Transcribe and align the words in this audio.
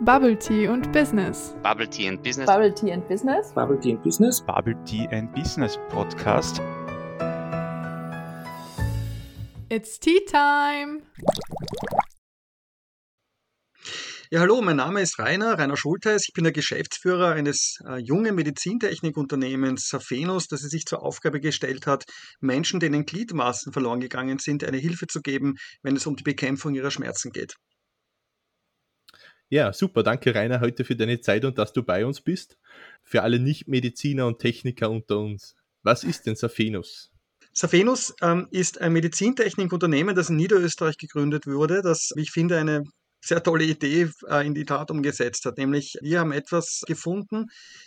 Bubble 0.00 0.38
Tea 0.38 0.68
und 0.68 0.92
Business. 0.92 1.56
Bubble 1.62 1.88
Tea 1.88 2.08
and 2.08 2.22
Business. 2.22 2.46
Bubble 2.46 2.74
Tea 2.74 2.92
and 2.92 3.08
Business. 3.08 3.50
Bubble 3.54 3.80
Tea 3.80 3.92
and 3.92 4.02
Business. 4.02 4.42
Bubble 4.42 4.74
Tea 4.84 5.08
and 5.10 5.32
Business 5.32 5.78
Podcast. 5.88 6.60
It's 9.70 9.98
Tea 9.98 10.20
Time! 10.26 11.00
Ja, 14.30 14.40
hallo, 14.40 14.60
mein 14.60 14.76
Name 14.76 15.00
ist 15.00 15.18
Rainer, 15.18 15.58
Rainer 15.58 15.78
Schulteis. 15.78 16.24
Ich 16.28 16.34
bin 16.34 16.44
der 16.44 16.52
Geschäftsführer 16.52 17.32
eines 17.32 17.78
äh, 17.88 17.96
jungen 17.96 18.34
Medizintechnikunternehmens 18.34 19.88
Safenus, 19.88 20.46
das 20.48 20.62
es 20.62 20.72
sich 20.72 20.84
zur 20.84 21.02
Aufgabe 21.02 21.40
gestellt 21.40 21.86
hat, 21.86 22.04
Menschen, 22.40 22.80
denen 22.80 23.06
Gliedmaßen 23.06 23.72
verloren 23.72 24.00
gegangen 24.00 24.38
sind, 24.40 24.62
eine 24.62 24.76
Hilfe 24.76 25.06
zu 25.06 25.22
geben, 25.22 25.54
wenn 25.82 25.96
es 25.96 26.06
um 26.06 26.16
die 26.16 26.24
Bekämpfung 26.24 26.74
ihrer 26.74 26.90
Schmerzen 26.90 27.30
geht. 27.30 27.54
Ja, 29.48 29.72
super. 29.72 30.02
Danke, 30.02 30.34
Rainer, 30.34 30.60
heute 30.60 30.84
für 30.84 30.96
deine 30.96 31.20
Zeit 31.20 31.44
und 31.44 31.56
dass 31.58 31.72
du 31.72 31.82
bei 31.82 32.04
uns 32.04 32.20
bist. 32.20 32.58
Für 33.04 33.22
alle 33.22 33.38
Nicht-Mediziner 33.38 34.26
und 34.26 34.40
Techniker 34.40 34.90
unter 34.90 35.18
uns. 35.18 35.54
Was 35.82 36.02
ist 36.02 36.26
denn 36.26 36.34
Safenus? 36.34 37.12
Safenus 37.52 38.14
ähm, 38.20 38.48
ist 38.50 38.80
ein 38.80 38.92
Medizintechnikunternehmen, 38.92 40.16
das 40.16 40.30
in 40.30 40.36
Niederösterreich 40.36 40.98
gegründet 40.98 41.46
wurde, 41.46 41.80
das, 41.80 42.10
wie 42.16 42.22
ich 42.22 42.32
finde, 42.32 42.58
eine 42.58 42.84
sehr 43.20 43.42
tolle 43.42 43.64
Idee 43.64 44.10
äh, 44.28 44.46
in 44.46 44.54
die 44.54 44.64
Tat 44.64 44.90
umgesetzt 44.90 45.44
hat. 45.44 45.58
Nämlich, 45.58 45.96
wir 46.00 46.20
haben 46.20 46.32
etwas 46.32 46.82
gefunden, 46.86 47.46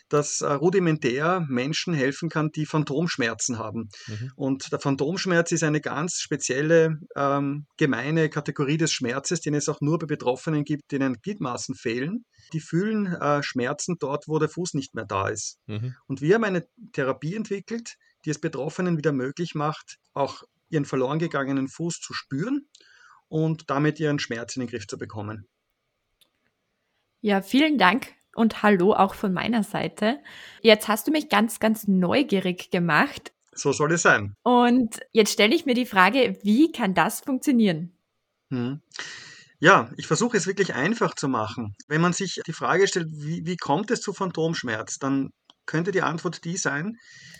das 0.09 0.41
äh, 0.41 0.51
rudimentär 0.51 1.45
Menschen 1.47 1.93
helfen 1.93 2.29
kann, 2.29 2.49
die 2.51 2.65
Phantomschmerzen 2.65 3.57
haben. 3.57 3.89
Mhm. 4.07 4.31
Und 4.35 4.71
der 4.71 4.79
Phantomschmerz 4.79 5.51
ist 5.51 5.63
eine 5.63 5.81
ganz 5.81 6.15
spezielle, 6.19 6.97
ähm, 7.15 7.65
gemeine 7.77 8.29
Kategorie 8.29 8.77
des 8.77 8.91
Schmerzes, 8.91 9.41
den 9.41 9.53
es 9.53 9.69
auch 9.69 9.81
nur 9.81 9.99
bei 9.99 10.07
Betroffenen 10.07 10.63
gibt, 10.63 10.91
denen 10.91 11.15
Gliedmaßen 11.21 11.75
fehlen. 11.75 12.25
Die 12.53 12.59
fühlen 12.59 13.07
äh, 13.07 13.43
Schmerzen 13.43 13.95
dort, 13.99 14.27
wo 14.27 14.39
der 14.39 14.49
Fuß 14.49 14.73
nicht 14.73 14.95
mehr 14.95 15.05
da 15.05 15.29
ist. 15.29 15.57
Mhm. 15.67 15.95
Und 16.07 16.21
wir 16.21 16.35
haben 16.35 16.43
eine 16.43 16.67
Therapie 16.93 17.35
entwickelt, 17.35 17.95
die 18.25 18.31
es 18.31 18.39
Betroffenen 18.39 18.97
wieder 18.97 19.13
möglich 19.13 19.55
macht, 19.55 19.97
auch 20.13 20.43
ihren 20.69 20.85
verloren 20.85 21.19
gegangenen 21.19 21.67
Fuß 21.67 21.99
zu 21.99 22.13
spüren 22.13 22.67
und 23.29 23.69
damit 23.69 23.99
ihren 23.99 24.19
Schmerz 24.19 24.55
in 24.55 24.61
den 24.61 24.69
Griff 24.69 24.87
zu 24.87 24.97
bekommen. 24.97 25.47
Ja, 27.21 27.41
vielen 27.41 27.77
Dank 27.77 28.13
und 28.35 28.63
hallo 28.63 28.93
auch 28.93 29.13
von 29.13 29.33
meiner 29.33 29.63
Seite. 29.63 30.19
Jetzt 30.61 30.87
hast 30.87 31.07
du 31.07 31.11
mich 31.11 31.29
ganz, 31.29 31.59
ganz 31.59 31.87
neugierig 31.87 32.71
gemacht. 32.71 33.33
So 33.53 33.71
soll 33.73 33.93
es 33.93 34.03
sein. 34.03 34.35
Und 34.43 34.99
jetzt 35.11 35.33
stelle 35.33 35.55
ich 35.55 35.65
mir 35.65 35.73
die 35.73 35.85
Frage, 35.85 36.37
wie 36.43 36.71
kann 36.71 36.93
das 36.93 37.21
funktionieren? 37.21 37.91
Hm. 38.51 38.81
Ja, 39.59 39.91
ich 39.97 40.07
versuche 40.07 40.37
es 40.37 40.47
wirklich 40.47 40.73
einfach 40.73 41.15
zu 41.15 41.27
machen. 41.27 41.75
Wenn 41.87 41.99
man 41.99 42.13
sich 42.13 42.39
die 42.47 42.53
Frage 42.53 42.87
stellt, 42.87 43.07
wie, 43.11 43.45
wie 43.45 43.57
kommt 43.57 43.91
es 43.91 43.99
zu 43.99 44.13
Phantomschmerz, 44.13 44.99
dann 44.99 45.31
könnte 45.65 45.91
die 45.91 46.01
Antwort 46.01 46.45
die 46.45 46.55
sein, 46.55 46.97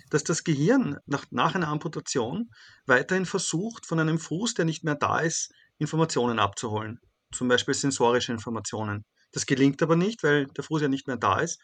dass 0.10 0.26
das 0.26 0.44
Gehirn 0.44 0.98
nach, 1.06 1.26
nach 1.32 1.56
einer 1.56 1.70
Amputation 1.70 2.50
weiterhin 2.86 3.26
versucht, 3.26 3.86
von 3.86 4.00
einem 4.00 4.20
Fuß, 4.20 4.54
der 4.56 4.66
nicht 4.66 4.84
mehr 4.84 4.96
da 4.96 5.20
ist, 5.20 5.54
Informationen 5.80 6.40
abzuholen, 6.40 7.00
zum 7.34 7.48
Beispiel 7.48 7.74
sensorische 7.74 8.32
Informationen. 8.32 9.06
Das 9.32 9.46
gelingt 9.46 9.82
aber 9.84 9.96
nicht, 9.96 10.24
weil 10.24 10.48
der 10.48 10.64
Fuß 10.64 10.82
ja 10.82 10.88
nicht 10.88 11.08
mehr 11.08 11.18
da 11.18 11.40
ist. 11.40 11.60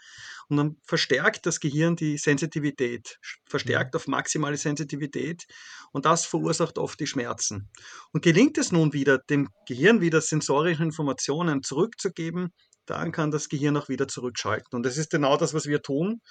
Und 0.50 0.58
dann 0.58 0.78
verstärkt 0.84 1.46
das 1.46 1.60
Gehirn 1.60 1.96
die 1.96 2.18
Sensitivität, 2.18 3.18
verstärkt 3.50 3.94
mhm. 3.94 3.98
auf 3.98 4.08
maximale 4.08 4.58
Sensitivität 4.58 5.44
und 5.92 6.06
das 6.06 6.26
verursacht 6.26 6.78
oft 6.78 7.00
die 7.00 7.08
Schmerzen. 7.08 7.72
Und 8.14 8.24
gelingt 8.24 8.58
es 8.58 8.72
nun 8.72 8.94
wieder, 8.94 9.18
dem 9.18 9.50
Gehirn 9.68 10.02
wieder 10.02 10.22
sensorische 10.22 10.84
Informationen 10.84 11.64
zurückzugeben, 11.64 12.54
dann 12.86 13.12
kann 13.12 13.32
das 13.32 13.50
Gehirn 13.50 13.78
auch 13.78 13.90
wieder 13.90 14.08
zurückschalten. 14.08 14.76
Und 14.76 14.86
das 14.86 14.98
ist 14.98 15.10
genau 15.10 15.38
das, 15.38 15.54
was 15.54 15.66
wir 15.66 15.82
tun. 15.82 16.22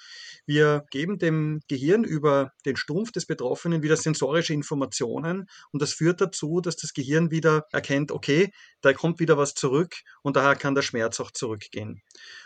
Wir 0.45 0.85
geben 0.91 1.17
dem 1.17 1.61
Gehirn 1.67 2.03
über 2.03 2.51
den 2.65 2.75
Stumpf 2.75 3.11
des 3.11 3.25
Betroffenen 3.25 3.83
wieder 3.83 3.97
sensorische 3.97 4.53
Informationen 4.53 5.47
und 5.71 5.81
das 5.81 5.93
führt 5.93 6.21
dazu, 6.21 6.61
dass 6.61 6.75
das 6.75 6.93
Gehirn 6.93 7.31
wieder 7.31 7.65
erkennt, 7.71 8.11
okay, 8.11 8.51
da 8.81 8.93
kommt 8.93 9.19
wieder 9.19 9.37
was 9.37 9.53
zurück 9.53 9.95
und 10.21 10.35
daher 10.35 10.55
kann 10.55 10.75
der 10.75 10.81
Schmerz 10.81 11.19
auch 11.19 11.31
zurückgehen. 11.31 12.01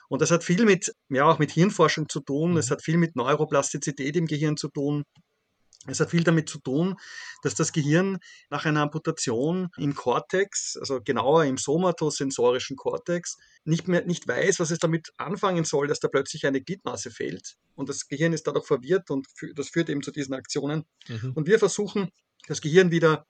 Und 0.07 0.21
das 0.21 0.31
hat 0.31 0.43
viel 0.43 0.65
mit, 0.65 0.93
ja, 1.09 1.25
auch 1.25 1.39
mit 1.39 1.51
Hirnforschung 1.51 2.09
zu 2.09 2.21
tun, 2.21 2.57
es 2.57 2.67
mhm. 2.67 2.71
hat 2.71 2.83
viel 2.83 2.97
mit 2.97 3.15
Neuroplastizität 3.15 4.15
im 4.15 4.25
Gehirn 4.25 4.57
zu 4.57 4.69
tun. 4.69 5.03
Es 5.91 5.99
hat 5.99 6.11
viel 6.11 6.23
damit 6.23 6.49
zu 6.49 6.59
tun, 6.59 6.95
dass 7.41 7.55
das 7.55 7.71
Gehirn 7.71 8.19
nach 8.49 8.65
einer 8.65 8.81
Amputation 8.81 9.69
im 9.77 9.95
Kortex, 9.95 10.77
also 10.79 11.01
genauer 11.01 11.45
im 11.45 11.57
somatosensorischen 11.57 12.75
Kortex, 12.75 13.37
nicht 13.63 13.87
mehr 13.87 14.05
nicht 14.05 14.27
weiß, 14.27 14.59
was 14.59 14.71
es 14.71 14.79
damit 14.79 15.11
anfangen 15.17 15.65
soll, 15.65 15.87
dass 15.87 15.99
da 15.99 16.07
plötzlich 16.07 16.45
eine 16.45 16.61
Gliedmaße 16.61 17.11
fehlt. 17.11 17.55
Und 17.75 17.89
das 17.89 18.07
Gehirn 18.07 18.33
ist 18.33 18.47
dadurch 18.47 18.65
verwirrt 18.65 19.09
und 19.09 19.27
das 19.55 19.69
führt 19.69 19.89
eben 19.89 20.03
zu 20.03 20.11
diesen 20.11 20.33
Aktionen. 20.33 20.85
Mhm. 21.07 21.33
Und 21.33 21.47
wir 21.47 21.59
versuchen, 21.59 22.09
das 22.47 22.61
Gehirn 22.61 22.91
wieder 22.91 23.25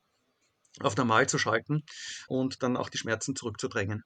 auf 0.79 0.95
normal 0.95 1.27
zu 1.27 1.37
schalten 1.37 1.83
und 2.27 2.63
dann 2.63 2.77
auch 2.77 2.89
die 2.89 2.97
Schmerzen 2.97 3.35
zurückzudrängen. 3.35 4.03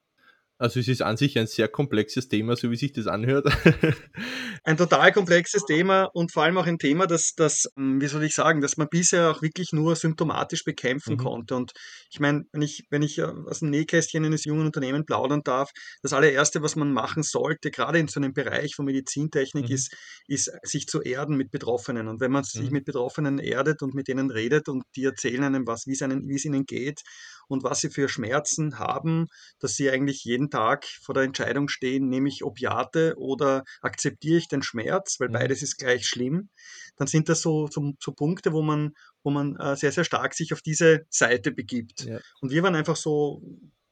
Also 0.63 0.79
es 0.79 0.87
ist 0.87 1.01
an 1.01 1.17
sich 1.17 1.37
ein 1.37 1.45
sehr 1.45 1.67
komplexes 1.67 2.29
Thema, 2.29 2.55
so 2.55 2.71
wie 2.71 2.77
sich 2.77 2.93
das 2.93 3.05
anhört. 3.05 3.47
ein 4.63 4.77
total 4.77 5.11
komplexes 5.11 5.65
Thema 5.65 6.05
und 6.13 6.31
vor 6.31 6.43
allem 6.43 6.57
auch 6.57 6.65
ein 6.65 6.77
Thema, 6.77 7.05
das, 7.05 7.33
das, 7.35 7.67
hm, 7.75 7.99
wie 7.99 8.07
soll 8.07 8.23
ich 8.23 8.33
sagen, 8.33 8.61
dass 8.61 8.77
man 8.77 8.87
bisher 8.89 9.29
auch 9.29 9.41
wirklich 9.41 9.73
nur 9.73 9.97
symptomatisch 9.97 10.63
bekämpfen 10.63 11.15
mhm. 11.15 11.17
konnte. 11.17 11.55
Und 11.57 11.73
ich 12.09 12.21
meine, 12.21 12.45
wenn 12.53 12.61
ich, 12.61 12.85
wenn 12.89 13.01
ich 13.01 13.17
äh, 13.17 13.23
aus 13.23 13.59
dem 13.59 13.71
Nähkästchen 13.71 14.23
eines 14.23 14.45
jungen 14.45 14.65
Unternehmens 14.65 15.05
plaudern 15.05 15.41
darf, 15.43 15.69
das 16.01 16.13
allererste, 16.13 16.61
was 16.61 16.77
man 16.77 16.93
machen 16.93 17.23
sollte, 17.23 17.69
gerade 17.69 17.99
in 17.99 18.07
so 18.07 18.21
einem 18.21 18.31
Bereich 18.31 18.73
von 18.73 18.85
Medizintechnik, 18.85 19.67
mhm. 19.67 19.75
ist, 19.75 19.93
ist, 20.27 20.49
sich 20.63 20.87
zu 20.87 21.01
erden 21.01 21.35
mit 21.35 21.51
Betroffenen. 21.51 22.07
Und 22.07 22.21
wenn 22.21 22.31
man 22.31 22.45
sich 22.45 22.67
mhm. 22.67 22.71
mit 22.71 22.85
Betroffenen 22.85 23.37
erdet 23.37 23.81
und 23.81 23.95
mit 23.95 24.07
denen 24.07 24.31
redet 24.31 24.69
und 24.69 24.83
die 24.95 25.03
erzählen 25.03 25.43
einem 25.43 25.67
was, 25.67 25.87
wie 25.87 26.35
es 26.35 26.45
ihnen 26.45 26.65
geht 26.65 27.01
und 27.47 27.63
was 27.63 27.81
sie 27.81 27.89
für 27.89 28.09
Schmerzen 28.09 28.79
haben, 28.79 29.27
dass 29.59 29.75
sie 29.75 29.89
eigentlich 29.89 30.23
jeden 30.23 30.49
Tag 30.49 30.85
vor 30.85 31.13
der 31.13 31.23
Entscheidung 31.23 31.67
stehen, 31.67 32.09
nehme 32.09 32.29
ich 32.29 32.43
Opiate 32.43 33.15
oder 33.17 33.63
akzeptiere 33.81 34.37
ich 34.37 34.47
den 34.47 34.63
Schmerz, 34.63 35.19
weil 35.19 35.29
mhm. 35.29 35.33
beides 35.33 35.61
ist 35.61 35.77
gleich 35.77 36.07
schlimm, 36.07 36.49
dann 36.95 37.07
sind 37.07 37.29
das 37.29 37.41
so, 37.41 37.67
so, 37.67 37.93
so 37.99 38.11
Punkte, 38.11 38.53
wo 38.53 38.61
man, 38.61 38.93
wo 39.23 39.31
man 39.31 39.55
äh, 39.57 39.75
sehr, 39.75 39.91
sehr 39.91 40.03
stark 40.03 40.33
sich 40.33 40.53
auf 40.53 40.61
diese 40.61 41.05
Seite 41.09 41.51
begibt. 41.51 42.05
Ja. 42.05 42.19
Und 42.41 42.51
wir 42.51 42.63
waren 42.63 42.75
einfach 42.75 42.95
so, 42.95 43.41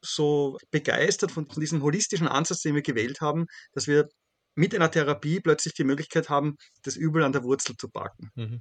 so 0.00 0.58
begeistert 0.70 1.30
von, 1.30 1.48
von 1.48 1.60
diesem 1.60 1.82
holistischen 1.82 2.28
Ansatz, 2.28 2.60
den 2.60 2.74
wir 2.74 2.82
gewählt 2.82 3.20
haben, 3.20 3.46
dass 3.72 3.86
wir 3.86 4.08
mit 4.54 4.74
einer 4.74 4.90
Therapie 4.90 5.40
plötzlich 5.40 5.74
die 5.74 5.84
Möglichkeit 5.84 6.28
haben, 6.28 6.56
das 6.82 6.96
Übel 6.96 7.22
an 7.22 7.32
der 7.32 7.42
Wurzel 7.42 7.76
zu 7.76 7.88
packen. 7.88 8.30
Mhm. 8.34 8.60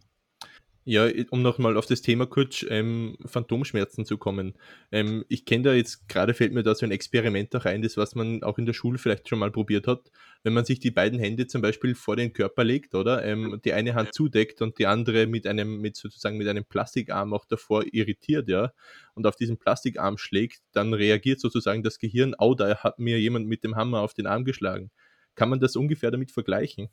Ja, 0.83 1.07
um 1.29 1.43
nochmal 1.43 1.77
auf 1.77 1.85
das 1.85 2.01
Thema 2.01 2.25
kurz 2.25 2.65
ähm, 2.67 3.15
Phantomschmerzen 3.25 4.03
zu 4.03 4.17
kommen. 4.17 4.55
Ähm, 4.91 5.23
ich 5.29 5.45
kenne 5.45 5.63
da 5.63 5.73
jetzt, 5.73 6.09
gerade 6.09 6.33
fällt 6.33 6.53
mir 6.53 6.63
da 6.63 6.73
so 6.73 6.87
ein 6.87 6.91
Experiment 6.91 7.55
auch 7.55 7.65
rein, 7.65 7.83
das 7.83 7.97
was 7.97 8.15
man 8.15 8.41
auch 8.41 8.57
in 8.57 8.65
der 8.65 8.73
Schule 8.73 8.97
vielleicht 8.97 9.29
schon 9.29 9.37
mal 9.37 9.51
probiert 9.51 9.85
hat. 9.85 10.11
Wenn 10.41 10.53
man 10.53 10.65
sich 10.65 10.79
die 10.79 10.89
beiden 10.89 11.19
Hände 11.19 11.45
zum 11.45 11.61
Beispiel 11.61 11.93
vor 11.93 12.15
den 12.15 12.33
Körper 12.33 12.63
legt, 12.63 12.95
oder? 12.95 13.23
Ähm, 13.23 13.61
die 13.63 13.73
eine 13.73 13.93
Hand 13.93 14.15
zudeckt 14.15 14.63
und 14.63 14.79
die 14.79 14.87
andere 14.87 15.27
mit 15.27 15.45
einem, 15.45 15.81
mit 15.81 15.97
sozusagen 15.97 16.37
mit 16.37 16.47
einem 16.47 16.65
Plastikarm 16.65 17.31
auch 17.35 17.45
davor 17.45 17.83
irritiert, 17.91 18.49
ja, 18.49 18.73
und 19.13 19.27
auf 19.27 19.35
diesen 19.35 19.59
Plastikarm 19.59 20.17
schlägt, 20.17 20.61
dann 20.71 20.95
reagiert 20.95 21.39
sozusagen 21.39 21.83
das 21.83 21.99
Gehirn, 21.99 22.33
oh, 22.39 22.55
da 22.55 22.77
hat 22.77 22.97
mir 22.97 23.19
jemand 23.19 23.47
mit 23.47 23.63
dem 23.63 23.75
Hammer 23.75 23.99
auf 23.99 24.15
den 24.15 24.25
Arm 24.25 24.45
geschlagen. 24.45 24.89
Kann 25.35 25.49
man 25.49 25.59
das 25.59 25.75
ungefähr 25.75 26.09
damit 26.09 26.31
vergleichen? 26.31 26.89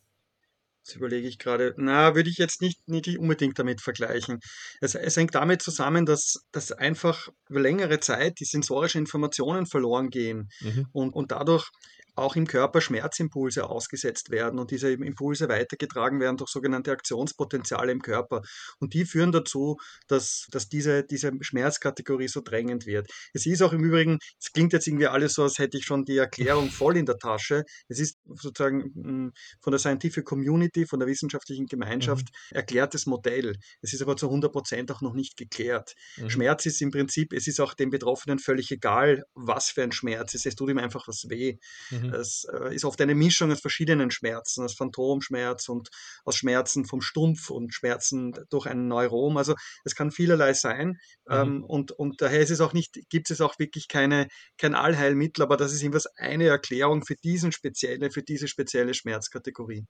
Das 0.89 0.97
überlege 0.97 1.29
ich 1.29 1.39
gerade. 1.39 1.75
Na, 1.77 2.15
würde 2.15 2.31
ich 2.31 2.39
jetzt 2.39 2.63
nicht, 2.63 2.89
nicht 2.89 3.19
unbedingt 3.19 3.59
damit 3.59 3.83
vergleichen. 3.83 4.41
Es, 4.81 4.95
es 4.95 5.17
hängt 5.19 5.35
damit 5.35 5.61
zusammen, 5.61 6.07
dass, 6.07 6.47
dass 6.51 6.73
einfach 6.73 7.29
über 7.51 7.61
längere 7.61 8.01
Zeit 8.01 8.41
die 8.41 8.47
sensorischen 8.47 9.01
Informationen 9.03 9.67
verloren 9.67 10.09
gehen 10.09 10.49
mhm. 10.61 10.87
und, 10.93 11.13
und 11.13 11.31
dadurch 11.31 11.69
auch 12.19 12.37
im 12.37 12.47
Körper 12.47 12.81
Schmerzimpulse 12.81 13.69
ausgesetzt 13.69 14.31
werden 14.31 14.59
und 14.59 14.71
diese 14.71 14.91
Impulse 14.93 15.49
weitergetragen 15.49 16.21
werden 16.21 16.37
durch 16.37 16.51
sogenannte 16.51 16.93
Aktionspotenziale 16.93 17.93
im 17.93 18.03
Körper. 18.03 18.43
Und 18.81 18.95
die 18.95 19.05
führen 19.05 19.33
dazu, 19.33 19.77
dass, 20.09 20.47
dass 20.51 20.69
diese, 20.69 21.05
diese 21.05 21.33
Schmerzkategorie 21.41 22.29
so 22.29 22.41
drängend 22.41 22.87
wird. 22.87 23.09
Es 23.33 23.47
ist 23.47 23.63
auch 23.63 23.73
im 23.73 23.85
Übrigen, 23.85 24.19
es 24.41 24.53
klingt 24.53 24.73
jetzt 24.73 24.87
irgendwie 24.87 25.07
alles 25.07 25.35
so, 25.35 25.43
als 25.43 25.59
hätte 25.59 25.79
ich 25.79 25.85
schon 25.85 26.05
die 26.05 26.19
Erklärung 26.19 26.71
voll 26.71 26.97
in 26.97 27.07
der 27.07 27.19
Tasche. 27.19 27.65
Es 27.89 27.99
ist 27.99 28.19
sozusagen 28.25 28.93
hm, 28.95 29.33
von 29.61 29.71
der 29.71 29.79
Scientific 29.79 30.25
Community, 30.25 30.87
von 30.87 30.99
der 30.99 31.09
wissenschaftlichen 31.09 31.67
Gemeinschaft 31.67 32.27
mhm. 32.51 32.57
erklärtes 32.57 33.07
Modell. 33.07 33.55
Es 33.81 33.93
ist 33.93 34.03
aber 34.03 34.17
zu 34.17 34.27
100 34.27 34.53
Prozent 34.53 34.91
auch 34.91 35.01
noch 35.01 35.15
nicht 35.15 35.37
geklärt. 35.37 35.95
Mhm. 36.17 36.31
Schmerz 36.31 36.67
ist 36.67 36.83
im 36.83 36.91
Prinzip, 36.91 37.33
es 37.33 37.47
ist 37.47 37.61
auch 37.61 37.75
den 37.75 37.91
Betroffenen 37.91 38.39
völlig 38.39 38.71
egal, 38.71 39.23
was 39.35 39.71
für 39.71 39.83
ein 39.83 39.93
Schmerz 39.93 40.35
ist. 40.35 40.47
Es 40.47 40.55
tut 40.55 40.71
ihm 40.71 40.79
einfach 40.79 41.07
was 41.07 41.27
weh. 41.29 41.57
Mhm. 41.91 42.08
Mhm. 42.09 42.15
Es 42.15 42.47
äh, 42.53 42.75
ist 42.75 42.85
oft 42.85 43.01
eine 43.01 43.15
Mischung 43.15 43.51
aus 43.53 43.61
verschiedenen 43.61 44.11
Schmerzen, 44.11 44.65
aus 44.65 44.75
Phantomschmerz 44.75 45.69
und 45.69 45.89
aus 46.25 46.37
Schmerzen 46.37 46.85
vom 46.85 47.01
Stumpf 47.01 47.51
und 47.51 47.75
Schmerzen 47.75 48.33
durch 48.51 48.67
ein 48.67 48.89
Neurom. 48.89 49.37
Also 49.37 49.55
es 49.85 49.95
kann 49.95 50.11
vielerlei 50.11 50.53
sein. 50.53 50.99
Mhm. 51.27 51.35
Ähm, 51.35 51.65
und, 51.65 51.93
und 51.93 52.21
daher 52.21 52.41
ist 52.41 52.51
es 52.51 52.61
auch 52.61 52.73
nicht, 52.73 52.99
gibt 53.11 53.31
es 53.31 53.41
auch 53.41 53.59
wirklich 53.59 53.89
keine, 53.89 54.29
kein 54.57 54.75
Allheilmittel, 54.75 55.43
aber 55.43 55.57
das 55.57 55.73
ist 55.73 55.83
jedenfalls 55.83 56.07
eine 56.17 56.47
Erklärung 56.47 57.05
für 57.05 57.17
diesen 57.17 57.53
spezielle, 57.53 58.11
für 58.11 58.23
diese 58.23 58.49
spezielle 58.49 58.95
Schmerzkategorie. 58.95 59.87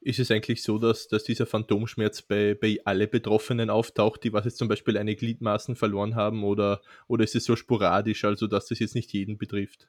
Ist 0.00 0.20
es 0.20 0.30
eigentlich 0.30 0.62
so, 0.62 0.78
dass, 0.78 1.08
dass 1.08 1.24
dieser 1.24 1.44
Phantomschmerz 1.44 2.22
bei, 2.22 2.54
bei 2.54 2.78
alle 2.84 3.08
Betroffenen 3.08 3.68
auftaucht, 3.68 4.22
die 4.22 4.32
was 4.32 4.44
jetzt 4.44 4.58
zum 4.58 4.68
Beispiel 4.68 4.96
eine 4.96 5.16
Gliedmaßen 5.16 5.74
verloren 5.74 6.14
haben, 6.14 6.44
oder, 6.44 6.82
oder 7.08 7.24
ist 7.24 7.34
es 7.34 7.44
so 7.44 7.56
sporadisch, 7.56 8.24
also 8.24 8.46
dass 8.46 8.66
das 8.66 8.78
jetzt 8.78 8.94
nicht 8.94 9.12
jeden 9.12 9.38
betrifft? 9.38 9.88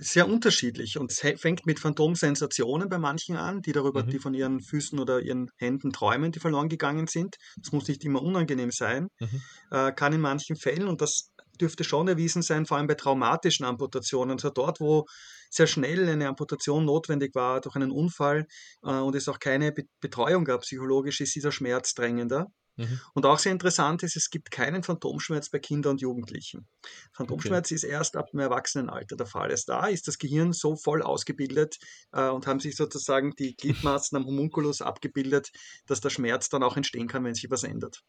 Sehr 0.00 0.28
unterschiedlich 0.28 0.96
und 0.96 1.10
es 1.10 1.18
fängt 1.40 1.66
mit 1.66 1.80
Phantomsensationen 1.80 2.88
bei 2.88 2.98
manchen 2.98 3.36
an, 3.36 3.62
die 3.62 3.72
darüber, 3.72 4.04
Mhm. 4.04 4.10
die 4.10 4.18
von 4.20 4.32
ihren 4.34 4.60
Füßen 4.60 4.98
oder 4.98 5.20
ihren 5.20 5.50
Händen 5.56 5.92
träumen, 5.92 6.30
die 6.30 6.38
verloren 6.38 6.68
gegangen 6.68 7.08
sind. 7.08 7.36
Das 7.56 7.72
muss 7.72 7.88
nicht 7.88 8.04
immer 8.04 8.22
unangenehm 8.22 8.70
sein, 8.70 9.08
Mhm. 9.20 9.42
äh, 9.72 9.92
kann 9.92 10.12
in 10.12 10.20
manchen 10.20 10.56
Fällen 10.56 10.86
und 10.86 11.00
das 11.00 11.30
dürfte 11.60 11.82
schon 11.82 12.06
erwiesen 12.06 12.42
sein, 12.42 12.66
vor 12.66 12.76
allem 12.76 12.86
bei 12.86 12.94
traumatischen 12.94 13.66
Amputationen, 13.66 14.34
also 14.36 14.50
dort, 14.50 14.78
wo 14.78 15.04
sehr 15.50 15.66
schnell 15.66 16.08
eine 16.08 16.28
Amputation 16.28 16.84
notwendig 16.84 17.34
war 17.34 17.60
durch 17.60 17.74
einen 17.74 17.90
Unfall 17.90 18.46
äh, 18.84 18.90
und 18.90 19.16
es 19.16 19.28
auch 19.28 19.40
keine 19.40 19.72
Be 19.72 19.82
Betreuung 20.00 20.44
gab 20.44 20.60
psychologisch, 20.60 21.20
ist 21.20 21.34
dieser 21.34 21.50
Schmerz 21.50 21.94
drängender. 21.94 22.46
Mhm. 22.78 23.00
Und 23.12 23.26
auch 23.26 23.38
sehr 23.38 23.52
interessant 23.52 24.02
ist, 24.04 24.16
es 24.16 24.30
gibt 24.30 24.50
keinen 24.50 24.82
Phantomschmerz 24.82 25.50
bei 25.50 25.58
Kindern 25.58 25.92
und 25.92 26.00
Jugendlichen. 26.00 26.66
Phantomschmerz 27.12 27.72
ist 27.72 27.82
erst 27.82 28.16
ab 28.16 28.30
dem 28.30 28.40
Erwachsenenalter 28.40 29.16
der 29.16 29.26
Fall. 29.26 29.50
Erst 29.50 29.68
da 29.68 29.88
ist 29.88 30.06
das 30.06 30.18
Gehirn 30.18 30.52
so 30.52 30.76
voll 30.76 31.02
ausgebildet 31.02 31.78
äh, 32.12 32.28
und 32.28 32.46
haben 32.46 32.60
sich 32.60 32.76
sozusagen 32.76 33.32
die 33.32 33.56
Gliedmaßen 33.56 34.16
am 34.16 34.24
Homunculus 34.24 34.80
abgebildet, 34.80 35.50
dass 35.86 36.00
der 36.00 36.10
Schmerz 36.10 36.48
dann 36.48 36.62
auch 36.62 36.76
entstehen 36.76 37.08
kann, 37.08 37.24
wenn 37.24 37.34
sich 37.34 37.50
was 37.50 37.64
ändert. 37.64 38.02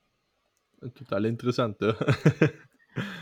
Total 0.96 1.26
interessant, 1.26 1.78
ja. 1.82 1.96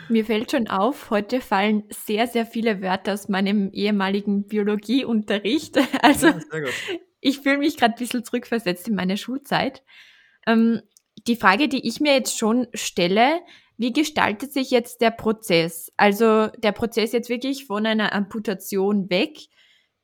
Mir 0.10 0.26
fällt 0.26 0.52
schon 0.52 0.68
auf, 0.68 1.10
heute 1.10 1.42
fallen 1.42 1.84
sehr, 1.90 2.28
sehr 2.28 2.46
viele 2.46 2.82
Wörter 2.82 3.14
aus 3.14 3.30
meinem 3.30 3.72
ehemaligen 3.72 4.48
Biologieunterricht. 4.48 5.78
Also 6.02 6.28
Ja, 6.28 6.70
ich 7.20 7.40
fühle 7.40 7.58
mich 7.58 7.78
gerade 7.78 7.94
ein 7.94 8.00
bisschen 8.00 8.24
zurückversetzt 8.24 8.88
in 8.88 8.96
meine 8.96 9.18
Schulzeit. 9.18 9.84
Ähm, 10.46 10.82
die 11.28 11.36
Frage, 11.36 11.68
die 11.68 11.88
ich 11.88 12.00
mir 12.00 12.14
jetzt 12.14 12.38
schon 12.38 12.68
stelle, 12.74 13.40
wie 13.78 13.94
gestaltet 13.94 14.52
sich 14.52 14.72
jetzt 14.72 15.02
der 15.02 15.12
Prozess? 15.12 15.92
Also 15.98 16.48
der 16.58 16.72
Prozess 16.72 17.12
jetzt 17.12 17.30
wirklich 17.30 17.66
von 17.66 17.86
einer 17.86 18.14
Amputation 18.14 19.10
weg 19.10 19.38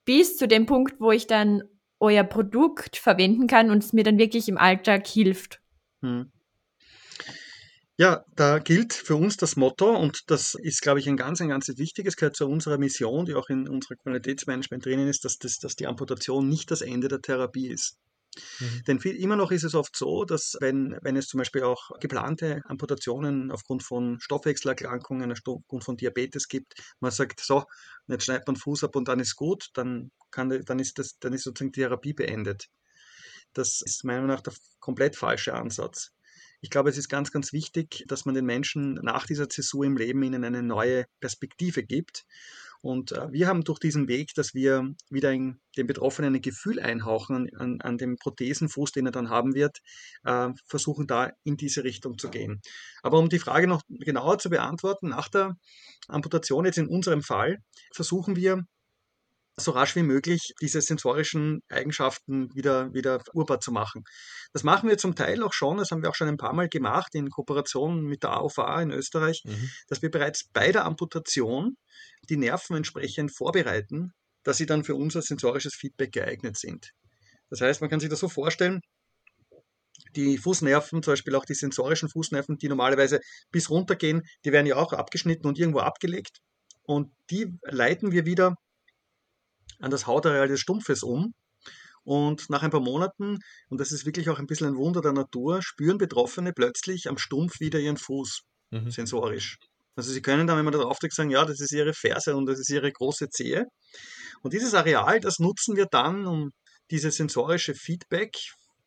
bis 0.06 0.38
zu 0.38 0.48
dem 0.48 0.66
Punkt, 0.66 1.00
wo 1.00 1.12
ich 1.12 1.28
dann 1.28 1.64
euer 2.00 2.24
Produkt 2.24 2.98
verwenden 2.98 3.48
kann 3.48 3.72
und 3.72 3.84
es 3.84 3.94
mir 3.94 4.04
dann 4.04 4.18
wirklich 4.18 4.50
im 4.50 4.58
Alltag 4.58 5.08
hilft. 5.08 5.62
Hm. 6.02 6.32
Ja, 7.96 8.26
da 8.36 8.60
gilt 8.60 8.92
für 8.92 9.16
uns 9.16 9.38
das 9.38 9.56
Motto 9.56 9.96
und 9.96 10.30
das 10.32 10.56
ist, 10.56 10.82
glaube 10.82 11.00
ich, 11.00 11.08
ein 11.08 11.16
ganz, 11.16 11.42
ein 11.42 11.50
ganz 11.50 11.68
wichtiges, 11.78 12.16
gehört 12.16 12.36
zu 12.36 12.48
unserer 12.48 12.80
Mission, 12.80 13.26
die 13.26 13.36
auch 13.36 13.50
in 13.50 13.70
unserem 13.70 13.98
Qualitätsmanagement 14.00 14.86
drinnen 14.86 15.08
ist, 15.08 15.24
dass, 15.26 15.38
das, 15.38 15.60
dass 15.60 15.76
die 15.76 15.86
Amputation 15.86 16.50
nicht 16.50 16.72
das 16.72 16.82
Ende 16.82 17.08
der 17.08 17.22
Therapie 17.22 17.68
ist. 17.68 17.98
Mhm. 18.60 18.84
Denn 18.88 19.00
viel, 19.00 19.16
immer 19.16 19.36
noch 19.36 19.52
ist 19.52 19.64
es 19.64 19.76
oft 19.76 19.96
so, 19.96 20.26
dass 20.26 20.58
wenn, 20.60 20.98
wenn 21.02 21.16
es 21.16 21.28
zum 21.28 21.40
Beispiel 21.40 21.64
auch 21.64 21.92
geplante 22.00 22.62
Amputationen 22.66 23.52
aufgrund 23.52 23.84
von 23.84 24.20
Stoffwechselerkrankungen, 24.20 25.32
aufgrund 25.32 25.84
von 25.84 25.98
Diabetes 25.98 26.48
gibt, 26.48 26.76
man 27.00 27.12
sagt, 27.12 27.40
so, 27.40 27.66
jetzt 28.08 28.26
schneidet 28.26 28.48
man 28.48 28.56
Fuß 28.56 28.84
ab 28.84 28.96
und 28.96 29.08
dann 29.08 29.20
ist 29.20 29.36
gut, 29.36 29.70
dann, 29.74 30.12
kann, 30.32 30.50
dann, 30.66 30.80
ist, 30.80 31.00
das, 31.00 31.20
dann 31.20 31.34
ist 31.34 31.44
sozusagen 31.44 31.72
die 31.72 31.82
Therapie 31.82 32.14
beendet. 32.14 32.70
Das 33.54 33.82
ist 33.82 34.04
meiner 34.04 34.22
Meinung 34.22 34.36
nach 34.36 34.42
der 34.42 34.54
komplett 34.80 35.16
falsche 35.16 35.54
Ansatz. 35.54 36.12
Ich 36.62 36.70
glaube, 36.70 36.90
es 36.90 36.98
ist 36.98 37.10
ganz, 37.10 37.32
ganz 37.32 37.52
wichtig, 37.52 38.06
dass 38.08 38.26
man 38.26 38.36
den 38.36 38.46
Menschen 38.46 38.94
nach 38.96 39.26
dieser 39.26 39.50
Zäsur 39.50 39.86
im 39.86 39.98
Leben 39.98 40.24
ihnen 40.24 40.44
eine 40.44 40.64
neue 40.64 41.06
Perspektive 41.20 41.84
gibt. 41.84 42.26
Und 42.84 43.14
äh, 43.14 43.32
wir 43.32 43.48
haben 43.48 43.64
durch 43.64 43.80
diesen 43.80 44.10
Weg, 44.10 44.34
dass 44.36 44.54
wir 44.54 44.94
wieder 45.10 45.32
in, 45.32 45.62
den 45.78 45.88
Betroffenen 45.88 46.36
ein 46.36 46.42
Gefühl 46.42 46.82
einhauchen 46.82 47.50
an, 47.56 47.80
an 47.80 47.98
dem 47.98 48.18
Prothesenfuß, 48.18 48.92
den 48.92 49.06
er 49.06 49.14
dann 49.14 49.30
haben 49.30 49.56
wird, 49.56 49.80
äh, 50.26 50.50
versuchen 50.68 51.08
da 51.08 51.32
in 51.46 51.56
diese 51.56 51.86
Richtung 51.86 52.18
zu 52.18 52.30
gehen. 52.30 52.62
Aber 53.02 53.20
um 53.20 53.30
die 53.30 53.40
Frage 53.40 53.68
noch 53.68 53.84
genauer 53.88 54.38
zu 54.38 54.50
beantworten, 54.50 55.10
nach 55.10 55.30
der 55.30 55.56
Amputation 56.10 56.66
jetzt 56.66 56.78
in 56.78 56.90
unserem 56.90 57.24
Fall 57.24 57.60
versuchen 57.94 58.36
wir 58.36 58.66
so 59.58 59.72
rasch 59.72 59.96
wie 59.96 60.04
möglich 60.04 60.54
diese 60.62 60.82
sensorischen 60.82 61.62
Eigenschaften 61.70 62.54
wieder, 62.56 62.94
wieder 62.94 63.22
urbar 63.34 63.60
zu 63.60 63.72
machen. 63.72 64.04
Das 64.52 64.64
machen 64.64 64.90
wir 64.90 64.98
zum 64.98 65.16
Teil 65.16 65.44
auch 65.44 65.54
schon, 65.54 65.78
das 65.78 65.92
haben 65.92 66.02
wir 66.02 66.10
auch 66.10 66.16
schon 66.16 66.28
ein 66.28 66.38
paar 66.38 66.54
Mal 66.54 66.70
gemacht 66.70 67.14
in 67.16 67.30
Kooperation 67.30 68.02
mit 68.04 68.24
der 68.24 68.32
AOVA 68.32 68.82
in 68.82 68.92
Österreich, 68.92 69.42
Mhm. 69.46 69.70
dass 69.88 70.02
wir 70.02 70.10
bereits 70.10 70.50
bei 70.52 70.72
der 70.72 70.86
Amputation 70.86 71.78
die 72.30 72.38
Nerven 72.38 72.76
entsprechend 72.78 73.36
vorbereiten, 73.36 74.12
dass 74.44 74.58
sie 74.58 74.66
dann 74.66 74.84
für 74.84 74.96
unser 74.96 75.22
sensorisches 75.22 75.76
Feedback 75.76 76.12
geeignet 76.12 76.58
sind. 76.58 76.92
Das 77.50 77.62
heißt, 77.62 77.82
man 77.82 77.90
kann 77.90 78.00
sich 78.00 78.10
das 78.10 78.20
so 78.20 78.30
vorstellen, 78.30 78.82
die 80.16 80.38
Fußnerven, 80.38 81.04
zum 81.04 81.14
Beispiel 81.14 81.36
auch 81.36 81.46
die 81.46 81.54
sensorischen 81.54 82.10
Fußnerven, 82.10 82.58
die 82.58 82.68
normalerweise 82.68 83.20
bis 83.52 83.70
runter 83.70 83.96
gehen, 83.96 84.22
die 84.46 84.52
werden 84.52 84.66
ja 84.68 84.76
auch 84.76 84.94
abgeschnitten 84.94 85.48
und 85.48 85.58
irgendwo 85.60 85.80
abgelegt. 85.80 86.40
Und 86.84 87.12
die 87.30 87.58
leiten 87.64 88.12
wir 88.12 88.26
wieder 88.26 88.56
an 89.84 89.92
das 89.92 90.08
Hautareal 90.08 90.48
des 90.48 90.60
Stumpfes 90.62 91.04
um. 91.04 91.34
Und 92.04 92.50
nach 92.50 92.64
ein 92.64 92.72
paar 92.72 92.82
Monaten, 92.82 93.40
und 93.70 93.80
das 93.80 93.92
ist 93.92 94.06
wirklich 94.06 94.30
auch 94.30 94.40
ein 94.40 94.48
bisschen 94.48 94.68
ein 94.68 94.76
Wunder 94.76 95.02
der 95.02 95.14
Natur, 95.14 95.62
spüren 95.62 95.98
Betroffene 95.98 96.52
plötzlich 96.54 97.08
am 97.10 97.18
Stumpf 97.18 97.60
wieder 97.60 97.80
ihren 97.80 97.98
Fuß 97.98 98.42
Mhm. 98.72 98.90
sensorisch. 98.90 99.58
Also 99.96 100.12
sie 100.12 100.22
können 100.22 100.48
dann, 100.48 100.58
wenn 100.58 100.66
man 100.66 100.74
da 100.74 100.80
drauf 100.80 100.98
drückt, 101.00 101.14
sagen, 101.14 101.30
ja, 101.30 101.46
das 101.46 101.60
ist 101.60 101.72
ihre 101.72 101.94
Ferse 101.94 102.36
und 102.36 102.48
das 102.48 102.60
ist 102.60 102.70
ihre 102.72 102.92
große 102.92 103.30
Zehe. 103.30 103.66
Und 104.42 104.54
dieses 104.54 104.74
Areal, 104.74 105.20
das 105.20 105.38
nutzen 105.40 105.76
wir 105.76 105.86
dann, 105.86 106.26
um 106.26 106.52
dieses 106.90 107.18
sensorische 107.18 107.76
Feedback 107.76 108.36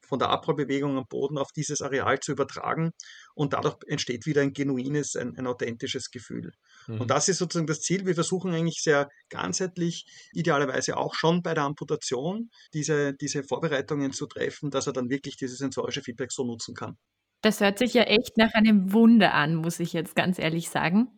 von 0.08 0.18
der 0.18 0.30
Abrollbewegung 0.30 0.96
am 0.98 1.04
Boden 1.08 1.38
auf 1.38 1.50
dieses 1.54 1.80
Areal 1.80 2.18
zu 2.20 2.32
übertragen. 2.32 2.90
Und 3.34 3.52
dadurch 3.52 3.76
entsteht 3.86 4.26
wieder 4.26 4.42
ein 4.42 4.52
genuines, 4.52 5.14
ein, 5.16 5.36
ein 5.36 5.46
authentisches 5.46 6.10
Gefühl. 6.10 6.50
Mhm. 6.86 7.00
Und 7.00 7.10
das 7.10 7.28
ist 7.28 7.38
sozusagen 7.38 7.66
das 7.66 7.80
Ziel. 7.80 8.06
Wir 8.06 8.14
versuchen 8.14 8.52
eigentlich 8.52 8.82
sehr 8.82 9.08
ganzheitlich, 9.28 10.06
idealerweise 10.32 10.96
auch 10.96 11.14
schon 11.14 11.42
bei 11.42 11.54
der 11.54 11.64
Amputation, 11.64 12.50
diese, 12.74 13.14
diese 13.14 13.44
Vorbereitungen 13.44 14.12
zu 14.12 14.26
treffen, 14.26 14.70
dass 14.70 14.86
er 14.86 14.92
dann 14.92 15.10
wirklich 15.10 15.36
dieses 15.36 15.58
sensorische 15.58 16.02
Feedback 16.02 16.32
so 16.32 16.44
nutzen 16.44 16.74
kann. 16.74 16.96
Das 17.42 17.60
hört 17.60 17.78
sich 17.78 17.94
ja 17.94 18.02
echt 18.02 18.36
nach 18.36 18.54
einem 18.54 18.92
Wunder 18.92 19.34
an, 19.34 19.54
muss 19.54 19.78
ich 19.78 19.92
jetzt 19.92 20.16
ganz 20.16 20.38
ehrlich 20.38 20.68
sagen. 20.68 21.08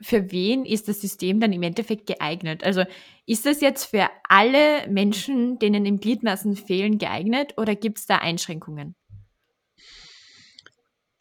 Für 0.00 0.30
wen 0.30 0.64
ist 0.64 0.88
das 0.88 1.00
System 1.00 1.40
dann 1.40 1.52
im 1.52 1.62
Endeffekt 1.62 2.06
geeignet? 2.06 2.64
Also 2.64 2.84
ist 3.24 3.46
das 3.46 3.60
jetzt 3.60 3.84
für 3.84 4.08
alle 4.28 4.88
Menschen, 4.88 5.58
denen 5.58 5.86
im 5.86 6.00
Gliedmaßen 6.00 6.56
fehlen, 6.56 6.98
geeignet 6.98 7.54
oder 7.56 7.74
gibt 7.74 7.98
es 7.98 8.06
da 8.06 8.16
Einschränkungen? 8.18 8.94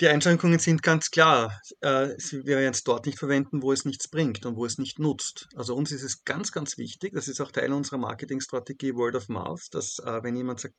Die 0.01 0.09
Einschränkungen 0.09 0.59
sind 0.59 0.83
ganz 0.83 1.09
klar. 1.09 1.61
Äh, 1.79 2.15
sie 2.17 2.43
werden 2.45 2.73
es 2.73 2.83
dort 2.83 3.05
nicht 3.05 3.17
verwenden, 3.17 3.61
wo 3.61 3.71
es 3.71 3.85
nichts 3.85 4.09
bringt 4.09 4.45
und 4.45 4.57
wo 4.57 4.65
es 4.65 4.77
nicht 4.77 4.99
nutzt. 4.99 5.47
Also 5.55 5.73
uns 5.73 5.91
ist 5.93 6.03
es 6.03 6.25
ganz, 6.25 6.51
ganz 6.51 6.77
wichtig, 6.77 7.13
das 7.13 7.29
ist 7.29 7.39
auch 7.39 7.51
Teil 7.51 7.71
unserer 7.71 7.97
Marketingstrategie 7.97 8.93
Word 8.95 9.15
of 9.15 9.29
Mouth, 9.29 9.67
dass 9.71 9.99
äh, 9.99 10.21
wenn 10.21 10.35
jemand 10.35 10.59
sagt, 10.59 10.75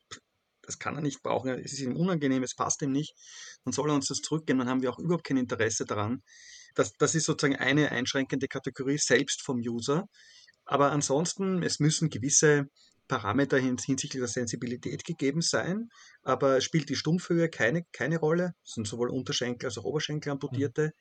das 0.60 0.78
kann 0.78 0.96
er 0.96 1.00
nicht 1.00 1.22
brauchen, 1.22 1.48
es 1.48 1.72
ist 1.72 1.80
ihm 1.80 1.96
unangenehm, 1.96 2.42
es 2.42 2.54
passt 2.54 2.82
ihm 2.82 2.92
nicht, 2.92 3.14
dann 3.64 3.72
soll 3.72 3.88
er 3.88 3.94
uns 3.94 4.08
das 4.08 4.18
zurückgeben, 4.18 4.58
dann 4.58 4.68
haben 4.68 4.82
wir 4.82 4.90
auch 4.90 4.98
überhaupt 4.98 5.24
kein 5.24 5.38
Interesse 5.38 5.86
daran. 5.86 6.22
Das, 6.74 6.92
das 6.98 7.14
ist 7.14 7.24
sozusagen 7.24 7.56
eine 7.56 7.92
einschränkende 7.92 8.48
Kategorie 8.48 8.98
selbst 8.98 9.42
vom 9.42 9.58
User. 9.60 10.04
Aber 10.66 10.90
ansonsten, 10.92 11.62
es 11.62 11.78
müssen 11.78 12.10
gewisse 12.10 12.66
Parameter 13.08 13.58
hinsichtlich 13.58 14.12
der 14.12 14.28
Sensibilität 14.28 15.04
gegeben 15.04 15.40
sein, 15.40 15.88
aber 16.22 16.60
spielt 16.60 16.88
die 16.88 16.96
Stumpfhöhe 16.96 17.48
keine, 17.48 17.84
keine 17.92 18.18
Rolle. 18.18 18.52
Es 18.64 18.72
sind 18.72 18.86
sowohl 18.86 19.10
Unterschenkel 19.10 19.66
als 19.66 19.78
auch 19.78 19.84
Oberschenkel 19.84 20.32
amputierte. 20.32 20.92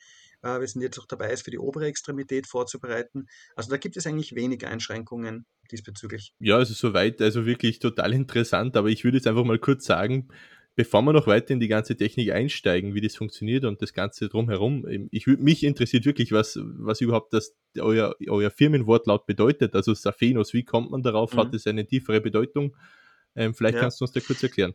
Mhm. 0.41 0.59
Wir 0.59 0.67
sind 0.67 0.81
jetzt 0.83 0.99
auch 0.99 1.07
dabei, 1.07 1.31
es 1.31 1.41
für 1.41 1.49
die 1.49 1.57
obere 1.57 1.87
Extremität 1.87 2.45
vorzubereiten. 2.45 3.25
Also 3.55 3.71
da 3.71 3.77
gibt 3.77 3.97
es 3.97 4.05
eigentlich 4.05 4.35
wenig 4.35 4.67
Einschränkungen 4.67 5.47
diesbezüglich. 5.71 6.33
Ja, 6.37 6.57
also 6.57 6.75
soweit, 6.75 7.19
also 7.21 7.47
wirklich 7.47 7.79
total 7.79 8.13
interessant, 8.13 8.77
aber 8.77 8.89
ich 8.89 9.03
würde 9.03 9.17
jetzt 9.17 9.25
einfach 9.25 9.43
mal 9.43 9.57
kurz 9.57 9.85
sagen, 9.85 10.27
bevor 10.75 11.01
wir 11.01 11.13
noch 11.13 11.27
weiter 11.27 11.53
in 11.53 11.59
die 11.59 11.67
ganze 11.67 11.95
Technik 11.95 12.31
einsteigen, 12.31 12.93
wie 12.93 13.01
das 13.01 13.15
funktioniert 13.15 13.63
und 13.65 13.81
das 13.81 13.93
Ganze 13.93 14.27
drumherum, 14.27 14.85
ich, 15.11 15.25
mich 15.27 15.63
interessiert 15.63 16.05
wirklich, 16.05 16.31
was, 16.31 16.59
was 16.61 17.01
überhaupt 17.01 17.33
das, 17.33 17.55
euer, 17.79 18.15
euer 18.27 18.51
Firmenwortlaut 18.51 19.25
bedeutet. 19.25 19.73
Also 19.75 19.93
Saphenos, 19.93 20.53
wie 20.53 20.63
kommt 20.63 20.91
man 20.91 21.01
darauf? 21.01 21.33
Mhm. 21.33 21.37
Hat 21.39 21.53
es 21.53 21.65
eine 21.67 21.85
tiefere 21.85 22.21
Bedeutung? 22.21 22.75
Ähm, 23.35 23.53
vielleicht 23.53 23.75
Ja. 23.75 23.81
kannst 23.81 23.99
du 23.99 24.05
uns 24.05 24.11
da 24.11 24.19
kurz 24.19 24.43
erklären. 24.43 24.73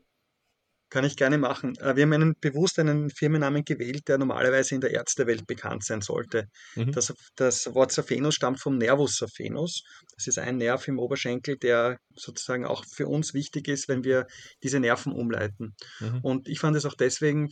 Kann 0.91 1.05
ich 1.05 1.17
gerne 1.17 1.39
machen. 1.39 1.77
Äh, 1.79 1.97
wir 1.97 2.03
haben 2.03 2.13
einen, 2.13 2.35
bewusst 2.41 2.79
einen 2.79 3.11
Firmennamen 3.11 3.65
gewählt, 3.65 4.09
der 4.09 4.19
normalerweise 4.19 4.75
in 4.75 4.81
der 4.81 4.91
Ärztewelt 4.91 5.47
bekannt 5.47 5.85
sein 5.85 6.01
sollte. 6.01 6.49
Mhm. 6.75 6.93
Das, 6.93 7.15
das 7.37 7.73
Wort 7.75 7.93
Saphenus 7.93 8.35
stammt 8.35 8.61
vom 8.61 8.77
Nervus 8.77 9.17
saphenus. 9.17 9.83
Das 10.17 10.27
ist 10.27 10.39
ein 10.39 10.57
Nerv 10.57 10.87
im 10.89 10.99
Oberschenkel, 10.99 11.57
der 11.57 11.99
sozusagen 12.17 12.65
auch 12.65 12.85
für 12.85 13.07
uns 13.07 13.35
wichtig 13.35 13.69
ist, 13.69 13.89
wenn 13.89 14.05
wir 14.05 14.27
diese 14.63 14.81
Nerven 14.81 15.13
umleiten. 15.13 15.75
Mhm. 16.01 16.21
Und 16.23 16.49
ich 16.49 16.59
fand 16.59 16.77
es 16.77 16.85
auch 16.85 16.95
deswegen 16.95 17.51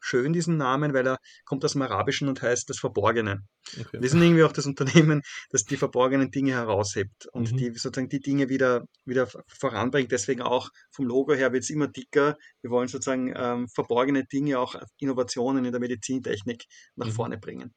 schön, 0.00 0.32
diesen 0.32 0.56
Namen, 0.56 0.94
weil 0.94 1.06
er 1.06 1.18
kommt 1.44 1.64
aus 1.64 1.72
dem 1.72 1.82
Arabischen 1.82 2.28
und 2.28 2.42
heißt 2.42 2.68
das 2.68 2.78
Verborgene. 2.78 3.40
Okay. 3.78 4.00
Wir 4.00 4.08
sind 4.08 4.22
irgendwie 4.22 4.42
auch 4.42 4.52
das 4.52 4.66
Unternehmen, 4.66 5.22
das 5.50 5.64
die 5.64 5.76
verborgenen 5.76 6.30
Dinge 6.30 6.52
heraushebt 6.52 7.26
und 7.32 7.52
mhm. 7.52 7.56
die 7.56 7.70
sozusagen 7.74 8.08
die 8.08 8.20
Dinge 8.20 8.48
wieder, 8.48 8.84
wieder 9.04 9.28
voranbringt. 9.46 10.12
Deswegen 10.12 10.42
auch 10.42 10.70
vom 10.92 11.06
Logo 11.06 11.34
her 11.34 11.52
wird 11.52 11.62
es 11.62 11.70
immer 11.70 11.88
dicker. 11.88 12.36
Wir 12.62 12.70
wollen 12.70 12.88
sozusagen 12.88 13.32
ähm, 13.36 13.68
verborgene 13.68 14.24
Dinge, 14.24 14.58
auch 14.58 14.74
Innovationen 14.98 15.64
in 15.64 15.72
der 15.72 15.80
Medizintechnik 15.80 16.64
nach 16.96 17.08
mhm. 17.08 17.12
vorne 17.12 17.38
bringen. 17.38 17.74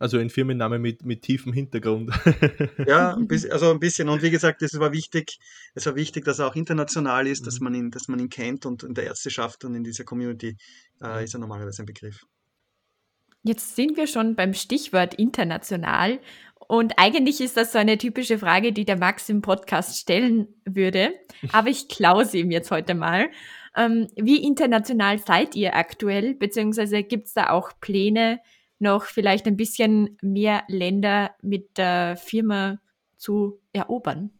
Also 0.00 0.16
ein 0.16 0.30
Firmenname 0.30 0.78
mit, 0.78 1.04
mit 1.04 1.20
tiefem 1.20 1.52
Hintergrund. 1.52 2.10
ja, 2.86 3.18
also 3.50 3.70
ein 3.70 3.78
bisschen. 3.78 4.08
Und 4.08 4.22
wie 4.22 4.30
gesagt, 4.30 4.62
es 4.62 4.80
war 4.80 4.92
wichtig, 4.92 5.38
es 5.74 5.84
war 5.84 5.94
wichtig, 5.94 6.24
dass 6.24 6.38
er 6.38 6.46
auch 6.46 6.56
international 6.56 7.26
ist, 7.26 7.42
mhm. 7.42 7.44
dass, 7.44 7.60
man 7.60 7.74
ihn, 7.74 7.90
dass 7.90 8.08
man 8.08 8.18
ihn 8.18 8.30
kennt 8.30 8.64
und 8.64 8.82
in 8.82 8.94
der 8.94 9.04
Ärzteschaft 9.04 9.62
und 9.66 9.74
in 9.74 9.84
dieser 9.84 10.04
Community 10.04 10.56
äh, 11.02 11.22
ist 11.22 11.34
er 11.34 11.40
normalerweise 11.40 11.82
ein 11.82 11.86
Begriff. 11.86 12.26
Jetzt 13.42 13.76
sind 13.76 13.98
wir 13.98 14.06
schon 14.06 14.36
beim 14.36 14.54
Stichwort 14.54 15.14
international. 15.14 16.18
Und 16.66 16.94
eigentlich 16.96 17.42
ist 17.42 17.58
das 17.58 17.72
so 17.72 17.78
eine 17.78 17.98
typische 17.98 18.38
Frage, 18.38 18.72
die 18.72 18.86
der 18.86 18.96
Max 18.96 19.28
im 19.28 19.42
Podcast 19.42 19.98
stellen 19.98 20.48
würde. 20.64 21.12
Aber 21.52 21.68
ich 21.68 21.88
klaue 21.88 22.24
sie 22.24 22.40
ihm 22.40 22.50
jetzt 22.50 22.70
heute 22.70 22.94
mal. 22.94 23.28
Ähm, 23.76 24.08
wie 24.16 24.42
international 24.42 25.18
seid 25.18 25.54
ihr 25.56 25.76
aktuell? 25.76 26.34
Beziehungsweise 26.34 27.02
gibt 27.02 27.26
es 27.26 27.34
da 27.34 27.50
auch 27.50 27.72
Pläne, 27.80 28.40
noch 28.80 29.04
vielleicht 29.04 29.46
ein 29.46 29.56
bisschen 29.56 30.16
mehr 30.22 30.64
Länder 30.68 31.34
mit 31.42 31.78
der 31.78 32.16
Firma 32.16 32.80
zu 33.16 33.60
erobern? 33.72 34.30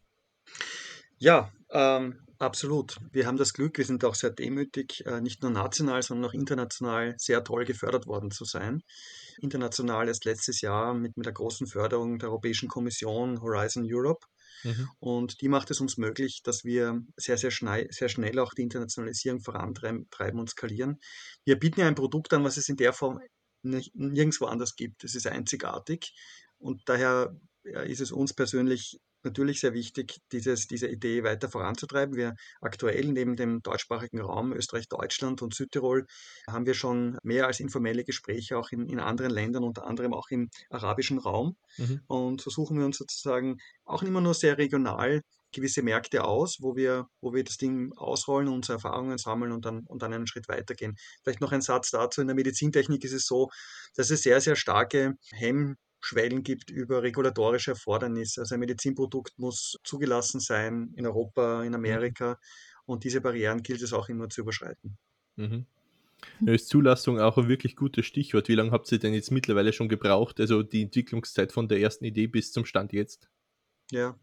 Ja, 1.19 1.53
ähm, 1.71 2.27
absolut. 2.39 2.97
Wir 3.13 3.27
haben 3.27 3.37
das 3.37 3.53
Glück, 3.53 3.79
wir 3.79 3.85
sind 3.85 4.05
auch 4.05 4.15
sehr 4.15 4.31
demütig, 4.31 5.05
äh, 5.07 5.21
nicht 5.21 5.43
nur 5.43 5.51
national, 5.51 6.03
sondern 6.03 6.31
auch 6.31 6.35
international 6.35 7.15
sehr 7.19 7.45
toll 7.45 7.65
gefördert 7.65 8.07
worden 8.07 8.31
zu 8.31 8.45
sein. 8.45 8.83
International 9.41 10.09
erst 10.09 10.25
letztes 10.25 10.61
Jahr 10.63 10.95
mit, 10.95 11.17
mit 11.17 11.27
der 11.27 11.33
großen 11.33 11.67
Förderung 11.67 12.19
der 12.19 12.31
Europäischen 12.31 12.69
Kommission 12.69 13.41
Horizon 13.43 13.85
Europe. 13.87 14.27
Mhm. 14.65 14.89
Und 14.99 15.41
die 15.41 15.49
macht 15.49 15.71
es 15.71 15.81
uns 15.81 15.97
möglich, 15.97 16.43
dass 16.43 16.65
wir 16.65 17.01
sehr, 17.17 17.39
sehr 17.39 17.51
schnell, 17.51 17.87
sehr 17.91 18.09
schnell 18.09 18.39
auch 18.39 18.53
die 18.55 18.63
Internationalisierung 18.63 19.41
vorantreiben 19.41 20.39
und 20.39 20.51
skalieren. 20.51 21.01
Wir 21.45 21.59
bieten 21.59 21.81
ja 21.81 21.87
ein 21.87 21.95
Produkt 21.95 22.33
an, 22.33 22.45
was 22.45 22.57
es 22.57 22.69
in 22.69 22.77
der 22.77 22.93
Form 22.93 23.21
nirgendwo 23.63 24.47
anders 24.47 24.77
gibt. 24.77 25.05
Es 25.05 25.15
ist 25.15 25.27
einzigartig 25.27 26.15
und 26.59 26.89
daher 26.89 27.37
ist 27.63 28.01
es 28.01 28.13
uns 28.13 28.33
persönlich 28.33 29.01
natürlich 29.23 29.61
sehr 29.61 29.75
wichtig, 29.75 30.21
dieses, 30.33 30.67
diese 30.67 30.89
Idee 30.89 31.23
weiter 31.25 31.49
voranzutreiben. 31.49 32.17
Wir 32.17 32.35
aktuell 32.61 33.07
neben 33.13 33.37
dem 33.37 33.63
deutschsprachigen 33.63 34.21
Raum 34.21 34.53
Österreich, 34.53 34.89
Deutschland 34.89 35.43
und 35.43 35.55
Südtirol 35.55 36.07
haben 36.47 36.67
wir 36.67 36.75
schon 36.75 37.19
mehr 37.23 37.47
als 37.47 37.61
informelle 37.61 38.05
Gespräche 38.05 38.57
auch 38.57 38.71
in, 38.71 38.89
in 38.89 38.99
anderen 38.99 39.31
Ländern, 39.31 39.65
unter 39.65 39.87
anderem 39.87 40.15
auch 40.15 40.31
im 40.31 40.49
arabischen 40.71 41.19
Raum. 41.19 41.57
Mhm. 41.77 42.01
Und 42.07 42.41
so 42.41 42.51
suchen 42.51 42.79
wir 42.79 42.87
uns 42.87 42.99
sozusagen 42.99 43.59
auch 43.85 44.03
immer 44.03 44.21
nur 44.21 44.35
sehr 44.35 44.59
regional 44.59 45.23
gewisse 45.53 45.83
Märkte 45.83 46.25
aus, 46.25 46.59
wo 46.61 46.77
wir, 46.77 47.07
wo 47.21 47.35
wir 47.35 47.45
das 47.45 47.57
Ding 47.57 47.93
ausrollen, 47.97 48.49
unsere 48.49 48.75
Erfahrungen 48.75 49.19
sammeln 49.19 49.53
und 49.53 49.65
dann, 49.65 49.81
und 49.87 50.03
dann 50.03 50.13
einen 50.13 50.27
Schritt 50.27 50.49
weitergehen. 50.49 50.97
Vielleicht 51.23 51.41
noch 51.41 51.53
ein 51.53 51.61
Satz 51.61 51.91
dazu. 51.91 52.21
In 52.21 52.29
der 52.29 52.37
Medizintechnik 52.37 53.05
ist 53.05 53.13
es 53.13 53.27
so, 53.27 53.51
dass 53.95 54.11
es 54.11 54.23
sehr, 54.23 54.41
sehr 54.41 54.57
starke 54.57 55.15
Hemmschwellen 55.33 56.43
gibt 56.43 56.71
über 56.71 57.03
regulatorische 57.03 57.73
Erfordernisse. 57.73 58.41
Also 58.41 58.55
ein 58.55 58.61
Medizinprodukt 58.61 59.39
muss 59.39 59.77
zugelassen 59.85 60.41
sein 60.41 60.93
in 60.97 61.07
Europa, 61.07 61.63
in 61.63 61.71
mhm. 61.71 61.77
Amerika. 61.77 62.39
Und 62.87 63.05
diese 63.05 63.21
Barrieren 63.21 63.63
gilt 63.63 63.83
es 63.83 63.93
auch 63.93 64.09
immer 64.09 64.29
zu 64.29 64.43
überschreiten. 64.43 64.99
Mhm. 65.37 65.67
Da 66.41 66.53
ist 66.53 66.69
Zulassung 66.69 67.19
auch 67.19 67.39
ein 67.39 67.49
wirklich 67.49 67.77
gutes 67.77 68.07
Stichwort. 68.07 68.49
Wie 68.49 68.55
lange 68.55 68.73
habt 68.73 68.91
ihr 68.93 68.99
denn 68.99 69.15
jetzt 69.15 69.31
mittlerweile 69.31 69.73
schon 69.73 69.89
gebraucht? 69.89 70.41
Also 70.41 70.63
die 70.63 70.83
Entwicklungszeit 70.83 71.53
von 71.53 71.69
der 71.69 71.81
ersten 71.81 72.05
Idee 72.05 72.27
bis 72.27 72.53
zum 72.53 72.65
Stand 72.65 72.93
jetzt? 72.93 73.29
Ja, 73.91 74.19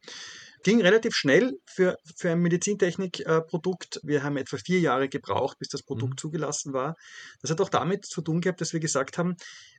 ging 0.64 0.82
relativ 0.82 1.16
schnell 1.16 1.60
für, 1.66 1.98
für 2.16 2.32
ein 2.32 2.42
Medizintechnikprodukt. 2.42 4.00
wir 4.04 4.24
haben 4.24 4.38
etwa 4.38 4.58
vier 4.58 4.80
Jahre 4.80 5.10
gebraucht, 5.10 5.60
bis 5.60 5.70
das 5.70 5.84
Produkt 5.84 6.14
mhm. 6.14 6.18
zugelassen 6.18 6.74
war. 6.74 6.96
Das 7.42 7.52
hat 7.52 7.62
auch 7.62 7.70
damit 7.70 8.06
zu 8.06 8.22
tun 8.22 8.42
gehabt, 8.42 8.62
dass 8.62 8.74
wir 8.74 8.80
gesagt 8.80 9.18
haben, 9.18 9.36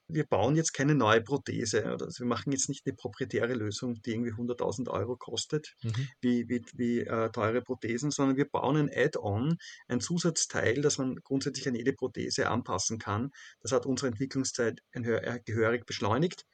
wir 0.08 0.24
bauen 0.24 0.56
jetzt 0.56 0.72
keine 0.72 0.94
neue 0.94 1.20
Prothese. 1.20 1.84
Also 1.84 2.20
wir 2.20 2.26
machen 2.26 2.50
jetzt 2.52 2.68
nicht 2.68 2.86
eine 2.86 2.96
proprietäre 2.96 3.52
Lösung, 3.54 4.00
die 4.02 4.12
irgendwie 4.12 4.32
100.000 4.32 4.88
Euro 4.88 5.16
kostet, 5.16 5.74
mhm. 5.82 6.08
wie, 6.20 6.48
wie, 6.48 6.64
wie 6.74 7.00
äh, 7.00 7.30
teure 7.30 7.60
Prothesen, 7.60 8.10
sondern 8.10 8.36
wir 8.36 8.48
bauen 8.48 8.76
ein 8.76 8.90
Add-on, 8.92 9.58
ein 9.86 10.00
Zusatzteil, 10.00 10.80
das 10.80 10.98
man 10.98 11.16
grundsätzlich 11.16 11.68
an 11.68 11.74
jede 11.74 11.92
Prothese 11.92 12.48
anpassen 12.48 12.98
kann. 12.98 13.30
Das 13.60 13.72
hat 13.72 13.84
unsere 13.84 14.08
Entwicklungszeit 14.08 14.82
gehörig 15.44 15.84
beschleunigt. 15.84 16.46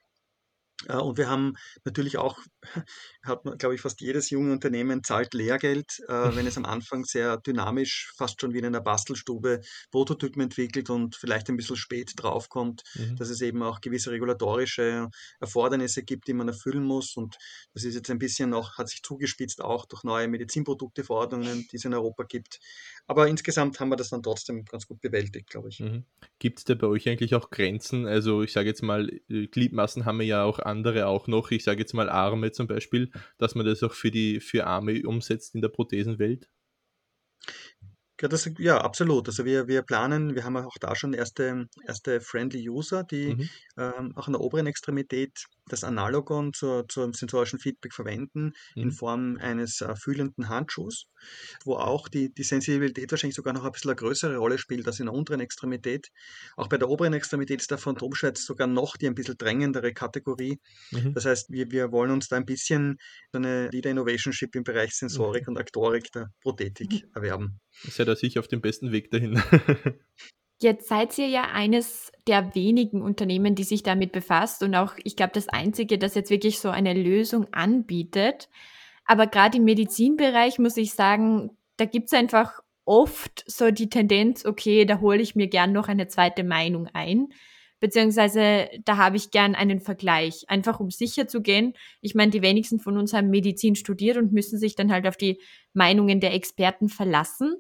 Und 0.89 1.17
wir 1.19 1.29
haben 1.29 1.55
natürlich 1.85 2.19
auch, 2.19 2.39
hat 3.23 3.45
man, 3.45 3.57
glaube 3.59 3.75
ich, 3.75 3.81
fast 3.81 4.01
jedes 4.01 4.31
junge 4.31 4.53
Unternehmen 4.53 5.03
zahlt 5.03 5.33
Lehrgeld, 5.33 6.01
äh, 6.09 6.35
wenn 6.35 6.47
es 6.47 6.57
am 6.57 6.65
Anfang 6.65 7.05
sehr 7.05 7.37
dynamisch, 7.39 8.13
fast 8.17 8.41
schon 8.41 8.53
wie 8.53 8.59
in 8.59 8.67
einer 8.67 8.81
Bastelstube, 8.81 9.61
Prototypen 9.91 10.43
entwickelt 10.43 10.91
und 10.91 11.17
vielleicht 11.17 11.49
ein 11.49 11.57
bisschen 11.57 11.77
spät 11.77 12.13
draufkommt, 12.17 12.83
mhm. 12.95 13.17
dass 13.17 13.31
es 13.31 13.41
eben 13.41 13.63
auch 13.63 13.81
gewisse 13.81 14.11
regulatorische 14.11 15.09
Erfordernisse 15.41 16.03
gibt, 16.03 16.27
die 16.27 16.35
man 16.35 16.49
erfüllen 16.49 16.85
muss. 16.85 17.17
Und 17.17 17.37
das 17.73 17.85
ist 17.85 17.95
jetzt 17.95 18.11
ein 18.11 18.19
bisschen 18.19 18.51
noch, 18.51 18.77
hat 18.77 18.89
sich 18.89 19.03
zugespitzt 19.03 19.63
auch 19.63 19.87
durch 19.87 20.03
neue 20.05 20.29
Medizinprodukteverordnungen, 20.29 21.67
die 21.71 21.77
es 21.77 21.85
in 21.85 21.95
Europa 21.95 22.25
gibt. 22.25 22.59
Aber 23.07 23.29
insgesamt 23.29 23.79
haben 23.81 23.91
wir 23.91 23.97
das 23.97 24.11
dann 24.11 24.23
trotzdem 24.23 24.65
ganz 24.65 24.87
gut 24.87 25.01
bewältigt, 25.01 25.51
glaube 25.51 25.69
ich. 25.69 25.81
Mhm. 25.81 26.05
Gibt 26.39 26.59
es 26.59 26.65
da 26.65 26.75
bei 26.75 26.87
euch 26.87 27.09
eigentlich 27.09 27.35
auch 27.35 27.51
Grenzen? 27.51 28.07
Also 28.07 28.43
ich 28.43 28.53
sage 28.53 28.69
jetzt 28.69 28.83
mal, 28.83 29.09
äh, 29.29 29.47
Gliedmaßen 29.47 30.05
haben 30.05 30.19
wir 30.19 30.27
ja 30.27 30.43
auch 30.43 30.59
andere 30.65 31.07
auch 31.07 31.27
noch. 31.27 31.51
Ich 31.51 31.65
sage 31.65 31.81
jetzt 31.81 31.95
mal 31.95 32.09
Arme 32.09 32.53
zum 32.53 32.67
Beispiel, 32.67 33.11
dass 33.39 33.55
man 33.55 33.67
das 33.67 33.83
auch 33.83 33.93
für 33.93 34.11
die 34.11 34.41
für 34.41 34.67
Arme 34.67 35.03
umsetzt 35.05 35.55
in 35.55 35.61
der 35.61 35.69
Prothesenwelt. 35.69 36.49
Ja, 38.21 38.29
das, 38.29 38.49
ja, 38.59 38.79
absolut. 38.79 39.29
Also 39.29 39.45
wir, 39.45 39.67
wir 39.67 39.83
planen, 39.83 40.37
wir 40.37 40.45
haben 40.45 40.57
auch 40.57 40.77
da 40.81 40.95
schon 40.95 41.15
erste, 41.15 41.67
erste 41.87 42.21
Friendly 42.21 42.69
User, 42.69 43.03
die 43.03 43.35
mhm. 43.35 43.49
ähm, 43.77 44.13
auch 44.17 44.29
in 44.29 44.35
der 44.35 44.41
oberen 44.41 44.67
Extremität 44.67 45.45
das 45.69 45.85
Analogon 45.85 46.53
zur, 46.53 46.87
zum 46.89 47.13
sensorischen 47.13 47.59
Feedback 47.59 47.93
verwenden 47.93 48.53
mhm. 48.75 48.83
in 48.83 48.93
Form 48.93 49.37
eines 49.41 49.81
äh, 49.81 49.95
fühlenden 49.97 50.49
Handschuhs, 50.49 51.07
wo 51.65 51.77
auch 51.77 52.09
die, 52.09 52.33
die 52.33 52.43
Sensibilität 52.43 53.11
wahrscheinlich 53.11 53.37
sogar 53.37 53.55
noch 53.55 53.65
ein 53.65 53.73
bisschen 53.73 53.91
eine 53.91 53.97
größere 53.97 54.37
Rolle 54.37 54.59
spielt 54.59 54.87
als 54.87 55.01
in 55.01 55.07
der 55.07 55.15
unteren 55.15 55.41
Extremität. 55.41 56.09
Auch 56.57 56.69
bei 56.69 56.77
der 56.77 56.89
oberen 56.89 57.15
Extremität 57.15 57.61
ist 57.61 57.71
der 57.71 57.79
Phantomschmerz 57.79 58.45
sogar 58.45 58.67
noch 58.67 58.97
die 58.97 59.07
ein 59.07 59.15
bisschen 59.15 59.37
drängendere 59.39 59.93
Kategorie. 59.93 60.61
Mhm. 60.91 61.15
Das 61.15 61.25
heißt, 61.25 61.51
wir, 61.51 61.71
wir 61.71 61.93
wollen 61.93 62.11
uns 62.11 62.29
da 62.29 62.37
ein 62.37 62.47
bisschen 62.47 62.99
so 63.33 63.39
eine 63.39 63.69
Leader 63.69 63.91
Innovationship 63.91 64.55
im 64.55 64.65
Bereich 64.65 64.95
Sensorik 64.95 65.47
mhm. 65.47 65.55
und 65.55 65.59
Aktorik 65.59 66.13
der 66.13 66.31
Prothetik 66.43 66.93
mhm. 66.93 67.11
erwerben. 67.15 67.61
Ist 67.85 67.99
ja 67.99 68.05
da 68.05 68.15
sicher 68.15 68.41
auf 68.41 68.49
dem 68.49 68.61
besten 68.61 68.93
Weg 68.93 69.11
dahin. 69.11 69.43
Jetzt 70.65 70.89
seid 70.89 71.19
ihr 71.19 71.29
ja 71.29 71.51
eines 71.53 72.11
der 72.27 72.55
wenigen 72.55 73.03
Unternehmen, 73.03 73.55
die 73.55 73.65
sich 73.65 73.83
damit 73.83 74.13
befasst 74.13 74.63
und 74.63 74.75
auch, 74.75 74.95
ich 75.05 75.15
glaube, 75.15 75.33
das 75.35 75.47
einzige, 75.51 75.99
das 75.99 76.15
jetzt 76.15 76.31
wirklich 76.31 76.59
so 76.59 76.71
eine 76.71 76.95
Lösung 76.95 77.53
anbietet. 77.53 78.49
Aber 79.05 79.27
gerade 79.27 79.59
im 79.59 79.65
Medizinbereich 79.65 80.59
muss 80.59 80.79
ich 80.79 80.95
sagen, 80.95 81.51
da 81.77 81.85
gibt 81.85 82.07
es 82.07 82.15
einfach 82.15 82.61
oft 82.87 83.45
so 83.47 83.71
die 83.71 83.91
Tendenz, 83.91 84.47
okay, 84.47 84.87
da 84.87 85.01
hole 85.01 85.21
ich 85.21 85.35
mir 85.35 85.49
gern 85.49 85.73
noch 85.73 85.89
eine 85.89 86.09
zweite 86.09 86.45
Meinung 86.45 86.89
ein. 86.95 87.29
Beziehungsweise 87.79 88.71
da 88.87 88.97
habe 88.97 89.19
ich 89.19 89.31
gern 89.31 89.55
einen 89.55 89.81
Vergleich, 89.81 90.47
einfach 90.49 90.81
um 90.81 90.91
sicher 90.91 91.29
zu 91.29 91.43
gehen. 91.43 91.75
Ich 92.01 92.15
meine, 92.15 92.31
die 92.31 92.41
wenigsten 92.41 92.81
von 92.81 92.97
uns 92.97 93.13
haben 93.13 93.29
Medizin 93.29 93.77
studiert 93.77 94.17
und 94.17 94.33
müssen 94.33 94.59
sich 94.59 94.77
dann 94.77 94.91
halt 94.91 95.07
auf 95.07 95.19
die 95.19 95.43
Meinungen 95.75 96.21
der 96.21 96.33
Experten 96.33 96.89
verlassen. 96.89 97.57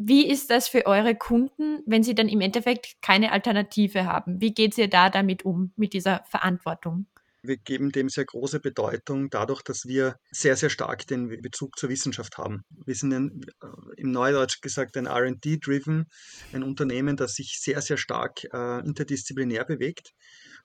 Wie 0.00 0.30
ist 0.30 0.50
das 0.50 0.68
für 0.68 0.86
eure 0.86 1.16
Kunden, 1.16 1.82
wenn 1.84 2.04
sie 2.04 2.14
dann 2.14 2.28
im 2.28 2.40
Endeffekt 2.40 3.02
keine 3.02 3.32
Alternative 3.32 4.04
haben? 4.04 4.40
Wie 4.40 4.54
geht 4.54 4.78
ihr 4.78 4.88
da 4.88 5.10
damit 5.10 5.44
um, 5.44 5.72
mit 5.76 5.92
dieser 5.92 6.22
Verantwortung? 6.30 7.06
Wir 7.42 7.56
geben 7.56 7.90
dem 7.90 8.08
sehr 8.08 8.24
große 8.24 8.60
Bedeutung 8.60 9.28
dadurch, 9.30 9.62
dass 9.62 9.86
wir 9.86 10.16
sehr, 10.30 10.56
sehr 10.56 10.70
stark 10.70 11.06
den 11.06 11.28
Bezug 11.40 11.78
zur 11.78 11.88
Wissenschaft 11.88 12.38
haben. 12.38 12.62
Wir 12.84 12.94
sind 12.94 13.12
ein, 13.12 13.40
äh, 13.62 13.66
im 13.96 14.12
Neudeutsch 14.12 14.60
gesagt 14.60 14.96
ein 14.96 15.06
RD-driven, 15.06 16.06
ein 16.52 16.62
Unternehmen, 16.62 17.16
das 17.16 17.34
sich 17.34 17.58
sehr, 17.60 17.80
sehr 17.80 17.96
stark 17.96 18.44
äh, 18.52 18.80
interdisziplinär 18.80 19.64
bewegt 19.64 20.12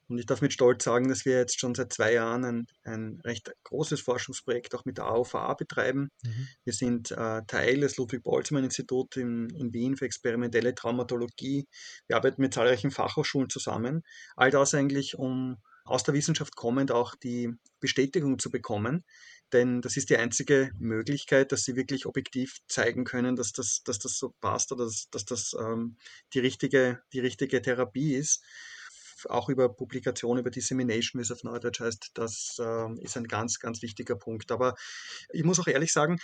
Und 0.07 0.17
ich 0.17 0.25
darf 0.25 0.41
mit 0.41 0.53
Stolz 0.53 0.83
sagen, 0.83 1.07
dass 1.07 1.25
wir 1.25 1.37
jetzt 1.37 1.59
schon 1.59 1.75
seit 1.75 1.93
zwei 1.93 2.13
Jahren 2.13 2.43
ein, 2.43 2.67
ein 2.83 3.21
recht 3.23 3.51
großes 3.63 4.01
Forschungsprojekt 4.01 4.75
auch 4.75 4.85
mit 4.85 4.97
der 4.97 5.05
AOVA 5.05 5.53
betreiben. 5.53 6.09
Mhm. 6.23 6.47
Wir 6.63 6.73
sind 6.73 7.11
äh, 7.11 7.41
Teil 7.47 7.79
des 7.79 7.97
Ludwig-Boltzmann-Instituts 7.97 9.17
in, 9.17 9.49
in 9.51 9.73
Wien 9.73 9.95
für 9.95 10.05
experimentelle 10.05 10.75
Traumatologie. 10.75 11.67
Wir 12.07 12.17
arbeiten 12.17 12.41
mit 12.41 12.53
zahlreichen 12.53 12.91
Fachhochschulen 12.91 13.49
zusammen. 13.49 14.03
All 14.35 14.51
das 14.51 14.73
eigentlich, 14.73 15.17
um 15.17 15.57
aus 15.85 16.03
der 16.03 16.13
Wissenschaft 16.13 16.55
kommend 16.55 16.91
auch 16.91 17.15
die 17.15 17.53
Bestätigung 17.79 18.39
zu 18.39 18.49
bekommen. 18.49 19.03
Denn 19.51 19.81
das 19.81 19.97
ist 19.97 20.09
die 20.09 20.17
einzige 20.17 20.71
Möglichkeit, 20.79 21.51
dass 21.51 21.63
sie 21.63 21.75
wirklich 21.75 22.05
objektiv 22.05 22.57
zeigen 22.67 23.03
können, 23.03 23.35
dass 23.35 23.51
das, 23.51 23.83
dass 23.83 23.99
das 23.99 24.17
so 24.17 24.33
passt 24.41 24.71
oder 24.71 24.85
dass, 24.85 25.09
dass 25.11 25.25
das 25.25 25.55
ähm, 25.59 25.97
die, 26.33 26.39
richtige, 26.39 27.01
die 27.13 27.19
richtige 27.19 27.61
Therapie 27.61 28.15
ist 28.15 28.43
auch 29.29 29.49
über 29.49 29.69
Publikation, 29.69 30.37
über 30.37 30.49
Dissemination, 30.49 31.19
wie 31.19 31.23
es 31.23 31.31
auf 31.31 31.43
Neudeutsch 31.43 31.79
heißt, 31.79 32.11
das 32.13 32.57
äh, 32.59 33.01
ist 33.01 33.17
ein 33.17 33.27
ganz, 33.27 33.59
ganz 33.59 33.81
wichtiger 33.81 34.15
Punkt. 34.15 34.51
Aber 34.51 34.75
ich 35.31 35.43
muss 35.43 35.59
auch 35.59 35.67
ehrlich 35.67 35.91
sagen, 35.91 36.17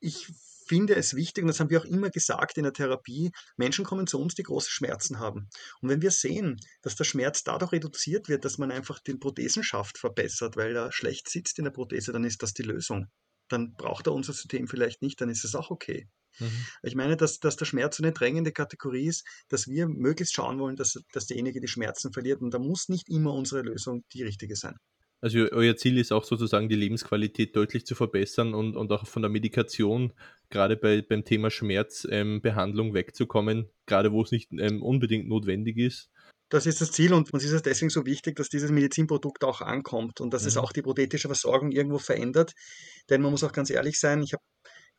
ich 0.00 0.28
finde 0.66 0.96
es 0.96 1.14
wichtig, 1.14 1.44
und 1.44 1.48
das 1.48 1.60
haben 1.60 1.70
wir 1.70 1.80
auch 1.80 1.84
immer 1.84 2.10
gesagt 2.10 2.56
in 2.56 2.64
der 2.64 2.72
Therapie, 2.72 3.30
Menschen 3.56 3.84
kommen 3.84 4.06
zu 4.06 4.20
uns, 4.20 4.34
die 4.34 4.42
große 4.42 4.70
Schmerzen 4.70 5.18
haben. 5.18 5.48
Und 5.80 5.88
wenn 5.88 6.02
wir 6.02 6.10
sehen, 6.10 6.58
dass 6.82 6.96
der 6.96 7.04
Schmerz 7.04 7.44
dadurch 7.44 7.72
reduziert 7.72 8.28
wird, 8.28 8.44
dass 8.44 8.58
man 8.58 8.70
einfach 8.70 9.00
den 9.00 9.20
Prothesenschaft 9.20 9.98
verbessert, 9.98 10.56
weil 10.56 10.74
er 10.74 10.92
schlecht 10.92 11.28
sitzt 11.28 11.58
in 11.58 11.64
der 11.64 11.72
Prothese, 11.72 12.12
dann 12.12 12.24
ist 12.24 12.42
das 12.42 12.54
die 12.54 12.62
Lösung. 12.62 13.08
Dann 13.48 13.74
braucht 13.74 14.06
er 14.06 14.14
unser 14.14 14.32
System 14.32 14.68
vielleicht 14.68 15.02
nicht, 15.02 15.20
dann 15.20 15.28
ist 15.28 15.44
es 15.44 15.54
auch 15.54 15.70
okay. 15.70 16.08
Mhm. 16.38 16.66
Ich 16.82 16.94
meine, 16.94 17.16
dass, 17.16 17.38
dass 17.38 17.56
der 17.56 17.64
Schmerz 17.64 18.00
eine 18.00 18.12
drängende 18.12 18.52
Kategorie 18.52 19.06
ist, 19.06 19.26
dass 19.48 19.68
wir 19.68 19.88
möglichst 19.88 20.34
schauen 20.34 20.58
wollen, 20.58 20.76
dass, 20.76 20.98
dass 21.12 21.26
derjenige 21.26 21.60
die 21.60 21.68
Schmerzen 21.68 22.12
verliert. 22.12 22.40
Und 22.40 22.52
da 22.52 22.58
muss 22.58 22.88
nicht 22.88 23.08
immer 23.08 23.32
unsere 23.34 23.62
Lösung 23.62 24.04
die 24.12 24.22
richtige 24.22 24.56
sein. 24.56 24.76
Also 25.24 25.38
euer 25.52 25.74
Ziel 25.74 25.96
ist 25.96 26.12
auch 26.12 26.24
sozusagen 26.24 26.68
die 26.68 26.76
Lebensqualität 26.76 27.56
deutlich 27.56 27.86
zu 27.86 27.94
verbessern 27.94 28.52
und, 28.52 28.76
und 28.76 28.92
auch 28.92 29.06
von 29.06 29.22
der 29.22 29.30
Medikation, 29.30 30.12
gerade 30.50 30.76
bei, 30.76 31.00
beim 31.00 31.24
Thema 31.24 31.50
Schmerzbehandlung 31.50 32.88
ähm, 32.88 32.94
wegzukommen, 32.94 33.70
gerade 33.86 34.12
wo 34.12 34.22
es 34.22 34.32
nicht 34.32 34.50
ähm, 34.52 34.82
unbedingt 34.82 35.26
notwendig 35.26 35.78
ist. 35.78 36.10
Das 36.50 36.66
ist 36.66 36.82
das 36.82 36.92
Ziel 36.92 37.14
und 37.14 37.32
uns 37.32 37.42
ist 37.42 37.52
es 37.52 37.62
deswegen 37.62 37.88
so 37.88 38.04
wichtig, 38.04 38.36
dass 38.36 38.50
dieses 38.50 38.70
Medizinprodukt 38.70 39.44
auch 39.44 39.62
ankommt 39.62 40.20
und 40.20 40.34
dass 40.34 40.42
mhm. 40.42 40.48
es 40.48 40.56
auch 40.58 40.72
die 40.72 40.82
prothetische 40.82 41.28
Versorgung 41.28 41.72
irgendwo 41.72 41.98
verändert. 41.98 42.52
Denn 43.08 43.22
man 43.22 43.30
muss 43.30 43.44
auch 43.44 43.52
ganz 43.52 43.70
ehrlich 43.70 43.98
sein, 43.98 44.22
ich 44.22 44.34
habe 44.34 44.42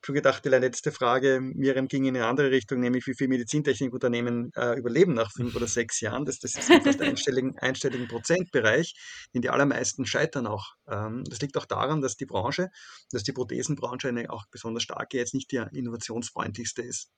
schon 0.06 0.16
gedacht, 0.16 0.46
die 0.46 0.50
letzte 0.50 0.92
Frage, 0.92 1.42
Miriam, 1.42 1.88
ging 1.88 2.06
in 2.06 2.16
eine 2.16 2.28
andere 2.28 2.52
Richtung, 2.52 2.80
nämlich 2.80 3.08
wie 3.08 3.16
viele 3.16 3.30
Medizintechnikunternehmen 3.30 4.52
äh, 4.56 4.78
überleben 4.78 5.14
nach 5.14 5.32
fünf 5.32 5.56
oder 5.56 5.68
sechs 5.68 6.00
Jahren. 6.02 6.26
Das, 6.26 6.40
das 6.40 6.56
ist 6.56 6.70
im 6.70 6.82
fast 6.82 7.02
einstelligen, 7.02 7.58
einstelligen 7.58 8.08
Prozentbereich, 8.08 8.94
in 9.34 9.42
die 9.42 9.50
allermeisten 9.50 10.06
scheitern 10.06 10.48
auch. 10.48 10.76
Ähm, 10.88 11.24
das 11.28 11.42
liegt 11.42 11.58
auch 11.58 11.66
daran, 11.66 12.02
dass 12.02 12.16
die 12.16 12.26
Branche, 12.26 12.70
dass 13.12 13.24
die 13.24 13.34
Prothesenbranche 13.34 14.10
eine 14.10 14.30
auch 14.30 14.46
besonders 14.52 14.84
starke, 14.84 15.18
jetzt 15.18 15.34
nicht 15.34 15.52
die 15.52 15.58
innovationsfreundlichste 15.58 16.82
ist. 16.82 17.12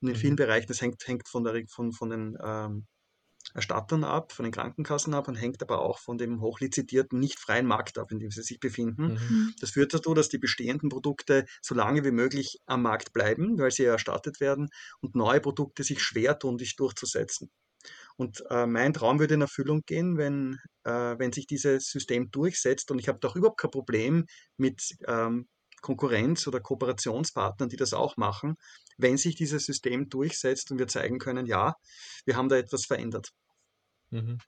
Und 0.00 0.08
in 0.08 0.16
vielen 0.16 0.32
mhm. 0.32 0.36
Bereichen, 0.36 0.68
das 0.68 0.80
hängt, 0.80 1.06
hängt 1.06 1.28
von, 1.28 1.44
der, 1.44 1.62
von, 1.68 1.92
von 1.92 2.10
den 2.10 2.38
ähm, 2.42 2.86
Erstattern 3.54 4.04
ab, 4.04 4.32
von 4.32 4.44
den 4.44 4.52
Krankenkassen 4.52 5.14
ab 5.14 5.28
und 5.28 5.36
hängt 5.36 5.62
aber 5.62 5.80
auch 5.80 5.98
von 5.98 6.18
dem 6.18 6.40
hochlizitierten, 6.40 7.18
nicht 7.18 7.38
freien 7.38 7.66
Markt 7.66 7.98
ab, 7.98 8.12
in 8.12 8.18
dem 8.18 8.30
sie 8.30 8.42
sich 8.42 8.60
befinden. 8.60 9.14
Mhm. 9.14 9.36
mhm. 9.36 9.54
Das 9.60 9.70
führt 9.70 9.94
dazu, 9.94 10.14
dass 10.14 10.28
die 10.28 10.38
bestehenden 10.38 10.88
Produkte 10.88 11.46
so 11.62 11.74
lange 11.74 12.04
wie 12.04 12.10
möglich 12.10 12.58
am 12.66 12.82
Markt 12.82 13.12
bleiben, 13.12 13.58
weil 13.58 13.70
sie 13.70 13.84
erstattet 13.84 14.40
werden 14.40 14.68
und 15.00 15.14
neue 15.14 15.40
Produkte 15.40 15.82
sich 15.82 16.02
schwer 16.02 16.38
tun, 16.38 16.58
sich 16.58 16.76
durchzusetzen. 16.76 17.50
Und 18.16 18.44
äh, 18.50 18.66
mein 18.66 18.92
Traum 18.92 19.18
würde 19.18 19.34
in 19.34 19.40
Erfüllung 19.40 19.82
gehen, 19.86 20.18
wenn, 20.18 20.58
äh, 20.84 20.90
wenn 21.18 21.32
sich 21.32 21.46
dieses 21.46 21.86
System 21.86 22.30
durchsetzt. 22.30 22.90
Und 22.90 22.98
ich 22.98 23.08
habe 23.08 23.18
doch 23.18 23.36
überhaupt 23.36 23.60
kein 23.60 23.70
Problem 23.70 24.26
mit 24.58 24.96
ähm, 25.06 25.48
Konkurrenz 25.80 26.46
oder 26.46 26.60
Kooperationspartnern, 26.60 27.68
die 27.68 27.76
das 27.76 27.92
auch 27.92 28.16
machen, 28.16 28.56
wenn 28.98 29.16
sich 29.16 29.34
dieses 29.34 29.64
System 29.64 30.08
durchsetzt 30.08 30.70
und 30.70 30.78
wir 30.78 30.88
zeigen 30.88 31.18
können, 31.18 31.46
ja, 31.46 31.74
wir 32.24 32.36
haben 32.36 32.48
da 32.48 32.56
etwas 32.56 32.84
verändert. 32.86 33.30
Mhm. 34.10 34.38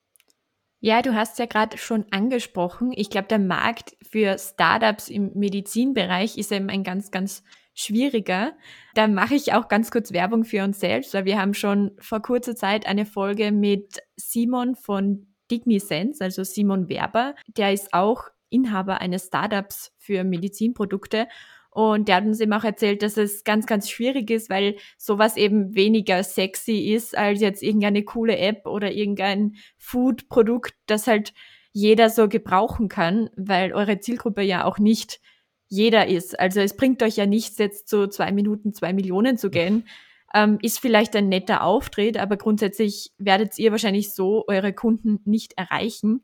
Ja, 0.84 1.00
du 1.00 1.14
hast 1.14 1.38
ja 1.38 1.46
gerade 1.46 1.78
schon 1.78 2.06
angesprochen. 2.10 2.90
Ich 2.92 3.08
glaube, 3.08 3.28
der 3.28 3.38
Markt 3.38 3.96
für 4.02 4.36
Startups 4.36 5.08
im 5.08 5.30
Medizinbereich 5.34 6.36
ist 6.36 6.50
eben 6.50 6.70
ein 6.70 6.82
ganz, 6.82 7.12
ganz 7.12 7.44
schwieriger. 7.72 8.52
Da 8.94 9.06
mache 9.06 9.36
ich 9.36 9.52
auch 9.52 9.68
ganz 9.68 9.92
kurz 9.92 10.12
Werbung 10.12 10.44
für 10.44 10.64
uns 10.64 10.80
selbst, 10.80 11.14
weil 11.14 11.24
wir 11.24 11.40
haben 11.40 11.54
schon 11.54 11.92
vor 12.00 12.20
kurzer 12.20 12.56
Zeit 12.56 12.86
eine 12.86 13.06
Folge 13.06 13.52
mit 13.52 14.00
Simon 14.16 14.74
von 14.74 15.32
Dignisense, 15.52 16.24
also 16.24 16.42
Simon 16.42 16.88
Werber. 16.88 17.36
Der 17.46 17.72
ist 17.72 17.94
auch 17.94 18.24
Inhaber 18.52 19.00
eines 19.00 19.26
Startups 19.26 19.92
für 19.98 20.24
Medizinprodukte 20.24 21.26
und 21.74 22.06
der 22.06 22.16
hat 22.16 22.26
uns 22.26 22.38
eben 22.40 22.52
auch 22.52 22.64
erzählt, 22.64 23.02
dass 23.02 23.16
es 23.16 23.44
ganz, 23.44 23.64
ganz 23.64 23.88
schwierig 23.88 24.28
ist, 24.30 24.50
weil 24.50 24.76
sowas 24.98 25.38
eben 25.38 25.74
weniger 25.74 26.22
sexy 26.22 26.92
ist 26.92 27.16
als 27.16 27.40
jetzt 27.40 27.62
irgendeine 27.62 28.04
coole 28.04 28.36
App 28.36 28.66
oder 28.66 28.92
irgendein 28.92 29.56
Food-Produkt, 29.78 30.74
das 30.84 31.06
halt 31.06 31.32
jeder 31.72 32.10
so 32.10 32.28
gebrauchen 32.28 32.90
kann, 32.90 33.30
weil 33.36 33.72
eure 33.72 34.00
Zielgruppe 34.00 34.42
ja 34.42 34.66
auch 34.66 34.78
nicht 34.78 35.20
jeder 35.66 36.06
ist. 36.08 36.38
Also 36.38 36.60
es 36.60 36.76
bringt 36.76 37.02
euch 37.02 37.16
ja 37.16 37.24
nichts, 37.24 37.56
jetzt 37.56 37.88
so 37.88 38.06
zwei 38.06 38.32
Minuten 38.32 38.74
zwei 38.74 38.92
Millionen 38.92 39.38
zu 39.38 39.48
gehen. 39.48 39.88
Ähm, 40.34 40.58
ist 40.60 40.78
vielleicht 40.78 41.16
ein 41.16 41.30
netter 41.30 41.64
Auftritt, 41.64 42.18
aber 42.18 42.36
grundsätzlich 42.36 43.12
werdet 43.16 43.58
ihr 43.58 43.70
wahrscheinlich 43.70 44.12
so 44.12 44.44
eure 44.46 44.74
Kunden 44.74 45.20
nicht 45.24 45.54
erreichen. 45.56 46.22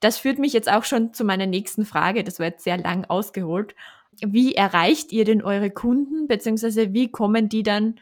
Das 0.00 0.18
führt 0.18 0.38
mich 0.38 0.52
jetzt 0.52 0.70
auch 0.70 0.84
schon 0.84 1.12
zu 1.12 1.24
meiner 1.24 1.46
nächsten 1.46 1.84
Frage. 1.84 2.24
Das 2.24 2.38
war 2.38 2.46
jetzt 2.46 2.64
sehr 2.64 2.78
lang 2.78 3.04
ausgeholt 3.04 3.74
wie 4.26 4.54
erreicht 4.54 5.12
ihr 5.12 5.24
denn 5.24 5.42
eure 5.42 5.70
Kunden, 5.70 6.26
beziehungsweise 6.26 6.92
wie 6.92 7.10
kommen 7.10 7.48
die 7.48 7.62
dann 7.62 8.00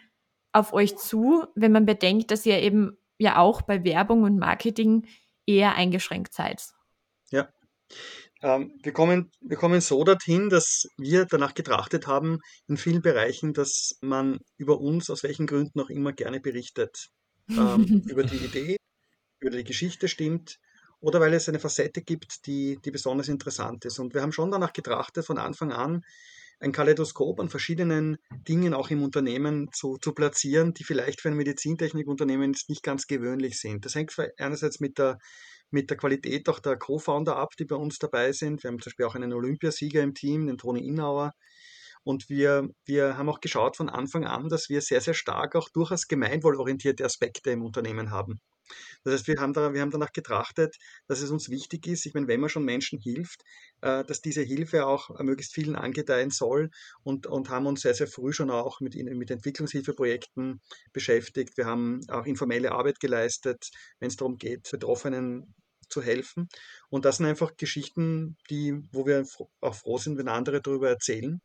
auf 0.53 0.73
euch 0.73 0.97
zu, 0.97 1.45
wenn 1.55 1.73
man 1.73 1.87
bedenkt, 1.87 2.31
dass 2.31 2.47
ihr 2.47 2.59
eben 2.61 2.97
ja 3.19 3.39
auch 3.39 3.63
bei 3.63 3.85
Werbung 3.85 4.23
und 4.23 4.39
Marketing 4.39 5.07
eher 5.47 5.75
eingeschränkt 5.75 6.33
seid? 6.33 6.63
Ja. 7.31 7.49
Ähm, 8.41 8.79
wir, 8.83 8.93
kommen, 8.93 9.31
wir 9.41 9.57
kommen 9.57 9.81
so 9.81 10.03
dorthin, 10.05 10.49
dass 10.49 10.87
wir 10.97 11.27
danach 11.27 11.55
getrachtet 11.55 12.07
haben, 12.07 12.39
in 12.69 12.77
vielen 12.77 13.03
Bereichen, 13.03 13.53
dass 13.53 13.99
man 14.01 14.39
über 14.57 14.81
uns, 14.81 15.11
aus 15.11 15.25
welchen 15.25 15.47
Gründen 15.47 15.81
auch 15.81 15.91
immer, 15.91 16.13
gerne 16.13 16.41
berichtet. 16.41 17.09
Ähm, 17.49 18.03
über 18.09 18.23
die 18.23 18.37
Idee, 18.37 18.77
über 19.41 19.57
die 19.57 19.65
Geschichte 19.65 20.07
stimmt, 20.09 20.59
oder 21.01 21.21
weil 21.21 21.35
es 21.35 21.49
eine 21.49 21.61
Facette 21.61 22.03
gibt, 22.03 22.47
die, 22.47 22.79
die 22.85 22.91
besonders 22.91 23.29
interessant 23.29 23.85
ist. 23.85 23.99
Und 23.99 24.15
wir 24.15 24.23
haben 24.23 24.33
schon 24.33 24.51
danach 24.51 24.73
getrachtet, 24.73 25.25
von 25.25 25.39
Anfang 25.39 25.73
an 25.73 26.03
ein 26.61 26.73
Kaleidoskop 26.73 27.39
an 27.41 27.49
verschiedenen 27.49 28.19
Dingen 28.49 28.75
auch 28.75 28.91
im 28.91 29.03
Unternehmen 29.03 29.71
zu, 29.73 29.97
zu 29.99 30.13
platzieren, 30.13 30.75
die 30.75 30.85
vielleicht 30.85 31.21
für 31.21 31.29
ein 31.29 31.37
Medizintechnikunternehmen 31.37 32.55
nicht 32.67 32.83
ganz 32.83 33.07
gewöhnlich 33.07 33.61
sind. 33.61 33.85
Das 33.85 33.95
hängt 33.95 34.15
einerseits 34.39 34.81
mit 34.81 34.99
der, 34.99 35.19
mit 35.71 35.91
der 35.91 35.97
Qualität 35.97 36.49
auch 36.49 36.59
der 36.59 36.77
Co-Founder 36.77 37.37
ab, 37.37 37.55
die 37.59 37.65
bei 37.65 37.77
uns 37.77 37.99
dabei 37.99 38.33
sind. 38.33 38.63
Wir 38.63 38.69
haben 38.69 38.81
zum 38.81 38.91
Beispiel 38.91 39.07
auch 39.07 39.15
einen 39.15 39.33
Olympiasieger 39.33 40.03
im 40.03 40.15
Team, 40.15 40.47
den 40.47 40.59
Toni 40.59 40.85
Innauer. 40.85 41.33
Und 42.03 42.29
wir, 42.29 42.69
wir 42.87 43.19
haben 43.19 43.29
auch 43.29 43.41
geschaut 43.41 43.77
von 43.77 43.89
Anfang 43.89 44.25
an, 44.25 44.49
dass 44.49 44.69
wir 44.69 44.81
sehr, 44.81 45.01
sehr 45.01 45.15
stark 45.15 45.55
auch 45.55 45.69
durchaus 45.69 46.09
gemeinwohlorientierte 46.09 47.05
Aspekte 47.05 47.51
im 47.51 47.63
Unternehmen 47.63 48.11
haben. 48.11 48.41
Das 49.05 49.15
heißt, 49.15 49.29
wir 49.29 49.37
haben, 49.41 49.53
da, 49.53 49.73
wir 49.73 49.81
haben 49.81 49.91
danach 49.91 50.13
getrachtet, 50.13 50.77
dass 51.07 51.21
es 51.21 51.31
uns 51.31 51.49
wichtig 51.51 51.87
ist, 51.87 52.07
ich 52.07 52.15
meine, 52.15 52.29
wenn 52.29 52.41
man 52.41 52.51
schon 52.51 52.65
Menschen 52.65 52.99
hilft, 52.99 53.43
äh, 53.81 54.05
dass 54.05 54.21
diese 54.21 54.43
Hilfe 54.43 54.87
auch 54.87 55.11
möglichst 55.21 55.55
vielen 55.55 55.77
angedeihen 55.77 56.31
soll 56.31 56.71
und, 57.03 57.27
und 57.27 57.49
haben 57.51 57.67
uns 57.67 57.83
sehr, 57.83 57.95
sehr 57.95 58.09
früh 58.09 58.33
schon 58.33 58.51
auch 58.51 58.81
mit, 58.81 58.95
mit 58.95 59.31
Entwicklungshilfeprojekten 59.31 60.61
beschäftigt. 60.93 61.57
Wir 61.57 61.67
haben 61.67 62.01
auch 62.09 62.27
informelle 62.27 62.73
Arbeit 62.73 63.01
geleistet, 63.01 63.71
wenn 64.01 64.09
es 64.09 64.17
darum 64.17 64.39
geht, 64.39 64.71
Betroffenen 64.71 65.55
zu 65.89 66.03
helfen. 66.03 66.49
Und 66.91 67.05
das 67.05 67.17
sind 67.17 67.27
einfach 67.27 67.57
Geschichten, 67.57 68.37
die, 68.51 68.75
wo 68.93 69.07
wir 69.07 69.25
auch 69.61 69.75
froh 69.75 69.99
sind, 69.99 70.19
wenn 70.19 70.29
andere 70.29 70.61
darüber 70.61 70.89
erzählen. 70.89 71.41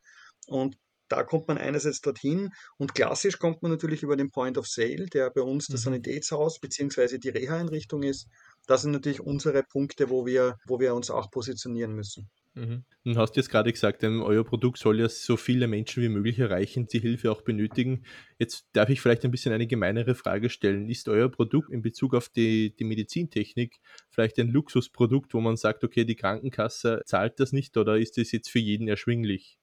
Und 0.48 0.78
da 1.08 1.24
kommt 1.24 1.48
man 1.48 1.58
einerseits 1.58 2.02
dorthin 2.02 2.50
und 2.78 2.96
klassisch 2.96 3.40
kommt 3.40 3.62
man 3.62 3.72
natürlich 3.72 4.04
über 4.04 4.16
den 4.16 4.32
Point 4.32 4.58
of 4.58 4.68
Sale, 4.68 5.06
der 5.08 5.30
bei 5.30 5.42
uns 5.42 5.68
das 5.68 5.82
mhm. 5.82 5.86
Sanitätshaus 5.86 6.60
bzw. 6.60 7.18
die 7.18 7.30
Reha-Einrichtung 7.30 8.04
ist. 8.04 8.28
Das 8.68 8.82
sind 8.82 8.92
natürlich 8.92 9.20
unsere 9.20 9.64
Punkte, 9.64 10.10
wo 10.10 10.26
wir, 10.26 10.58
wo 10.66 10.80
wir 10.80 10.96
uns 10.96 11.10
auch 11.10 11.30
positionieren 11.32 11.94
müssen. 11.94 12.30
Mhm. 12.56 12.84
Du 13.04 13.16
hast 13.16 13.36
jetzt 13.36 13.50
gerade 13.50 13.72
gesagt, 13.72 14.04
ähm, 14.04 14.22
euer 14.22 14.44
Produkt 14.44 14.78
soll 14.78 15.00
ja 15.00 15.10
so 15.10 15.38
viele 15.38 15.68
Menschen 15.68 16.04
wie 16.04 16.10
möglich 16.10 16.38
erreichen, 16.40 16.88
die 16.88 17.00
Hilfe 17.00 17.32
auch 17.32 17.42
benötigen. 17.42 18.04
Jetzt 18.38 18.68
darf 18.74 18.90
ich 18.90 19.02
vielleicht 19.02 19.26
ein 19.26 19.32
bisschen 19.32 19.54
eine 19.54 19.66
gemeinere 19.66 20.14
Frage 20.14 20.50
stellen. 20.50 20.88
Ist 20.88 21.10
euer 21.10 21.30
Produkt 21.30 21.72
in 21.72 21.82
Bezug 21.82 22.14
auf 22.14 22.30
die, 22.30 22.76
die 22.76 22.84
Medizintechnik 22.84 23.80
vielleicht 24.10 24.38
ein 24.40 24.50
Luxusprodukt, 24.50 25.34
wo 25.34 25.42
man 25.42 25.58
sagt, 25.58 25.84
okay, 25.84 26.06
die 26.06 26.16
Krankenkasse 26.16 27.02
zahlt 27.06 27.40
das 27.40 27.54
nicht 27.54 27.76
oder 27.76 27.98
ist 27.98 28.18
das 28.18 28.32
jetzt 28.32 28.50
für 28.50 28.60
jeden 28.60 28.88
erschwinglich? 28.88 29.58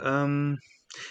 Ähm, 0.00 0.58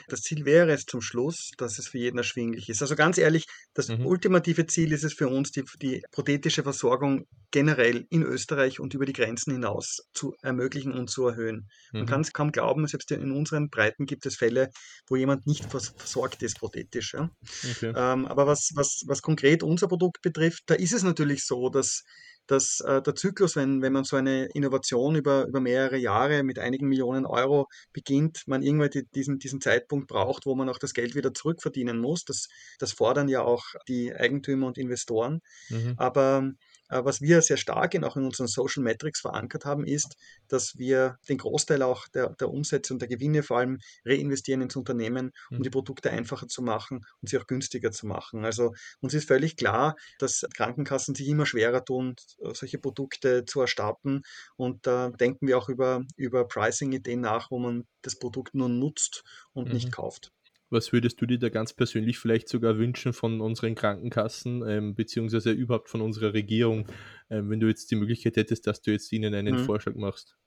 Das 0.07 0.21
Ziel 0.21 0.45
wäre 0.45 0.71
es 0.73 0.85
zum 0.85 1.01
Schluss, 1.01 1.51
dass 1.57 1.79
es 1.79 1.87
für 1.89 1.99
jeden 1.99 2.17
erschwinglich 2.19 2.69
ist. 2.69 2.81
Also 2.83 2.95
ganz 2.95 3.17
ehrlich, 3.17 3.45
das 3.73 3.89
Mhm. 3.89 4.03
ultimative 4.03 4.67
Ziel 4.67 4.93
ist 4.93 5.03
es 5.03 5.13
für 5.13 5.27
uns, 5.29 5.51
die, 5.51 5.63
die 5.81 6.03
prothetische 6.11 6.63
Versorgung 6.63 7.25
generell 7.51 8.05
in 8.09 8.23
Österreich 8.23 8.79
und 8.79 8.93
über 8.93 9.05
die 9.05 9.13
Grenzen 9.13 9.53
hinaus 9.53 9.99
zu 10.13 10.35
ermöglichen 10.41 10.93
und 10.93 11.09
zu 11.09 11.27
erhöhen. 11.27 11.67
Man 11.99 12.05
Mhm. 12.05 12.07
kann 12.07 12.21
es 12.21 12.33
kaum 12.33 12.51
glauben, 12.51 12.87
selbst 12.87 13.11
in 13.11 13.31
unseren 13.31 13.69
Breiten 13.69 14.05
gibt 14.05 14.25
es 14.25 14.37
Fälle, 14.37 14.69
wo 15.07 15.15
jemand 15.17 15.47
nicht 15.47 15.69
vers 15.71 15.91
versorgt 15.97 16.43
ist 16.43 16.59
prothetisch. 16.59 17.13
Ja? 17.13 17.29
Okay. 17.65 17.95
Ähm, 17.95 18.25
aber 18.27 18.47
was, 18.47 18.69
was, 18.75 19.01
was 19.07 19.21
konkret 19.21 19.63
unser 19.63 19.87
Produkt 19.87 20.21
betrifft, 20.21 20.63
da 20.67 20.75
ist 20.75 20.93
es 20.93 21.03
natürlich 21.03 21.45
so, 21.45 21.69
dass, 21.69 22.03
dass 22.51 22.81
äh, 22.81 23.01
der 23.01 23.15
Zyklus, 23.15 23.55
wenn, 23.55 23.81
wenn 23.81 23.93
man 23.93 24.03
so 24.03 24.17
eine 24.17 24.45
Innovation 24.47 25.15
über, 25.15 25.45
über 25.47 25.61
mehrere 25.61 25.97
Jahre 25.97 26.43
mit 26.43 26.59
einigen 26.59 26.89
Millionen 26.89 27.25
Euro 27.25 27.67
beginnt, 27.93 28.43
man 28.45 28.61
irgendwann 28.61 28.89
die, 28.89 29.05
diesen, 29.05 29.39
diesen 29.39 29.61
Zeitpunkt 29.61 30.07
braucht, 30.07 30.45
wo 30.45 30.53
man 30.53 30.67
auch 30.67 30.77
das 30.77 30.93
Geld 30.93 31.15
wieder 31.15 31.33
zurückverdienen 31.33 31.99
muss. 31.99 32.25
Das, 32.25 32.49
das 32.77 32.91
fordern 32.91 33.29
ja 33.29 33.41
auch 33.41 33.63
die 33.87 34.13
Eigentümer 34.13 34.67
und 34.67 34.77
Investoren. 34.77 35.41
Mhm. 35.69 35.93
Aber 35.95 36.51
was 36.91 37.21
wir 37.21 37.41
sehr 37.41 37.57
stark 37.57 37.93
in, 37.93 38.03
auch 38.03 38.15
in 38.17 38.23
unseren 38.25 38.47
Social 38.47 38.83
Metrics 38.83 39.21
verankert 39.21 39.65
haben, 39.65 39.85
ist, 39.85 40.15
dass 40.47 40.77
wir 40.77 41.17
den 41.29 41.37
Großteil 41.37 41.81
auch 41.81 42.07
der, 42.09 42.29
der 42.35 42.49
Umsätze 42.49 42.93
und 42.93 42.99
der 43.01 43.09
Gewinne 43.09 43.43
vor 43.43 43.57
allem 43.57 43.79
reinvestieren 44.05 44.61
ins 44.61 44.75
Unternehmen, 44.75 45.31
um 45.55 45.63
Mhm. 45.63 45.63
die 45.63 45.69
Produkte 45.69 46.11
einfacher 46.11 46.47
zu 46.47 46.61
machen 46.61 47.01
und 47.21 47.29
sie 47.29 47.37
auch 47.37 47.47
günstiger 47.47 47.91
zu 47.91 48.07
machen. 48.07 48.45
Also 48.45 48.73
uns 48.99 49.13
ist 49.13 49.27
völlig 49.27 49.55
klar, 49.57 49.95
dass 50.19 50.45
Krankenkassen 50.55 51.15
sich 51.15 51.27
immer 51.27 51.45
schwerer 51.45 51.83
tun, 51.85 52.15
äh, 52.39 52.53
solche 52.53 52.79
Produkte 52.79 53.45
zu 53.45 53.61
erstatten. 53.61 54.21
Und 54.55 54.87
da 54.87 55.09
denken 55.09 55.47
wir 55.47 55.57
auch 55.57 55.69
über, 55.69 56.03
über 56.15 56.47
Pricing-Ideen 56.47 57.21
nach, 57.21 57.51
wo 57.51 57.59
man 57.59 57.85
das 58.01 58.17
Produkt 58.17 58.53
nur 58.55 58.69
nutzt 58.69 59.23
und 59.53 59.71
Mhm. 59.71 59.71
nicht 59.71 59.91
kauft. 59.91 60.31
Was 60.71 60.91
würdest 60.91 61.21
du 61.21 61.25
dir 61.27 61.37
da 61.37 61.49
ganz 61.49 61.73
persönlich 61.73 62.17
vielleicht 62.17 62.47
sogar 62.49 62.77
wünschen 62.79 63.13
von 63.13 63.41
unseren 63.41 63.75
Krankenkassen, 63.75 64.63
ähm, 64.67 64.95
beziehungsweise 64.95 65.51
überhaupt 65.51 65.89
von 65.89 66.01
unserer 66.01 66.33
Regierung, 66.33 66.87
ähm, 67.29 67.49
wenn 67.51 67.59
du 67.59 67.67
jetzt 67.67 67.91
die 67.91 67.95
Möglichkeit 67.95 68.37
hättest, 68.37 68.65
dass 68.67 68.81
du 68.81 68.91
jetzt 68.91 69.11
ihnen 69.11 69.33
einen 69.35 69.57
Mhm. 69.57 69.59
Vorschlag 69.59 69.93
machst? 69.95 70.37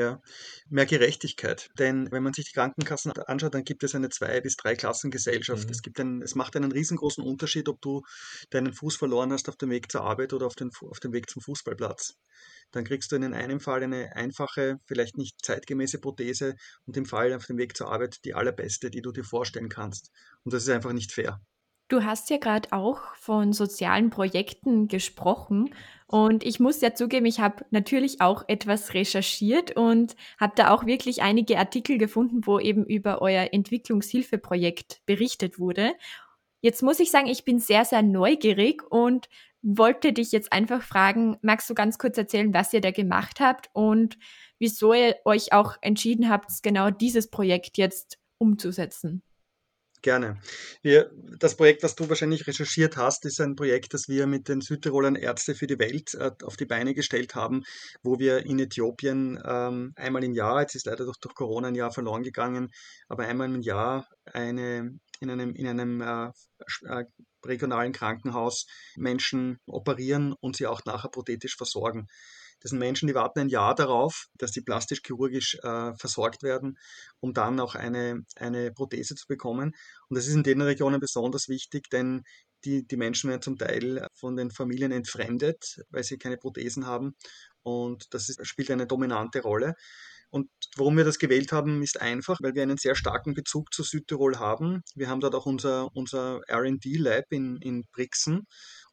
Ja, 0.00 0.18
mehr 0.70 0.86
Gerechtigkeit. 0.86 1.68
Denn 1.78 2.10
wenn 2.10 2.22
man 2.22 2.32
sich 2.32 2.46
die 2.46 2.52
Krankenkassen 2.52 3.12
anschaut, 3.12 3.54
dann 3.54 3.64
gibt 3.64 3.84
es 3.84 3.94
eine 3.94 4.08
Zwei- 4.08 4.40
bis 4.40 4.56
Drei-Klassengesellschaft. 4.56 5.66
Mhm. 5.66 5.70
Es 5.70 5.82
gibt 5.82 6.00
einen, 6.00 6.22
es 6.22 6.34
macht 6.34 6.56
einen 6.56 6.72
riesengroßen 6.72 7.22
Unterschied, 7.22 7.68
ob 7.68 7.82
du 7.82 8.00
deinen 8.48 8.72
Fuß 8.72 8.96
verloren 8.96 9.30
hast 9.30 9.50
auf 9.50 9.56
dem 9.56 9.68
Weg 9.68 9.92
zur 9.92 10.00
Arbeit 10.00 10.32
oder 10.32 10.46
auf, 10.46 10.54
den, 10.54 10.70
auf 10.88 11.00
dem 11.00 11.12
Weg 11.12 11.28
zum 11.28 11.42
Fußballplatz. 11.42 12.14
Dann 12.70 12.84
kriegst 12.84 13.12
du 13.12 13.16
in 13.16 13.34
einem 13.34 13.60
Fall 13.60 13.82
eine 13.82 14.16
einfache, 14.16 14.78
vielleicht 14.86 15.18
nicht 15.18 15.44
zeitgemäße 15.44 15.98
Prothese 15.98 16.54
und 16.86 16.96
im 16.96 17.04
Fall 17.04 17.34
auf 17.34 17.44
dem 17.44 17.58
Weg 17.58 17.76
zur 17.76 17.92
Arbeit 17.92 18.24
die 18.24 18.32
allerbeste, 18.32 18.90
die 18.90 19.02
du 19.02 19.12
dir 19.12 19.24
vorstellen 19.24 19.68
kannst. 19.68 20.10
Und 20.44 20.54
das 20.54 20.62
ist 20.62 20.70
einfach 20.70 20.94
nicht 20.94 21.12
fair. 21.12 21.42
Du 21.90 22.04
hast 22.04 22.30
ja 22.30 22.36
gerade 22.36 22.68
auch 22.70 23.00
von 23.16 23.52
sozialen 23.52 24.10
Projekten 24.10 24.86
gesprochen 24.86 25.74
und 26.06 26.44
ich 26.44 26.60
muss 26.60 26.80
ja 26.80 26.94
zugeben, 26.94 27.26
ich 27.26 27.40
habe 27.40 27.64
natürlich 27.70 28.20
auch 28.20 28.44
etwas 28.46 28.94
recherchiert 28.94 29.76
und 29.76 30.14
habe 30.38 30.52
da 30.54 30.70
auch 30.70 30.86
wirklich 30.86 31.22
einige 31.22 31.58
Artikel 31.58 31.98
gefunden, 31.98 32.46
wo 32.46 32.60
eben 32.60 32.86
über 32.86 33.20
euer 33.20 33.52
Entwicklungshilfeprojekt 33.52 35.02
berichtet 35.04 35.58
wurde. 35.58 35.94
Jetzt 36.60 36.80
muss 36.84 37.00
ich 37.00 37.10
sagen, 37.10 37.26
ich 37.26 37.44
bin 37.44 37.58
sehr, 37.58 37.84
sehr 37.84 38.02
neugierig 38.02 38.84
und 38.88 39.28
wollte 39.60 40.12
dich 40.12 40.30
jetzt 40.30 40.52
einfach 40.52 40.82
fragen, 40.82 41.38
magst 41.42 41.68
du 41.68 41.74
ganz 41.74 41.98
kurz 41.98 42.16
erzählen, 42.16 42.54
was 42.54 42.72
ihr 42.72 42.80
da 42.80 42.92
gemacht 42.92 43.40
habt 43.40 43.68
und 43.72 44.16
wieso 44.60 44.94
ihr 44.94 45.16
euch 45.24 45.52
auch 45.52 45.76
entschieden 45.80 46.28
habt, 46.28 46.62
genau 46.62 46.90
dieses 46.90 47.30
Projekt 47.30 47.78
jetzt 47.78 48.20
umzusetzen? 48.38 49.24
Gerne. 50.02 50.40
Wir, 50.80 51.10
das 51.38 51.56
Projekt, 51.56 51.82
was 51.82 51.94
du 51.94 52.08
wahrscheinlich 52.08 52.46
recherchiert 52.46 52.96
hast, 52.96 53.26
ist 53.26 53.38
ein 53.40 53.54
Projekt, 53.54 53.92
das 53.92 54.08
wir 54.08 54.26
mit 54.26 54.48
den 54.48 54.62
Südtirolern 54.62 55.14
Ärzte 55.14 55.54
für 55.54 55.66
die 55.66 55.78
Welt 55.78 56.14
äh, 56.14 56.30
auf 56.42 56.56
die 56.56 56.64
Beine 56.64 56.94
gestellt 56.94 57.34
haben, 57.34 57.64
wo 58.02 58.18
wir 58.18 58.46
in 58.46 58.58
Äthiopien 58.58 59.38
ähm, 59.44 59.92
einmal 59.96 60.24
im 60.24 60.32
Jahr, 60.32 60.62
jetzt 60.62 60.74
ist 60.74 60.86
leider 60.86 61.04
durch, 61.04 61.18
durch 61.18 61.34
Corona 61.34 61.68
ein 61.68 61.74
Jahr 61.74 61.92
verloren 61.92 62.22
gegangen, 62.22 62.70
aber 63.08 63.24
einmal 63.24 63.54
im 63.54 63.60
Jahr 63.60 64.06
eine, 64.24 64.98
in 65.20 65.30
einem, 65.30 65.54
in 65.54 65.66
einem 65.66 66.00
äh, 66.00 66.30
äh, 66.86 67.04
regionalen 67.44 67.92
Krankenhaus 67.92 68.66
Menschen 68.96 69.58
operieren 69.66 70.34
und 70.40 70.56
sie 70.56 70.66
auch 70.66 70.82
nachher 70.86 71.10
prothetisch 71.10 71.56
versorgen. 71.56 72.06
Das 72.60 72.70
sind 72.70 72.78
Menschen, 72.78 73.08
die 73.08 73.14
warten 73.14 73.40
ein 73.40 73.48
Jahr 73.48 73.74
darauf, 73.74 74.26
dass 74.36 74.52
sie 74.52 74.60
plastisch-chirurgisch 74.60 75.58
äh, 75.62 75.94
versorgt 75.94 76.42
werden, 76.42 76.78
um 77.20 77.32
dann 77.32 77.58
auch 77.58 77.74
eine, 77.74 78.22
eine 78.36 78.70
Prothese 78.72 79.14
zu 79.14 79.26
bekommen. 79.26 79.74
Und 80.08 80.16
das 80.16 80.26
ist 80.26 80.34
in 80.34 80.42
den 80.42 80.60
Regionen 80.60 81.00
besonders 81.00 81.48
wichtig, 81.48 81.88
denn 81.90 82.22
die, 82.64 82.86
die 82.86 82.96
Menschen 82.96 83.30
werden 83.30 83.42
zum 83.42 83.56
Teil 83.56 84.06
von 84.14 84.36
den 84.36 84.50
Familien 84.50 84.92
entfremdet, 84.92 85.80
weil 85.90 86.04
sie 86.04 86.18
keine 86.18 86.36
Prothesen 86.36 86.86
haben. 86.86 87.14
Und 87.62 88.12
das 88.12 88.28
ist, 88.28 88.46
spielt 88.46 88.70
eine 88.70 88.86
dominante 88.86 89.40
Rolle. 89.40 89.74
Und 90.30 90.48
warum 90.76 90.96
wir 90.96 91.04
das 91.04 91.18
gewählt 91.18 91.50
haben, 91.50 91.82
ist 91.82 92.00
einfach, 92.00 92.38
weil 92.40 92.54
wir 92.54 92.62
einen 92.62 92.76
sehr 92.76 92.94
starken 92.94 93.34
Bezug 93.34 93.74
zu 93.74 93.82
Südtirol 93.82 94.38
haben. 94.38 94.82
Wir 94.94 95.08
haben 95.08 95.20
dort 95.20 95.34
auch 95.34 95.46
unser, 95.46 95.88
unser 95.94 96.40
RD-Lab 96.48 97.24
in, 97.30 97.56
in 97.56 97.84
Brixen 97.92 98.46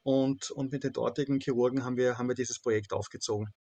und, 0.07 0.51
und 0.51 0.71
mit 0.71 0.85
den 0.85 0.93
dortigen 0.93 1.41
Chirurgen 1.41 1.83
haben 1.83 1.97
wir, 1.97 2.17
haben 2.17 2.29
wir 2.29 2.35
dieses 2.35 2.61
Projekt 2.61 2.93
aufgezogen. 2.93 3.53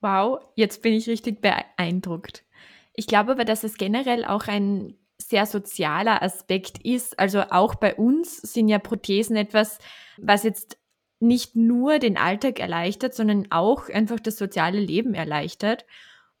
Wow, 0.00 0.40
jetzt 0.56 0.82
bin 0.82 0.94
ich 0.94 1.08
richtig 1.08 1.40
beeindruckt. 1.40 2.44
Ich 2.92 3.06
glaube 3.06 3.32
aber, 3.32 3.44
dass 3.44 3.62
es 3.62 3.76
generell 3.76 4.24
auch 4.24 4.48
ein 4.48 4.98
sehr 5.16 5.46
sozialer 5.46 6.22
Aspekt 6.24 6.84
ist. 6.84 7.20
Also 7.20 7.42
auch 7.50 7.76
bei 7.76 7.94
uns 7.94 8.38
sind 8.38 8.68
ja 8.68 8.80
Prothesen 8.80 9.36
etwas, 9.36 9.78
was 10.16 10.42
jetzt 10.42 10.76
nicht 11.20 11.54
nur 11.54 12.00
den 12.00 12.16
Alltag 12.16 12.58
erleichtert, 12.58 13.14
sondern 13.14 13.46
auch 13.50 13.88
einfach 13.88 14.18
das 14.18 14.36
soziale 14.36 14.80
Leben 14.80 15.14
erleichtert. 15.14 15.86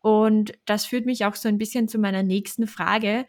Und 0.00 0.58
das 0.64 0.86
führt 0.86 1.06
mich 1.06 1.24
auch 1.24 1.36
so 1.36 1.48
ein 1.48 1.58
bisschen 1.58 1.86
zu 1.86 1.98
meiner 1.98 2.24
nächsten 2.24 2.66
Frage. 2.66 3.26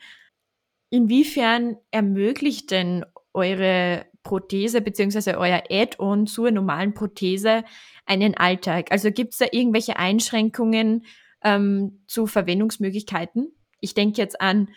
Inwiefern 0.89 1.77
ermöglicht 1.91 2.71
denn 2.71 3.05
eure 3.33 4.07
Prothese 4.27 4.81
bzw. 4.81 5.35
euer 5.35 5.63
Add-on 5.69 6.27
zur 6.27 6.51
normalen 6.51 6.93
Prothese 6.93 7.63
einen 8.05 8.35
Alltag? 8.35 8.91
Also 8.91 9.09
gibt 9.09 9.31
es 9.31 9.39
da 9.39 9.45
irgendwelche 9.49 9.95
Einschränkungen 9.95 11.05
ähm, 11.41 12.03
zu 12.07 12.27
Verwendungsmöglichkeiten? 12.27 13.53
Ich 13.79 13.93
denke 13.93 14.21
jetzt 14.21 14.41
an 14.41 14.69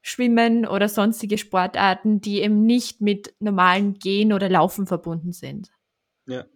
Schwimmen 0.00 0.64
oder 0.64 0.88
sonstige 0.88 1.36
Sportarten, 1.36 2.22
die 2.22 2.40
eben 2.40 2.64
nicht 2.64 3.02
mit 3.02 3.34
normalen 3.40 3.94
Gehen 3.98 4.32
oder 4.32 4.48
Laufen 4.48 4.86
verbunden 4.86 5.32
sind. 5.32 5.70
Ja. 6.26 6.46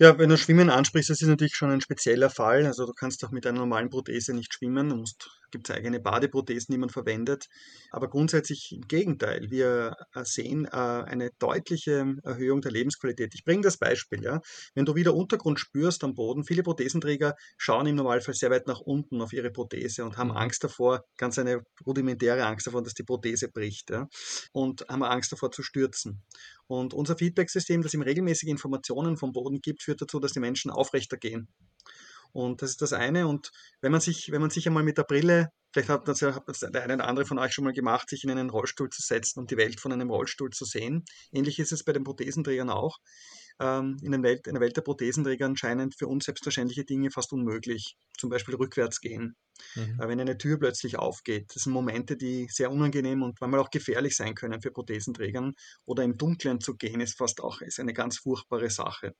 Ja, 0.00 0.18
wenn 0.18 0.28
du 0.28 0.36
Schwimmen 0.36 0.68
ansprichst, 0.68 1.10
das 1.10 1.22
ist 1.22 1.28
natürlich 1.28 1.54
schon 1.54 1.70
ein 1.70 1.80
spezieller 1.80 2.30
Fall. 2.30 2.66
Also 2.66 2.86
du 2.86 2.92
kannst 2.92 3.24
auch 3.24 3.30
mit 3.30 3.46
einer 3.46 3.58
normalen 3.58 3.90
Prothese 3.90 4.34
nicht 4.34 4.52
schwimmen. 4.52 4.88
Du 4.88 4.96
musst, 4.96 5.30
gibt 5.50 5.68
es 5.68 5.74
eigene 5.74 6.00
Badeprothesen, 6.00 6.72
die 6.72 6.78
man 6.78 6.90
verwendet. 6.90 7.48
Aber 7.90 8.08
grundsätzlich 8.08 8.72
im 8.72 8.82
Gegenteil. 8.82 9.50
Wir 9.50 9.96
äh, 10.14 10.24
sehen 10.24 10.66
äh, 10.66 10.68
eine 10.70 11.30
deutliche 11.38 12.16
Erhöhung 12.22 12.60
der 12.60 12.72
Lebensqualität. 12.72 13.34
Ich 13.34 13.44
bringe 13.44 13.62
das 13.62 13.76
Beispiel. 13.76 14.22
Ja. 14.22 14.40
Wenn 14.74 14.84
du 14.84 14.94
wieder 14.94 15.14
Untergrund 15.14 15.58
spürst 15.60 16.04
am 16.04 16.14
Boden, 16.14 16.44
viele 16.44 16.62
Prothesenträger 16.62 17.34
schauen 17.56 17.86
im 17.86 17.96
Normalfall 17.96 18.34
sehr 18.34 18.50
weit 18.50 18.66
nach 18.66 18.80
unten 18.80 19.20
auf 19.20 19.32
ihre 19.32 19.50
Prothese 19.50 20.04
und 20.04 20.16
haben. 20.16 20.28
Angst 20.38 20.62
davor, 20.62 21.04
ganz 21.16 21.38
eine 21.38 21.62
rudimentäre 21.86 22.44
Angst 22.44 22.66
davor, 22.66 22.82
dass 22.82 22.94
die 22.94 23.02
Prothese 23.02 23.48
bricht. 23.48 23.90
Ja. 23.90 24.08
Und 24.52 24.84
haben 24.88 25.02
Angst 25.02 25.32
davor 25.32 25.50
zu 25.50 25.62
stürzen. 25.62 26.22
Und 26.66 26.94
unser 26.94 27.16
Feedback-System, 27.16 27.82
das 27.82 27.94
ihm 27.94 28.02
regelmäßig 28.02 28.48
Informationen 28.48 29.16
vom 29.16 29.32
Boden 29.32 29.60
gibt, 29.60 29.82
führt 29.82 30.02
dazu, 30.02 30.20
dass 30.20 30.32
die 30.32 30.40
Menschen 30.40 30.70
aufrechter 30.70 31.16
gehen. 31.16 31.48
Und 32.32 32.62
das 32.62 32.70
ist 32.70 32.82
das 32.82 32.92
eine. 32.92 33.26
Und 33.26 33.50
wenn 33.80 33.92
man 33.92 34.00
sich, 34.00 34.30
wenn 34.30 34.40
man 34.40 34.50
sich 34.50 34.66
einmal 34.66 34.82
mit 34.82 34.98
der 34.98 35.04
Brille, 35.04 35.48
vielleicht 35.72 35.88
hat 35.88 36.08
das, 36.08 36.20
ja- 36.20 36.34
hat 36.34 36.48
das 36.48 36.60
der 36.60 36.82
eine 36.82 36.94
oder 36.94 37.08
andere 37.08 37.26
von 37.26 37.38
euch 37.38 37.52
schon 37.52 37.64
mal 37.64 37.72
gemacht, 37.72 38.08
sich 38.10 38.24
in 38.24 38.30
einen 38.30 38.50
Rollstuhl 38.50 38.90
zu 38.90 39.02
setzen 39.02 39.40
und 39.40 39.50
die 39.50 39.56
Welt 39.56 39.80
von 39.80 39.92
einem 39.92 40.10
Rollstuhl 40.10 40.50
zu 40.50 40.64
sehen. 40.64 41.04
Ähnlich 41.32 41.58
ist 41.58 41.72
es 41.72 41.84
bei 41.84 41.92
den 41.92 42.04
Prothesenträgern 42.04 42.70
auch. 42.70 42.98
Ähm, 43.60 43.96
in, 44.02 44.12
der 44.12 44.22
Welt, 44.22 44.46
in 44.46 44.54
der 44.54 44.60
Welt 44.60 44.76
der 44.76 44.82
Prothesenträger 44.82 45.50
scheinen 45.56 45.90
für 45.92 46.06
uns 46.06 46.24
selbstverständliche 46.26 46.84
Dinge 46.84 47.10
fast 47.10 47.32
unmöglich. 47.32 47.96
Zum 48.16 48.30
Beispiel 48.30 48.54
rückwärts 48.54 49.00
gehen. 49.00 49.36
Mhm. 49.74 50.00
Äh, 50.00 50.08
wenn 50.08 50.20
eine 50.20 50.38
Tür 50.38 50.58
plötzlich 50.58 50.98
aufgeht. 50.98 51.46
Das 51.54 51.64
sind 51.64 51.72
Momente, 51.72 52.16
die 52.16 52.46
sehr 52.50 52.70
unangenehm 52.70 53.22
und 53.22 53.40
manchmal 53.40 53.60
auch 53.60 53.70
gefährlich 53.70 54.16
sein 54.16 54.34
können 54.34 54.62
für 54.62 54.70
Prothesenträgern. 54.70 55.54
Oder 55.84 56.04
im 56.04 56.16
Dunkeln 56.16 56.60
zu 56.60 56.76
gehen 56.76 57.00
ist 57.00 57.18
fast 57.18 57.40
auch 57.40 57.60
ist 57.60 57.80
eine 57.80 57.92
ganz 57.94 58.18
furchtbare 58.18 58.70
Sache. 58.70 59.14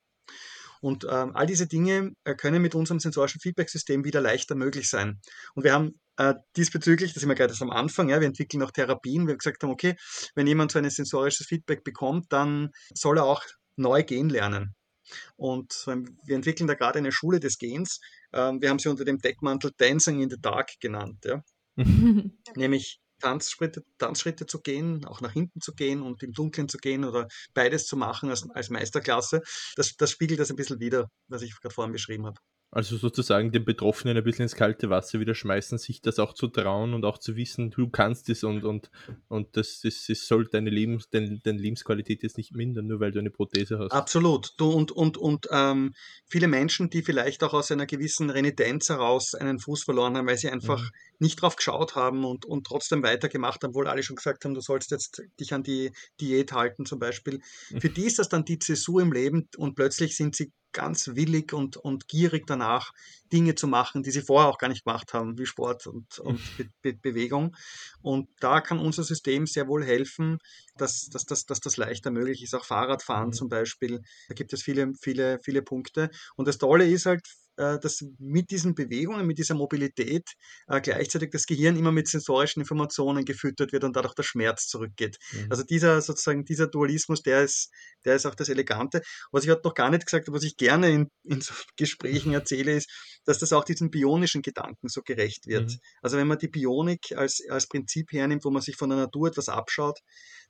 Und 0.81 1.05
ähm, 1.09 1.35
all 1.35 1.45
diese 1.45 1.67
Dinge 1.67 2.11
äh, 2.23 2.35
können 2.35 2.61
mit 2.61 2.75
unserem 2.75 2.99
sensorischen 2.99 3.41
Feedback-System 3.41 4.03
wieder 4.03 4.21
leichter 4.21 4.55
möglich 4.55 4.89
sein. 4.89 5.19
Und 5.55 5.63
wir 5.63 5.73
haben 5.73 5.99
äh, 6.17 6.35
diesbezüglich, 6.55 7.13
das 7.13 7.21
sind 7.21 7.29
wir 7.29 7.35
gerade 7.35 7.53
am 7.59 7.71
Anfang, 7.71 8.09
ja, 8.09 8.19
wir 8.19 8.27
entwickeln 8.27 8.63
auch 8.63 8.71
Therapien, 8.71 9.27
wir 9.27 9.37
gesagt 9.37 9.63
haben, 9.63 9.71
okay, 9.71 9.95
wenn 10.35 10.47
jemand 10.47 10.71
so 10.71 10.79
ein 10.79 10.89
sensorisches 10.89 11.47
Feedback 11.47 11.83
bekommt, 11.83 12.27
dann 12.29 12.69
soll 12.93 13.17
er 13.17 13.25
auch 13.25 13.43
neu 13.75 14.03
gehen 14.03 14.29
lernen. 14.29 14.75
Und 15.35 15.85
ähm, 15.87 16.17
wir 16.25 16.35
entwickeln 16.35 16.67
da 16.67 16.75
gerade 16.75 16.99
eine 16.99 17.11
Schule 17.11 17.39
des 17.39 17.57
Gehens. 17.57 17.99
Ähm, 18.33 18.61
wir 18.61 18.69
haben 18.69 18.79
sie 18.79 18.89
unter 18.89 19.05
dem 19.05 19.19
Deckmantel 19.19 19.71
Dancing 19.77 20.21
in 20.21 20.29
the 20.29 20.39
Dark 20.39 20.71
genannt. 20.79 21.25
Ja. 21.25 21.43
nämlich 22.55 22.99
Tanzschritte, 23.19 23.83
Tanzschritte 23.97 24.45
zu 24.45 24.61
gehen, 24.61 25.05
auch 25.05 25.21
nach 25.21 25.31
hinten 25.31 25.61
zu 25.61 25.73
gehen 25.73 26.01
und 26.01 26.23
im 26.23 26.33
Dunkeln 26.33 26.69
zu 26.69 26.77
gehen 26.77 27.05
oder 27.05 27.27
beides 27.53 27.85
zu 27.85 27.97
machen 27.97 28.29
als, 28.29 28.49
als 28.51 28.69
Meisterklasse. 28.69 29.41
Das, 29.75 29.95
das 29.95 30.11
spiegelt 30.11 30.39
das 30.39 30.49
ein 30.49 30.55
bisschen 30.55 30.79
wider, 30.79 31.09
was 31.27 31.41
ich 31.41 31.59
gerade 31.59 31.73
vorhin 31.73 31.93
beschrieben 31.93 32.25
habe. 32.25 32.39
Also 32.71 32.97
sozusagen 32.97 33.51
den 33.51 33.65
Betroffenen 33.65 34.15
ein 34.15 34.23
bisschen 34.23 34.43
ins 34.43 34.55
kalte 34.55 34.91
Wasser 34.91 35.19
wieder 35.19 35.33
schmeißen, 35.33 35.79
sich 35.79 36.03
das 36.03 36.19
auch 36.19 36.33
zu 36.33 36.47
trauen 36.47 36.93
und 36.93 37.03
auch 37.03 37.17
zu 37.17 37.35
wissen, 37.35 37.71
du 37.71 37.89
kannst 37.89 38.29
es 38.29 38.43
und, 38.43 38.63
und, 38.63 38.91
und 39.27 39.57
das, 39.57 39.81
das, 39.81 40.05
das 40.07 40.27
soll 40.27 40.45
deine, 40.45 40.69
Lebens, 40.69 41.09
deine, 41.09 41.39
deine 41.39 41.57
Lebensqualität 41.57 42.21
jetzt 42.21 42.37
nicht 42.37 42.53
mindern, 42.53 42.85
nur 42.85 42.99
weil 42.99 43.11
du 43.11 43.17
eine 43.17 43.31
Prothese 43.31 43.79
hast. 43.79 43.91
Absolut. 43.91 44.53
Du 44.57 44.69
und, 44.69 44.91
und, 44.91 45.17
und 45.17 45.47
ähm, 45.51 45.95
viele 46.27 46.47
Menschen, 46.47 46.91
die 46.91 47.01
vielleicht 47.01 47.43
auch 47.43 47.55
aus 47.55 47.71
einer 47.71 47.87
gewissen 47.87 48.29
Renitenz 48.29 48.89
heraus 48.89 49.33
einen 49.33 49.57
Fuß 49.57 49.83
verloren 49.83 50.15
haben, 50.15 50.27
weil 50.27 50.37
sie 50.37 50.51
einfach 50.51 50.79
mhm. 50.79 50.89
Nicht 51.19 51.41
drauf 51.41 51.55
geschaut 51.55 51.95
haben 51.95 52.25
und, 52.25 52.45
und 52.45 52.65
trotzdem 52.65 53.03
weitergemacht 53.03 53.63
haben, 53.63 53.71
obwohl 53.71 53.87
alle 53.87 54.03
schon 54.03 54.15
gesagt 54.15 54.45
haben, 54.45 54.53
du 54.53 54.61
sollst 54.61 54.91
jetzt 54.91 55.21
dich 55.39 55.53
an 55.53 55.63
die 55.63 55.91
Diät 56.19 56.51
halten 56.53 56.85
zum 56.85 56.99
Beispiel. 56.99 57.41
Mhm. 57.69 57.81
Für 57.81 57.89
die 57.89 58.05
ist 58.05 58.19
das 58.19 58.29
dann 58.29 58.45
die 58.45 58.59
Zäsur 58.59 59.01
im 59.01 59.11
Leben 59.11 59.49
und 59.57 59.75
plötzlich 59.75 60.15
sind 60.15 60.35
sie 60.35 60.51
ganz 60.71 61.07
willig 61.15 61.53
und, 61.53 61.77
und 61.77 62.07
gierig 62.07 62.45
danach, 62.45 62.91
Dinge 63.31 63.55
zu 63.55 63.67
machen, 63.67 64.03
die 64.03 64.11
sie 64.11 64.21
vorher 64.21 64.49
auch 64.49 64.57
gar 64.57 64.69
nicht 64.69 64.85
gemacht 64.85 65.13
haben, 65.13 65.37
wie 65.37 65.45
Sport 65.45 65.87
und, 65.87 66.19
und 66.19 66.39
Be 66.57 66.69
Be 66.81 66.93
Bewegung. 66.93 67.55
Und 68.01 68.29
da 68.39 68.61
kann 68.61 68.79
unser 68.79 69.03
System 69.03 69.45
sehr 69.45 69.67
wohl 69.67 69.83
helfen, 69.83 70.39
dass, 70.77 71.09
dass, 71.09 71.25
dass, 71.25 71.45
dass 71.45 71.59
das 71.59 71.77
leichter 71.77 72.11
möglich 72.11 72.43
ist. 72.43 72.55
Auch 72.55 72.65
Fahrradfahren 72.65 73.27
mhm. 73.27 73.33
zum 73.33 73.49
Beispiel. 73.49 74.01
Da 74.27 74.33
gibt 74.33 74.53
es 74.53 74.63
viele, 74.63 74.93
viele, 74.99 75.39
viele 75.43 75.61
Punkte. 75.61 76.09
Und 76.35 76.47
das 76.47 76.57
Tolle 76.57 76.89
ist 76.89 77.05
halt, 77.05 77.21
dass 77.59 78.05
mit 78.17 78.51
diesen 78.51 78.73
Bewegungen, 78.73 79.27
mit 79.27 79.37
dieser 79.37 79.55
Mobilität 79.55 80.29
äh, 80.67 80.79
gleichzeitig 80.79 81.31
das 81.31 81.45
Gehirn 81.45 81.75
immer 81.75 81.91
mit 81.91 82.07
sensorischen 82.07 82.61
Informationen 82.61 83.25
gefüttert 83.25 83.73
wird 83.73 83.83
und 83.83 83.95
dadurch 83.95 84.13
der 84.13 84.23
Schmerz 84.23 84.67
zurückgeht. 84.67 85.17
Mhm. 85.31 85.47
Also 85.49 85.63
dieser 85.63 86.01
sozusagen 86.01 86.45
dieser 86.45 86.67
Dualismus, 86.67 87.21
der 87.21 87.43
ist, 87.43 87.69
der 88.05 88.15
ist 88.15 88.25
auch 88.25 88.35
das 88.35 88.49
Elegante. 88.49 89.01
Was 89.31 89.43
ich 89.43 89.49
heute 89.49 89.61
noch 89.65 89.73
gar 89.73 89.89
nicht 89.89 90.05
gesagt 90.05 90.27
habe, 90.27 90.37
was 90.37 90.43
ich 90.43 90.55
gerne 90.55 90.89
in, 90.89 91.07
in 91.23 91.41
so 91.41 91.53
Gesprächen 91.75 92.33
erzähle, 92.33 92.77
ist, 92.77 92.89
dass 93.25 93.39
das 93.39 93.53
auch 93.53 93.65
diesen 93.65 93.91
bionischen 93.91 94.41
Gedanken 94.41 94.87
so 94.87 95.01
gerecht 95.01 95.45
wird. 95.47 95.71
Mhm. 95.71 95.79
Also 96.01 96.17
wenn 96.17 96.27
man 96.27 96.37
die 96.37 96.47
Bionik 96.47 97.11
als, 97.15 97.43
als 97.49 97.67
Prinzip 97.67 98.11
hernimmt, 98.11 98.45
wo 98.45 98.51
man 98.51 98.61
sich 98.61 98.77
von 98.77 98.89
der 98.89 98.99
Natur 98.99 99.27
etwas 99.27 99.49
abschaut, 99.49 99.99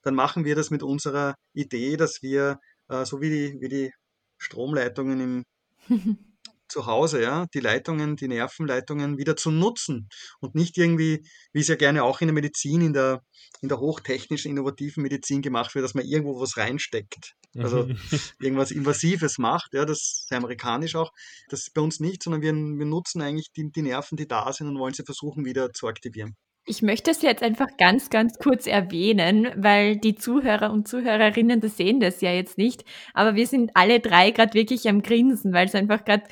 dann 0.02 0.16
machen 0.16 0.46
wir 0.46 0.56
das 0.56 0.70
mit 0.70 0.84
unserer 0.84 1.36
Idee, 1.54 1.98
dass 1.98 2.22
wir, 2.22 2.60
äh, 2.88 3.06
so 3.06 3.22
wie 3.22 3.30
die, 3.30 3.58
wie 3.60 3.70
die 3.70 3.92
Stromleitungen 4.38 5.20
im 5.20 5.44
zu 6.70 6.86
Hause, 6.86 7.22
ja, 7.22 7.46
die 7.54 7.60
Leitungen, 7.60 8.16
die 8.16 8.28
Nervenleitungen 8.28 9.18
wieder 9.18 9.36
zu 9.36 9.52
nutzen 9.52 10.10
und 10.40 10.56
nicht 10.56 10.78
irgendwie, 10.78 11.26
wie 11.52 11.60
es 11.60 11.68
ja 11.68 11.76
gerne 11.76 12.04
auch 12.04 12.22
in 12.22 12.28
der 12.28 12.34
Medizin, 12.34 12.82
in 12.82 12.94
der, 12.94 13.22
in 13.62 13.70
der 13.70 13.80
hochtechnischen, 13.80 14.52
innovativen 14.52 15.04
Medizin 15.04 15.42
gemacht 15.42 15.76
wird, 15.76 15.84
dass 15.84 15.94
man 15.94 16.06
irgendwo 16.06 16.40
was 16.40 16.58
reinsteckt. 16.58 17.34
Also 17.58 17.86
mhm. 17.86 17.98
irgendwas 18.40 18.72
Invasives 18.72 19.38
macht, 19.38 19.74
ja, 19.74 19.86
das 19.86 20.24
ist 20.28 20.28
amerikanisch 20.32 20.96
auch. 20.96 21.12
Das 21.50 21.62
ist 21.62 21.74
bei 21.74 21.82
uns 21.82 22.00
nicht, 22.00 22.24
sondern 22.24 22.42
wir, 22.42 22.54
wir 22.54 22.86
nutzen 22.86 23.22
eigentlich 23.22 23.52
die, 23.52 23.72
die 23.72 23.82
Nerven, 23.82 24.18
die 24.18 24.28
da 24.28 24.52
sind 24.54 24.68
und 24.68 24.80
wollen 24.80 24.94
sie 24.94 25.04
versuchen 25.04 25.46
wieder 25.46 25.72
zu 25.74 25.88
aktivieren. 25.88 26.36
Ich 26.66 26.84
möchte 26.84 27.10
es 27.10 27.24
jetzt 27.24 27.42
einfach 27.42 27.78
ganz, 27.78 28.12
ganz 28.12 28.38
kurz 28.38 28.68
erwähnen, 28.68 29.48
weil 29.56 29.98
die 29.98 30.14
Zuhörer 30.14 30.72
und 30.72 30.88
Zuhörerinnen, 30.88 31.62
das 31.62 31.78
sehen 31.78 32.00
das 32.00 32.22
ja 32.22 32.32
jetzt 32.32 32.60
nicht, 32.60 32.86
aber 33.16 33.34
wir 33.34 33.48
sind 33.48 33.72
alle 33.74 34.00
drei 34.00 34.30
gerade 34.30 34.54
wirklich 34.54 34.88
am 34.88 35.02
Grinsen, 35.02 35.52
weil 35.52 35.66
es 35.66 35.74
einfach 35.74 36.06
gerade 36.06 36.26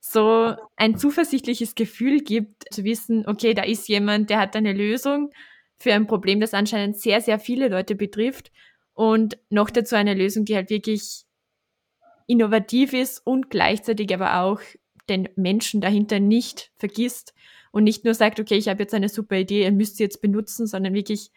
so 0.00 0.56
ein 0.76 0.96
zuversichtliches 0.96 1.74
Gefühl 1.74 2.20
gibt, 2.20 2.64
zu 2.72 2.84
wissen, 2.84 3.26
okay, 3.26 3.54
da 3.54 3.62
ist 3.62 3.88
jemand, 3.88 4.30
der 4.30 4.40
hat 4.40 4.56
eine 4.56 4.72
Lösung 4.72 5.30
für 5.76 5.92
ein 5.92 6.06
Problem, 6.06 6.40
das 6.40 6.54
anscheinend 6.54 6.98
sehr, 6.98 7.20
sehr 7.20 7.38
viele 7.38 7.68
Leute 7.68 7.94
betrifft 7.94 8.50
und 8.94 9.38
noch 9.50 9.70
dazu 9.70 9.94
eine 9.94 10.14
Lösung, 10.14 10.44
die 10.44 10.56
halt 10.56 10.70
wirklich 10.70 11.24
innovativ 12.26 12.92
ist 12.92 13.26
und 13.26 13.50
gleichzeitig 13.50 14.12
aber 14.14 14.42
auch 14.42 14.60
den 15.08 15.28
Menschen 15.36 15.80
dahinter 15.80 16.20
nicht 16.20 16.70
vergisst 16.78 17.34
und 17.72 17.84
nicht 17.84 18.04
nur 18.04 18.14
sagt, 18.14 18.40
okay, 18.40 18.56
ich 18.56 18.68
habe 18.68 18.82
jetzt 18.82 18.94
eine 18.94 19.08
super 19.08 19.36
Idee, 19.36 19.64
ihr 19.64 19.72
müsst 19.72 19.96
sie 19.96 20.04
jetzt 20.04 20.22
benutzen, 20.22 20.66
sondern 20.66 20.94
wirklich 20.94 21.30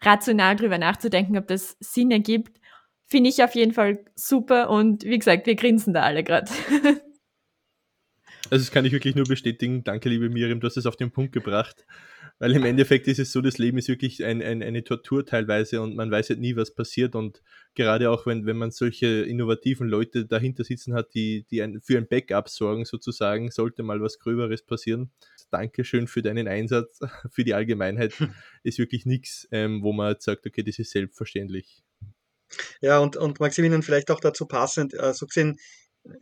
rational 0.00 0.56
drüber 0.56 0.78
nachzudenken, 0.78 1.38
ob 1.38 1.46
das 1.46 1.76
Sinn 1.80 2.10
ergibt, 2.10 2.60
finde 3.06 3.30
ich 3.30 3.42
auf 3.42 3.54
jeden 3.54 3.72
Fall 3.72 4.04
super 4.14 4.70
und 4.70 5.04
wie 5.04 5.18
gesagt, 5.18 5.46
wir 5.46 5.54
grinsen 5.54 5.94
da 5.94 6.02
alle 6.02 6.24
gerade. 6.24 6.50
Also 8.50 8.62
das 8.62 8.70
kann 8.70 8.84
ich 8.84 8.92
wirklich 8.92 9.14
nur 9.14 9.24
bestätigen. 9.24 9.84
Danke, 9.84 10.08
liebe 10.08 10.28
Miriam, 10.28 10.60
du 10.60 10.66
hast 10.66 10.76
es 10.76 10.86
auf 10.86 10.96
den 10.96 11.10
Punkt 11.10 11.32
gebracht. 11.32 11.86
Weil 12.38 12.52
im 12.52 12.64
Endeffekt 12.64 13.06
ist 13.06 13.20
es 13.20 13.30
so, 13.30 13.40
das 13.40 13.58
Leben 13.58 13.78
ist 13.78 13.88
wirklich 13.88 14.24
ein, 14.24 14.42
ein, 14.42 14.60
eine 14.62 14.82
Tortur 14.82 15.24
teilweise 15.24 15.80
und 15.80 15.94
man 15.94 16.10
weiß 16.10 16.30
halt 16.30 16.40
nie, 16.40 16.56
was 16.56 16.74
passiert. 16.74 17.14
Und 17.14 17.42
gerade 17.74 18.10
auch, 18.10 18.26
wenn, 18.26 18.44
wenn 18.44 18.56
man 18.56 18.72
solche 18.72 19.06
innovativen 19.06 19.88
Leute 19.88 20.26
dahinter 20.26 20.64
sitzen 20.64 20.94
hat, 20.94 21.14
die, 21.14 21.46
die 21.50 21.62
ein, 21.62 21.80
für 21.80 21.96
ein 21.96 22.08
Backup 22.08 22.48
sorgen, 22.48 22.84
sozusagen, 22.84 23.50
sollte 23.50 23.84
mal 23.84 24.00
was 24.00 24.18
Gröberes 24.18 24.62
passieren. 24.62 25.12
Dankeschön 25.50 26.08
für 26.08 26.22
deinen 26.22 26.48
Einsatz 26.48 26.98
für 27.30 27.44
die 27.44 27.54
Allgemeinheit. 27.54 28.14
ist 28.64 28.78
wirklich 28.78 29.06
nichts, 29.06 29.46
ähm, 29.52 29.82
wo 29.82 29.92
man 29.92 30.16
sagt, 30.18 30.44
okay, 30.46 30.64
das 30.64 30.80
ist 30.80 30.90
selbstverständlich. 30.90 31.84
Ja, 32.80 32.98
und, 32.98 33.16
und 33.16 33.40
Maximilian, 33.40 33.82
vielleicht 33.82 34.10
auch 34.10 34.20
dazu 34.20 34.46
passend, 34.46 34.92
äh, 34.94 35.14
so 35.14 35.26
gesehen, 35.26 35.56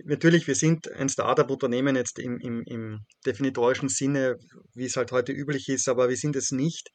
Natürlich, 0.05 0.47
wir 0.47 0.55
sind 0.55 0.91
ein 0.93 1.09
Startup-Unternehmen 1.09 1.97
jetzt 1.97 2.19
im, 2.19 2.39
im, 2.39 2.63
im 2.65 3.01
definitorischen 3.27 3.89
Sinne, 3.89 4.37
wie 4.75 4.85
es 4.85 4.97
halt 4.97 5.11
heute 5.11 5.33
üblich 5.33 5.69
ist, 5.69 5.89
aber 5.89 6.09
wir 6.09 6.17
sind 6.17 6.37
es 6.37 6.53
nicht, 6.53 6.91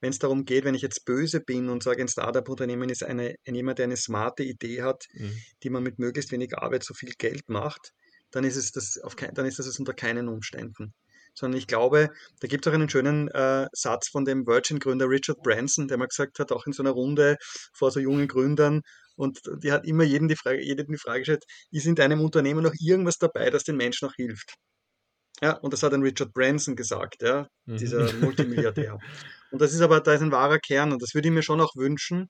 wenn 0.00 0.10
es 0.10 0.20
darum 0.20 0.44
geht, 0.44 0.64
wenn 0.64 0.76
ich 0.76 0.82
jetzt 0.82 1.04
böse 1.04 1.40
bin 1.40 1.68
und 1.68 1.82
sage, 1.82 2.00
ein 2.00 2.08
Startup-Unternehmen 2.08 2.88
ist 2.90 3.02
eine, 3.02 3.34
jemand, 3.44 3.78
der 3.78 3.84
eine 3.84 3.96
smarte 3.96 4.44
Idee 4.44 4.82
hat, 4.82 5.06
mhm. 5.14 5.36
die 5.62 5.70
man 5.70 5.82
mit 5.82 5.98
möglichst 5.98 6.30
wenig 6.30 6.56
Arbeit 6.56 6.84
so 6.84 6.94
viel 6.94 7.12
Geld 7.18 7.48
macht, 7.48 7.92
dann 8.30 8.44
ist 8.44 8.56
es 8.56 8.70
das, 8.70 8.98
auf 9.02 9.16
kein, 9.16 9.34
dann 9.34 9.46
ist 9.46 9.58
das 9.58 9.66
es 9.66 9.78
unter 9.78 9.94
keinen 9.94 10.28
Umständen. 10.28 10.94
Sondern 11.34 11.58
ich 11.58 11.66
glaube, 11.66 12.10
da 12.40 12.48
gibt 12.48 12.66
es 12.66 12.70
auch 12.70 12.74
einen 12.74 12.88
schönen 12.88 13.28
äh, 13.28 13.66
Satz 13.72 14.08
von 14.08 14.24
dem 14.24 14.46
Virgin-Gründer 14.46 15.08
Richard 15.08 15.42
Branson, 15.42 15.88
der 15.88 15.98
mal 15.98 16.06
gesagt 16.06 16.38
hat, 16.38 16.52
auch 16.52 16.66
in 16.66 16.72
so 16.72 16.82
einer 16.82 16.90
Runde 16.90 17.36
vor 17.72 17.90
so 17.90 18.00
jungen 18.00 18.28
Gründern, 18.28 18.82
und 19.18 19.40
die 19.62 19.72
hat 19.72 19.84
immer 19.84 20.04
jeden 20.04 20.28
die 20.28 20.36
Frage, 20.36 20.62
jeden 20.62 20.92
die 20.92 20.98
Frage 20.98 21.20
gestellt, 21.20 21.44
ist 21.70 21.86
in 21.86 21.94
deinem 21.94 22.20
Unternehmen 22.20 22.62
noch 22.62 22.74
irgendwas 22.78 23.18
dabei, 23.18 23.50
das 23.50 23.64
den 23.64 23.76
Menschen 23.76 24.06
noch 24.06 24.14
hilft? 24.14 24.54
Ja, 25.42 25.52
und 25.58 25.72
das 25.72 25.82
hat 25.82 25.92
ein 25.92 26.02
Richard 26.02 26.32
Branson 26.32 26.76
gesagt, 26.76 27.22
ja, 27.22 27.46
mhm. 27.66 27.76
dieser 27.76 28.12
Multimilliardär. 28.14 28.98
und 29.50 29.60
das 29.60 29.72
ist 29.74 29.80
aber, 29.80 30.00
da 30.00 30.14
ist 30.14 30.22
ein 30.22 30.32
wahrer 30.32 30.58
Kern 30.58 30.92
und 30.92 31.02
das 31.02 31.14
würde 31.14 31.28
ich 31.28 31.34
mir 31.34 31.42
schon 31.42 31.60
auch 31.60 31.74
wünschen, 31.76 32.28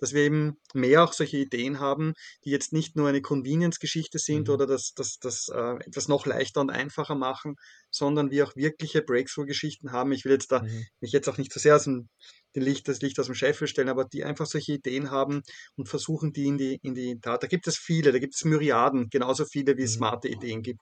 dass 0.00 0.12
wir 0.12 0.22
eben 0.22 0.56
mehr 0.74 1.04
auch 1.04 1.12
solche 1.12 1.36
Ideen 1.36 1.78
haben, 1.80 2.14
die 2.44 2.50
jetzt 2.50 2.72
nicht 2.72 2.96
nur 2.96 3.08
eine 3.08 3.22
Convenience-Geschichte 3.22 4.18
sind 4.18 4.48
mhm. 4.48 4.54
oder 4.54 4.66
das, 4.66 4.92
das, 4.94 5.18
das 5.20 5.48
äh, 5.48 5.76
etwas 5.86 6.08
noch 6.08 6.26
leichter 6.26 6.60
und 6.60 6.70
einfacher 6.70 7.14
machen, 7.14 7.56
sondern 7.90 8.30
wir 8.30 8.46
auch 8.46 8.56
wirkliche 8.56 9.02
Breakthrough-Geschichten 9.02 9.92
haben. 9.92 10.12
Ich 10.12 10.24
will 10.24 10.32
jetzt 10.32 10.52
da 10.52 10.62
mhm. 10.62 10.86
mich 11.00 11.12
jetzt 11.12 11.28
auch 11.28 11.38
nicht 11.38 11.52
zu 11.52 11.58
so 11.58 11.62
sehr 11.64 11.76
aus 11.76 11.84
dem 11.84 12.08
den 12.56 12.62
Licht, 12.62 12.88
das 12.88 13.00
Licht 13.00 13.18
aus 13.20 13.26
dem 13.26 13.34
Scheffel 13.34 13.68
stellen, 13.68 13.88
aber 13.88 14.04
die 14.04 14.24
einfach 14.24 14.46
solche 14.46 14.72
Ideen 14.72 15.10
haben 15.10 15.42
und 15.76 15.88
versuchen, 15.88 16.32
die 16.32 16.46
in 16.46 16.58
die, 16.58 16.78
in 16.82 16.94
die 16.94 17.18
Tat. 17.20 17.42
Da 17.42 17.46
gibt 17.46 17.66
es 17.66 17.76
viele, 17.78 18.12
da 18.12 18.18
gibt 18.18 18.34
es 18.34 18.44
Myriaden, 18.44 19.08
genauso 19.08 19.44
viele 19.44 19.76
wie 19.76 19.82
es 19.82 19.92
mhm. 19.92 19.98
smarte 19.98 20.28
Ideen 20.28 20.62
gibt. 20.62 20.80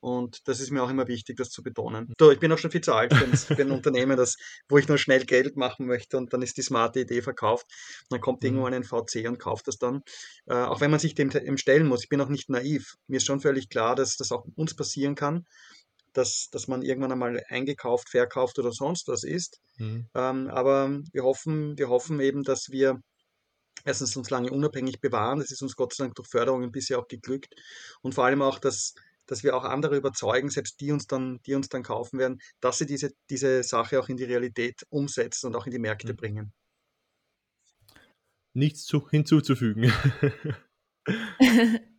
Und 0.00 0.46
das 0.46 0.60
ist 0.60 0.70
mir 0.70 0.82
auch 0.82 0.90
immer 0.90 1.08
wichtig, 1.08 1.36
das 1.36 1.50
zu 1.50 1.62
betonen. 1.62 2.12
So, 2.18 2.30
ich 2.30 2.38
bin 2.38 2.52
auch 2.52 2.58
schon 2.58 2.70
viel 2.70 2.80
zu 2.80 2.92
alt 2.92 3.14
für 3.14 3.60
ein, 3.60 3.70
Unternehmen, 3.70 4.16
das, 4.16 4.36
wo 4.68 4.78
ich 4.78 4.88
nur 4.88 4.98
schnell 4.98 5.24
Geld 5.24 5.56
machen 5.56 5.86
möchte 5.86 6.16
und 6.16 6.32
dann 6.32 6.42
ist 6.42 6.56
die 6.56 6.62
smarte 6.62 7.00
Idee 7.00 7.22
verkauft. 7.22 7.66
Und 8.02 8.12
dann 8.12 8.20
kommt 8.20 8.42
mhm. 8.42 8.48
irgendwann 8.48 8.74
ein 8.74 8.84
VC 8.84 9.28
und 9.28 9.38
kauft 9.38 9.68
das 9.68 9.78
dann. 9.78 10.02
Äh, 10.46 10.54
auch 10.54 10.80
wenn 10.80 10.90
man 10.90 11.00
sich 11.00 11.14
dem, 11.14 11.30
dem 11.30 11.58
stellen 11.58 11.86
muss. 11.86 12.04
Ich 12.04 12.08
bin 12.08 12.20
auch 12.20 12.28
nicht 12.28 12.50
naiv. 12.50 12.96
Mir 13.08 13.16
ist 13.16 13.26
schon 13.26 13.40
völlig 13.40 13.68
klar, 13.68 13.96
dass 13.96 14.16
das 14.16 14.32
auch 14.32 14.46
uns 14.54 14.74
passieren 14.74 15.14
kann 15.14 15.44
dass, 16.16 16.48
dass 16.50 16.66
man 16.66 16.82
irgendwann 16.82 17.12
einmal 17.12 17.44
eingekauft, 17.48 18.08
verkauft 18.08 18.58
oder 18.58 18.72
sonst 18.72 19.08
was 19.08 19.22
ist. 19.22 19.60
Mhm. 19.76 20.08
Ähm, 20.14 20.48
aber 20.48 21.00
wir 21.12 21.22
hoffen, 21.22 21.76
wir 21.76 21.88
hoffen 21.88 22.20
eben, 22.20 22.42
dass 22.42 22.70
wir 22.70 23.00
erstens 23.84 24.16
uns 24.16 24.30
lange 24.30 24.50
unabhängig 24.50 25.00
bewahren. 25.00 25.38
Das 25.38 25.50
ist 25.50 25.62
uns 25.62 25.76
Gott 25.76 25.94
sei 25.94 26.04
Dank 26.04 26.16
durch 26.16 26.28
Förderungen 26.28 26.72
bisher 26.72 26.98
auch 26.98 27.08
geglückt. 27.08 27.54
Und 28.02 28.14
vor 28.14 28.24
allem 28.24 28.42
auch, 28.42 28.58
dass, 28.58 28.94
dass 29.26 29.42
wir 29.44 29.56
auch 29.56 29.64
andere 29.64 29.96
überzeugen, 29.96 30.50
selbst 30.50 30.80
die 30.80 30.92
uns 30.92 31.06
dann, 31.06 31.40
die 31.46 31.54
uns 31.54 31.68
dann 31.68 31.82
kaufen 31.82 32.18
werden, 32.18 32.40
dass 32.60 32.78
sie 32.78 32.86
diese, 32.86 33.12
diese 33.30 33.62
Sache 33.62 34.00
auch 34.00 34.08
in 34.08 34.16
die 34.16 34.24
Realität 34.24 34.86
umsetzen 34.88 35.48
und 35.48 35.56
auch 35.56 35.66
in 35.66 35.72
die 35.72 35.78
Märkte 35.78 36.12
mhm. 36.12 36.16
bringen. 36.16 36.52
Nichts 38.54 38.84
zu, 38.84 39.08
hinzuzufügen. 39.10 39.92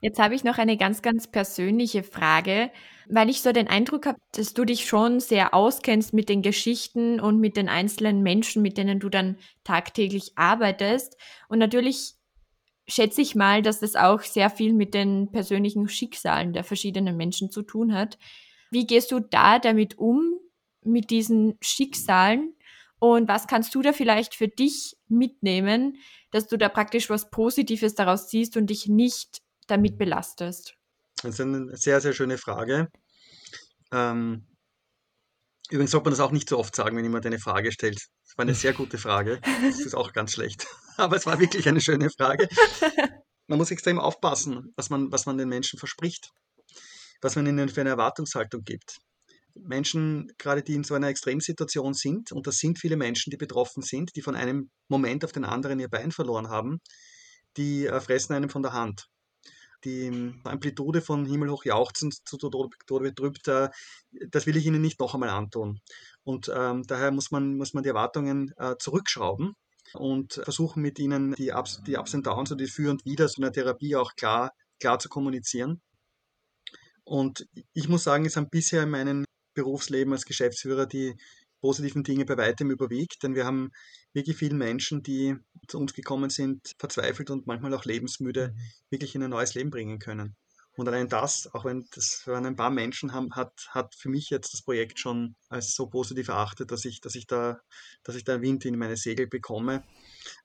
Jetzt 0.00 0.18
habe 0.18 0.34
ich 0.34 0.44
noch 0.44 0.58
eine 0.58 0.76
ganz, 0.76 1.02
ganz 1.02 1.26
persönliche 1.30 2.02
Frage, 2.02 2.70
weil 3.08 3.28
ich 3.28 3.42
so 3.42 3.52
den 3.52 3.68
Eindruck 3.68 4.06
habe, 4.06 4.18
dass 4.32 4.54
du 4.54 4.64
dich 4.64 4.86
schon 4.86 5.20
sehr 5.20 5.54
auskennst 5.54 6.12
mit 6.12 6.28
den 6.28 6.42
Geschichten 6.42 7.20
und 7.20 7.40
mit 7.40 7.56
den 7.56 7.68
einzelnen 7.68 8.22
Menschen, 8.22 8.62
mit 8.62 8.78
denen 8.78 9.00
du 9.00 9.08
dann 9.08 9.36
tagtäglich 9.64 10.32
arbeitest. 10.36 11.16
Und 11.48 11.58
natürlich 11.58 12.14
schätze 12.88 13.20
ich 13.20 13.34
mal, 13.34 13.62
dass 13.62 13.80
das 13.80 13.96
auch 13.96 14.22
sehr 14.22 14.50
viel 14.50 14.72
mit 14.72 14.94
den 14.94 15.30
persönlichen 15.32 15.88
Schicksalen 15.88 16.52
der 16.52 16.64
verschiedenen 16.64 17.16
Menschen 17.16 17.50
zu 17.50 17.62
tun 17.62 17.94
hat. 17.94 18.18
Wie 18.70 18.86
gehst 18.86 19.12
du 19.12 19.20
da 19.20 19.58
damit 19.58 19.98
um, 19.98 20.38
mit 20.82 21.10
diesen 21.10 21.58
Schicksalen 21.60 22.54
und 22.98 23.28
was 23.28 23.46
kannst 23.46 23.74
du 23.74 23.82
da 23.82 23.92
vielleicht 23.92 24.34
für 24.34 24.48
dich 24.48 24.96
mitnehmen, 25.08 25.98
dass 26.30 26.46
du 26.46 26.56
da 26.56 26.68
praktisch 26.68 27.10
was 27.10 27.30
Positives 27.30 27.94
daraus 27.94 28.30
siehst 28.30 28.56
und 28.56 28.68
dich 28.68 28.86
nicht 28.86 29.42
damit 29.66 29.98
belastest? 29.98 30.76
Das 31.22 31.34
ist 31.34 31.40
eine 31.40 31.76
sehr, 31.76 32.00
sehr 32.00 32.12
schöne 32.12 32.38
Frage. 32.38 32.88
Ähm, 33.92 34.46
übrigens 35.70 35.90
sollte 35.90 36.04
man 36.04 36.12
das 36.12 36.20
auch 36.20 36.32
nicht 36.32 36.48
so 36.48 36.58
oft 36.58 36.74
sagen, 36.74 36.96
wenn 36.96 37.04
jemand 37.04 37.26
eine 37.26 37.38
Frage 37.38 37.72
stellt. 37.72 38.00
Das 38.24 38.38
war 38.38 38.44
eine 38.44 38.54
sehr 38.54 38.72
gute 38.72 38.98
Frage. 38.98 39.40
Das 39.62 39.80
ist 39.80 39.94
auch 39.94 40.12
ganz 40.12 40.32
schlecht. 40.32 40.66
Aber 40.96 41.16
es 41.16 41.26
war 41.26 41.38
wirklich 41.38 41.68
eine 41.68 41.80
schöne 41.80 42.10
Frage. 42.10 42.48
Man 43.46 43.58
muss 43.58 43.70
extrem 43.70 43.98
aufpassen, 43.98 44.72
was 44.76 44.90
man, 44.90 45.12
was 45.12 45.26
man 45.26 45.38
den 45.38 45.48
Menschen 45.48 45.78
verspricht, 45.78 46.32
was 47.20 47.36
man 47.36 47.46
ihnen 47.46 47.68
für 47.68 47.82
eine 47.82 47.90
Erwartungshaltung 47.90 48.64
gibt. 48.64 48.98
Menschen, 49.54 50.32
gerade 50.38 50.62
die 50.62 50.74
in 50.74 50.84
so 50.84 50.94
einer 50.94 51.08
Extremsituation 51.08 51.94
sind, 51.94 52.32
und 52.32 52.46
das 52.46 52.58
sind 52.58 52.78
viele 52.78 52.96
Menschen, 52.96 53.30
die 53.30 53.36
betroffen 53.36 53.82
sind, 53.82 54.14
die 54.16 54.22
von 54.22 54.34
einem 54.34 54.70
Moment 54.88 55.24
auf 55.24 55.32
den 55.32 55.44
anderen 55.44 55.80
ihr 55.80 55.88
Bein 55.88 56.12
verloren 56.12 56.48
haben, 56.48 56.80
die 57.56 57.86
äh, 57.86 58.00
fressen 58.00 58.34
einem 58.34 58.50
von 58.50 58.62
der 58.62 58.72
Hand. 58.72 59.06
Die 59.84 60.34
Amplitude 60.44 61.00
von 61.00 61.24
himmelhoch 61.26 61.64
jauchzend 61.64 62.16
zu 62.26 62.36
Tode 62.38 62.70
betrübt, 62.88 63.46
äh, 63.48 63.68
das 64.28 64.46
will 64.46 64.56
ich 64.56 64.66
Ihnen 64.66 64.82
nicht 64.82 64.98
noch 64.98 65.14
einmal 65.14 65.30
antun. 65.30 65.80
Und 66.24 66.50
ähm, 66.54 66.82
daher 66.86 67.12
muss 67.12 67.30
man, 67.30 67.56
muss 67.56 67.72
man 67.72 67.82
die 67.82 67.90
Erwartungen 67.90 68.52
äh, 68.58 68.74
zurückschrauben 68.78 69.54
und 69.96 70.34
versuchen 70.34 70.82
mit 70.82 70.98
ihnen 70.98 71.34
die 71.34 71.52
Ups, 71.52 71.82
die 71.86 71.96
Ups 71.96 72.14
und 72.14 72.26
Downs 72.26 72.52
und 72.52 72.60
die 72.60 72.68
Für 72.68 72.90
und 72.90 73.04
Wider 73.04 73.28
so 73.28 73.42
einer 73.42 73.52
Therapie 73.52 73.96
auch 73.96 74.14
klar, 74.14 74.52
klar 74.80 74.98
zu 74.98 75.08
kommunizieren. 75.08 75.80
Und 77.04 77.46
ich 77.72 77.88
muss 77.88 78.04
sagen, 78.04 78.26
es 78.26 78.36
haben 78.36 78.50
bisher 78.50 78.82
in 78.82 78.90
meinem 78.90 79.24
Berufsleben 79.54 80.12
als 80.12 80.24
Geschäftsführer 80.24 80.86
die 80.86 81.14
positiven 81.60 82.04
Dinge 82.04 82.24
bei 82.24 82.36
weitem 82.36 82.70
überwiegt, 82.70 83.22
denn 83.22 83.34
wir 83.34 83.44
haben 83.44 83.70
wirklich 84.12 84.36
viele 84.36 84.54
Menschen, 84.54 85.02
die 85.02 85.36
zu 85.68 85.78
uns 85.78 85.94
gekommen 85.94 86.30
sind, 86.30 86.74
verzweifelt 86.78 87.30
und 87.30 87.46
manchmal 87.46 87.74
auch 87.74 87.84
lebensmüde, 87.84 88.52
mhm. 88.54 88.60
wirklich 88.90 89.14
in 89.14 89.22
ein 89.22 89.30
neues 89.30 89.54
Leben 89.54 89.70
bringen 89.70 89.98
können. 89.98 90.36
Und 90.76 90.88
allein 90.88 91.08
das, 91.08 91.48
auch 91.54 91.64
wenn 91.64 91.86
das 91.94 92.22
wenn 92.26 92.44
ein 92.44 92.56
paar 92.56 92.70
Menschen 92.70 93.12
haben, 93.12 93.34
hat, 93.34 93.68
hat 93.70 93.94
für 93.94 94.10
mich 94.10 94.28
jetzt 94.28 94.52
das 94.52 94.62
Projekt 94.62 94.98
schon 94.98 95.34
als 95.48 95.74
so 95.74 95.86
positiv 95.86 96.28
erachtet, 96.28 96.70
dass 96.70 96.84
ich, 96.84 97.00
dass 97.00 97.14
ich 97.14 97.26
da, 97.26 97.58
dass 98.02 98.14
ich 98.14 98.24
da 98.24 98.42
Wind 98.42 98.64
in 98.66 98.78
meine 98.78 98.96
Segel 98.96 99.26
bekomme. 99.26 99.82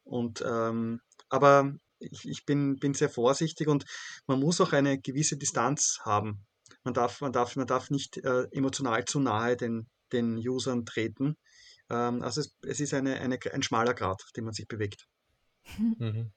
Und 0.04 0.44
ähm, 0.48 1.02
aber 1.30 1.74
ich, 2.00 2.28
ich 2.28 2.46
bin, 2.46 2.78
bin 2.78 2.94
sehr 2.94 3.10
vorsichtig 3.10 3.68
und 3.68 3.86
man 4.26 4.40
muss 4.40 4.62
auch 4.62 4.74
eine 4.74 5.00
gewisse 5.00 5.38
Distanz 5.38 6.00
haben. 6.04 6.46
Man 6.84 6.94
darf, 6.94 7.22
man 7.22 7.34
darf, 7.34 7.56
man 7.56 7.68
darf 7.68 7.90
nicht 7.90 8.18
äh, 8.18 8.48
emotional 8.52 9.06
zu 9.06 9.20
nahe 9.20 9.56
den, 9.56 9.88
den 10.12 10.38
Usern 10.38 10.86
treten. 10.86 11.38
Ähm, 11.90 12.24
also 12.24 12.42
es, 12.42 12.56
es 12.66 12.80
ist 12.80 12.94
eine, 12.94 13.20
eine, 13.20 13.38
ein 13.52 13.64
schmaler 13.64 13.94
Grad, 13.94 14.24
den 14.36 14.46
man 14.46 14.54
sich 14.54 14.68
bewegt. 14.68 15.08
Mhm. 15.78 16.32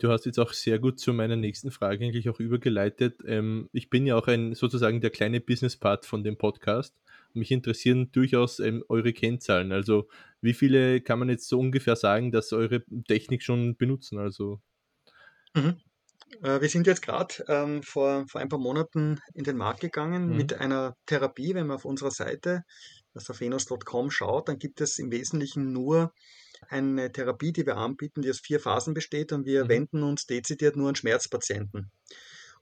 Du 0.00 0.10
hast 0.10 0.24
jetzt 0.24 0.38
auch 0.38 0.54
sehr 0.54 0.78
gut 0.78 0.98
zu 0.98 1.12
meiner 1.12 1.36
nächsten 1.36 1.70
Frage 1.70 2.06
eigentlich 2.06 2.30
auch 2.30 2.40
übergeleitet. 2.40 3.20
Ähm, 3.26 3.68
ich 3.72 3.90
bin 3.90 4.06
ja 4.06 4.16
auch 4.16 4.28
ein 4.28 4.54
sozusagen 4.54 5.02
der 5.02 5.10
kleine 5.10 5.42
Business-Part 5.42 6.06
von 6.06 6.24
dem 6.24 6.38
Podcast. 6.38 6.96
Mich 7.34 7.50
interessieren 7.50 8.10
durchaus 8.10 8.60
ähm, 8.60 8.82
eure 8.88 9.12
Kennzahlen. 9.12 9.72
Also 9.72 10.08
wie 10.40 10.54
viele 10.54 11.02
kann 11.02 11.18
man 11.18 11.28
jetzt 11.28 11.48
so 11.48 11.60
ungefähr 11.60 11.96
sagen, 11.96 12.32
dass 12.32 12.54
eure 12.54 12.82
Technik 13.08 13.42
schon 13.42 13.76
benutzen? 13.76 14.18
Also 14.18 14.62
mhm. 15.54 15.76
äh, 16.42 16.62
wir 16.62 16.68
sind 16.70 16.86
jetzt 16.86 17.02
gerade 17.02 17.34
ähm, 17.48 17.82
vor, 17.82 18.26
vor 18.26 18.40
ein 18.40 18.48
paar 18.48 18.58
Monaten 18.58 19.20
in 19.34 19.44
den 19.44 19.58
Markt 19.58 19.80
gegangen 19.80 20.30
mhm. 20.30 20.36
mit 20.38 20.54
einer 20.54 20.96
Therapie. 21.04 21.54
Wenn 21.54 21.66
man 21.66 21.76
auf 21.76 21.84
unserer 21.84 22.10
Seite, 22.10 22.64
das 23.12 23.28
auf 23.28 23.40
venos.com 23.40 24.10
schaut, 24.10 24.48
dann 24.48 24.58
gibt 24.58 24.80
es 24.80 24.98
im 24.98 25.12
Wesentlichen 25.12 25.74
nur 25.74 26.14
eine 26.68 27.10
Therapie, 27.12 27.52
die 27.52 27.66
wir 27.66 27.76
anbieten, 27.76 28.22
die 28.22 28.30
aus 28.30 28.40
vier 28.40 28.60
Phasen 28.60 28.94
besteht 28.94 29.32
und 29.32 29.46
wir 29.46 29.64
mhm. 29.64 29.68
wenden 29.68 30.02
uns 30.02 30.26
dezidiert 30.26 30.76
nur 30.76 30.88
an 30.88 30.94
Schmerzpatienten. 30.94 31.90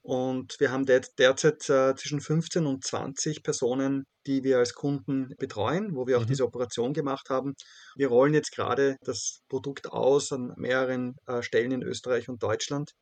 Und 0.01 0.59
wir 0.61 0.71
haben 0.71 0.87
derzeit 0.87 1.69
äh, 1.69 1.95
zwischen 1.97 2.21
15 2.21 2.67
und 2.67 2.85
20 2.85 3.43
Personen, 3.43 4.07
die 4.27 4.45
wir 4.45 4.59
als 4.59 4.73
Kunden 4.73 5.35
betreuen, 5.39 5.95
wo 5.95 6.07
wir 6.07 6.17
auch 6.17 6.23
mhm. 6.23 6.29
diese 6.29 6.45
Operation 6.45 6.95
gemacht 6.95 7.29
haben. 7.31 7.55
Wir 7.97 8.09
rollen 8.09 8.33
jetzt 8.33 8.53
gerade 8.53 8.97
das 9.03 9.41
Produkt 9.49 9.91
aus 9.93 10.33
an 10.33 10.55
mehreren 10.57 11.17
äh, 11.27 11.43
Stellen 11.43 11.73
in 11.73 11.83
Österreich 11.83 12.29
und 12.29 12.43
Deutschland. 12.43 12.93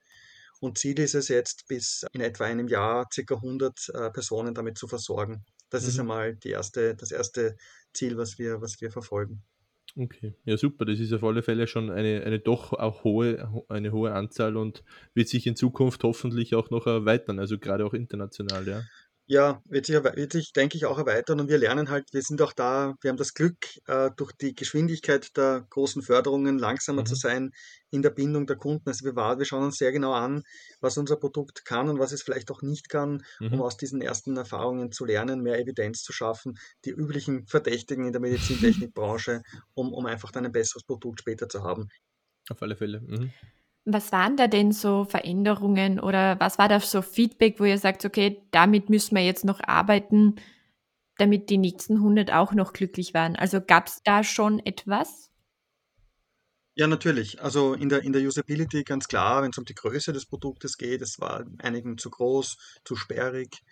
Und 0.58 0.78
Ziel 0.78 0.98
ist 0.98 1.14
es 1.14 1.28
jetzt, 1.28 1.68
bis 1.68 2.04
in 2.12 2.22
etwa 2.22 2.44
einem 2.44 2.66
Jahr 2.66 3.06
ca. 3.14 3.34
100 3.34 3.88
äh, 3.92 4.10
Personen 4.10 4.54
damit 4.54 4.78
zu 4.78 4.88
versorgen. 4.88 5.44
Das 5.70 5.82
mhm. 5.82 5.88
ist 5.88 6.00
einmal 6.00 6.38
erste, 6.44 6.96
das 6.96 7.12
erste 7.12 7.56
Ziel, 7.92 8.16
was 8.16 8.38
wir, 8.38 8.60
was 8.60 8.80
wir 8.80 8.90
verfolgen. 8.90 9.42
Okay, 9.98 10.34
ja 10.44 10.58
super, 10.58 10.84
das 10.84 11.00
ist 11.00 11.14
auf 11.14 11.24
alle 11.24 11.42
Fälle 11.42 11.66
schon 11.66 11.90
eine, 11.90 12.22
eine 12.22 12.38
doch 12.38 12.74
auch 12.74 13.02
hohe, 13.02 13.64
eine 13.70 13.92
hohe 13.92 14.12
Anzahl 14.12 14.58
und 14.58 14.84
wird 15.14 15.28
sich 15.28 15.46
in 15.46 15.56
Zukunft 15.56 16.04
hoffentlich 16.04 16.54
auch 16.54 16.68
noch 16.68 16.86
erweitern, 16.86 17.38
also 17.38 17.58
gerade 17.58 17.86
auch 17.86 17.94
international, 17.94 18.68
ja. 18.68 18.82
Ja, 19.28 19.60
wird 19.64 19.86
sich, 19.86 19.96
wird 19.96 20.32
sich, 20.32 20.52
denke 20.52 20.76
ich, 20.76 20.86
auch 20.86 20.98
erweitern 20.98 21.40
und 21.40 21.48
wir 21.48 21.58
lernen 21.58 21.90
halt, 21.90 22.04
wir 22.12 22.22
sind 22.22 22.40
auch 22.42 22.52
da, 22.52 22.94
wir 23.00 23.10
haben 23.10 23.16
das 23.16 23.34
Glück, 23.34 23.56
äh, 23.88 24.10
durch 24.16 24.30
die 24.32 24.54
Geschwindigkeit 24.54 25.36
der 25.36 25.66
großen 25.68 26.02
Förderungen 26.02 26.58
langsamer 26.58 27.02
mhm. 27.02 27.06
zu 27.06 27.16
sein 27.16 27.50
in 27.90 28.02
der 28.02 28.10
Bindung 28.10 28.46
der 28.46 28.54
Kunden. 28.54 28.88
Also 28.88 29.04
wir, 29.04 29.16
wir 29.16 29.44
schauen 29.44 29.64
uns 29.64 29.78
sehr 29.78 29.90
genau 29.90 30.12
an, 30.12 30.44
was 30.80 30.96
unser 30.96 31.16
Produkt 31.16 31.64
kann 31.64 31.88
und 31.88 31.98
was 31.98 32.12
es 32.12 32.22
vielleicht 32.22 32.52
auch 32.52 32.62
nicht 32.62 32.88
kann, 32.88 33.24
mhm. 33.40 33.54
um 33.54 33.62
aus 33.62 33.76
diesen 33.76 34.00
ersten 34.00 34.36
Erfahrungen 34.36 34.92
zu 34.92 35.04
lernen, 35.04 35.42
mehr 35.42 35.58
Evidenz 35.58 36.02
zu 36.02 36.12
schaffen, 36.12 36.54
die 36.84 36.90
üblichen 36.90 37.48
Verdächtigen 37.48 38.06
in 38.06 38.12
der 38.12 38.20
Medizintechnikbranche, 38.20 39.42
um, 39.74 39.92
um 39.92 40.06
einfach 40.06 40.30
dann 40.30 40.44
ein 40.44 40.52
besseres 40.52 40.84
Produkt 40.84 41.20
später 41.20 41.48
zu 41.48 41.64
haben. 41.64 41.88
Auf 42.48 42.62
alle 42.62 42.76
Fälle. 42.76 43.00
Mhm. 43.00 43.32
Was 43.88 44.10
waren 44.10 44.36
da 44.36 44.48
denn 44.48 44.72
so 44.72 45.04
Veränderungen 45.04 46.00
oder 46.00 46.38
was 46.40 46.58
war 46.58 46.68
da 46.68 46.80
so 46.80 47.02
Feedback, 47.02 47.60
wo 47.60 47.64
ihr 47.64 47.78
sagt, 47.78 48.04
okay, 48.04 48.42
damit 48.50 48.90
müssen 48.90 49.14
wir 49.14 49.24
jetzt 49.24 49.44
noch 49.44 49.60
arbeiten, 49.60 50.34
damit 51.18 51.50
die 51.50 51.58
nächsten 51.58 51.94
100 51.94 52.32
auch 52.32 52.52
noch 52.52 52.72
glücklich 52.72 53.14
waren? 53.14 53.36
Also 53.36 53.60
gab 53.60 53.86
es 53.86 54.02
da 54.02 54.24
schon 54.24 54.58
etwas? 54.58 55.30
Ja, 56.74 56.88
natürlich. 56.88 57.40
Also 57.40 57.74
in 57.74 57.88
der, 57.88 58.02
in 58.02 58.12
der 58.12 58.22
Usability 58.22 58.82
ganz 58.82 59.08
klar, 59.08 59.42
wenn 59.42 59.50
es 59.50 59.58
um 59.58 59.64
die 59.64 59.74
Größe 59.74 60.12
des 60.12 60.26
Produktes 60.26 60.76
geht, 60.76 61.00
es 61.00 61.20
war 61.20 61.46
einigen 61.58 61.96
zu 61.96 62.10
groß, 62.10 62.58
zu 62.84 62.96
sperrig 62.96 63.62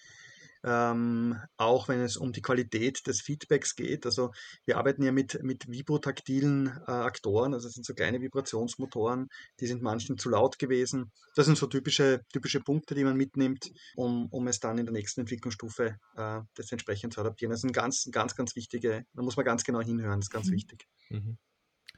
ähm, 0.64 1.38
auch 1.56 1.88
wenn 1.88 2.00
es 2.00 2.16
um 2.16 2.32
die 2.32 2.40
Qualität 2.40 3.06
des 3.06 3.20
Feedbacks 3.20 3.74
geht. 3.76 4.06
Also 4.06 4.32
wir 4.64 4.78
arbeiten 4.78 5.02
ja 5.02 5.12
mit, 5.12 5.42
mit 5.42 5.68
vibrotaktilen 5.68 6.68
äh, 6.86 6.90
Aktoren, 6.90 7.52
also 7.54 7.68
das 7.68 7.74
sind 7.74 7.84
so 7.84 7.94
kleine 7.94 8.20
Vibrationsmotoren, 8.20 9.28
die 9.60 9.66
sind 9.66 9.82
manchen 9.82 10.16
zu 10.16 10.30
laut 10.30 10.58
gewesen. 10.58 11.12
Das 11.36 11.46
sind 11.46 11.58
so 11.58 11.66
typische, 11.66 12.22
typische 12.32 12.60
Punkte, 12.60 12.94
die 12.94 13.04
man 13.04 13.16
mitnimmt, 13.16 13.70
um, 13.96 14.26
um 14.30 14.46
es 14.48 14.58
dann 14.58 14.78
in 14.78 14.86
der 14.86 14.92
nächsten 14.92 15.20
Entwicklungsstufe 15.20 15.96
äh, 16.16 16.40
das 16.54 16.72
entsprechend 16.72 17.12
zu 17.12 17.20
adaptieren. 17.20 17.50
Das 17.50 17.60
sind 17.60 17.72
ganz, 17.72 18.08
ganz, 18.10 18.34
ganz 18.34 18.56
wichtige, 18.56 19.04
da 19.12 19.22
muss 19.22 19.36
man 19.36 19.44
ganz 19.44 19.64
genau 19.64 19.80
hinhören, 19.80 20.20
das 20.20 20.26
ist 20.26 20.30
ganz 20.30 20.48
mhm. 20.48 20.54
wichtig. 20.54 20.86
Mhm. 21.10 21.38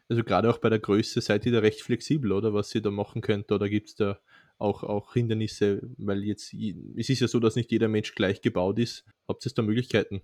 Also 0.09 0.23
gerade 0.23 0.51
auch 0.51 0.59
bei 0.59 0.71
der 0.71 0.79
Größe 0.79 1.21
seid 1.21 1.47
ihr 1.47 1.53
da 1.53 1.59
recht 1.59 1.83
flexibel, 1.83 2.33
oder 2.33 2.55
was 2.55 2.75
ihr 2.75 2.83
da 2.83 2.91
machen 2.91 3.23
könnt, 3.23 3.51
oder 3.51 3.69
gibt 3.69 3.89
es 3.89 3.95
da 3.97 4.21
auch, 4.59 4.83
auch 4.83 5.13
Hindernisse, 5.13 5.83
weil 5.99 6.25
jetzt, 6.25 6.55
es 6.55 7.09
ist 7.09 7.21
ja 7.21 7.29
so, 7.29 7.41
dass 7.41 7.57
nicht 7.57 7.71
jeder 7.71 7.89
Mensch 7.89 8.15
gleich 8.15 8.41
gebaut 8.41 8.79
ist. 8.79 9.05
Habt 9.29 9.45
ihr 9.45 9.53
da 9.55 9.63
Möglichkeiten? 9.63 10.23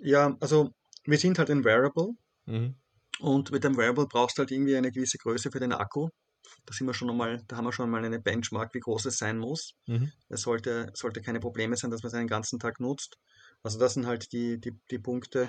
Ja, 0.00 0.36
also 0.40 0.70
wir 1.04 1.18
sind 1.18 1.38
halt 1.38 1.50
ein 1.50 1.64
Variable 1.64 2.12
mhm. 2.46 2.74
und 3.20 3.50
mit 3.50 3.64
dem 3.64 3.76
Variable 3.76 4.06
brauchst 4.06 4.38
du 4.38 4.40
halt 4.40 4.50
irgendwie 4.50 4.76
eine 4.76 4.90
gewisse 4.90 5.18
Größe 5.18 5.50
für 5.50 5.60
den 5.60 5.72
Akku. 5.72 6.08
Da, 6.66 6.74
sind 6.74 6.86
wir 6.86 6.94
schon 6.94 7.10
einmal, 7.10 7.42
da 7.46 7.56
haben 7.56 7.66
wir 7.66 7.72
schon 7.72 7.90
mal 7.90 8.04
eine 8.04 8.20
Benchmark, 8.20 8.74
wie 8.74 8.80
groß 8.80 9.06
es 9.06 9.18
sein 9.18 9.38
muss. 9.38 9.74
Mhm. 9.86 10.10
Es 10.28 10.42
sollte, 10.42 10.90
sollte 10.94 11.20
keine 11.20 11.40
Probleme 11.40 11.76
sein, 11.76 11.90
dass 11.90 12.02
man 12.02 12.08
es 12.08 12.14
einen 12.14 12.28
ganzen 12.28 12.58
Tag 12.58 12.80
nutzt. 12.80 13.18
Also 13.62 13.78
das 13.78 13.94
sind 13.94 14.06
halt 14.06 14.32
die, 14.32 14.58
die, 14.58 14.72
die 14.90 14.98
Punkte. 14.98 15.48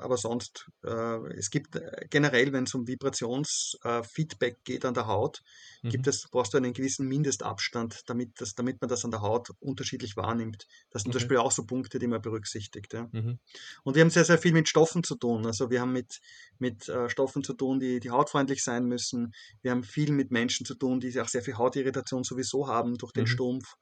Aber 0.00 0.16
sonst, 0.16 0.70
äh, 0.84 1.34
es 1.34 1.50
gibt 1.50 1.76
äh, 1.76 2.06
generell, 2.10 2.52
wenn 2.52 2.64
es 2.64 2.74
um 2.74 2.86
Vibrationsfeedback 2.86 4.64
geht 4.64 4.84
an 4.84 4.94
der 4.94 5.06
Haut, 5.06 5.42
mhm. 5.82 5.90
gibt 5.90 6.06
es, 6.06 6.28
brauchst 6.30 6.52
du 6.54 6.58
einen 6.58 6.72
gewissen 6.72 7.06
Mindestabstand, 7.06 8.02
damit, 8.06 8.40
das, 8.40 8.54
damit 8.54 8.80
man 8.80 8.88
das 8.88 9.04
an 9.04 9.10
der 9.10 9.22
Haut 9.22 9.50
unterschiedlich 9.60 10.16
wahrnimmt. 10.16 10.66
Das 10.90 11.02
sind 11.02 11.10
okay. 11.10 11.18
zum 11.18 11.28
Beispiel 11.28 11.36
auch 11.38 11.52
so 11.52 11.64
Punkte, 11.64 11.98
die 11.98 12.06
man 12.06 12.22
berücksichtigt. 12.22 12.92
Ja. 12.92 13.08
Mhm. 13.12 13.38
Und 13.84 13.94
wir 13.94 14.02
haben 14.02 14.10
sehr, 14.10 14.24
sehr 14.24 14.38
viel 14.38 14.52
mit 14.52 14.68
Stoffen 14.68 15.02
zu 15.02 15.14
tun. 15.14 15.46
Also 15.46 15.70
wir 15.70 15.80
haben 15.80 15.92
mit, 15.92 16.20
mit 16.58 16.88
äh, 16.88 17.08
Stoffen 17.08 17.44
zu 17.44 17.54
tun, 17.54 17.80
die, 17.80 18.00
die 18.00 18.10
hautfreundlich 18.10 18.62
sein 18.62 18.86
müssen. 18.86 19.32
Wir 19.62 19.70
haben 19.70 19.84
viel 19.84 20.12
mit 20.12 20.30
Menschen 20.30 20.66
zu 20.66 20.74
tun, 20.74 21.00
die 21.00 21.20
auch 21.20 21.28
sehr 21.28 21.42
viel 21.42 21.56
Hautirritation 21.56 22.24
sowieso 22.24 22.68
haben 22.68 22.96
durch 22.96 23.12
den 23.12 23.24
mhm. 23.24 23.28
Stumpf. 23.28 23.76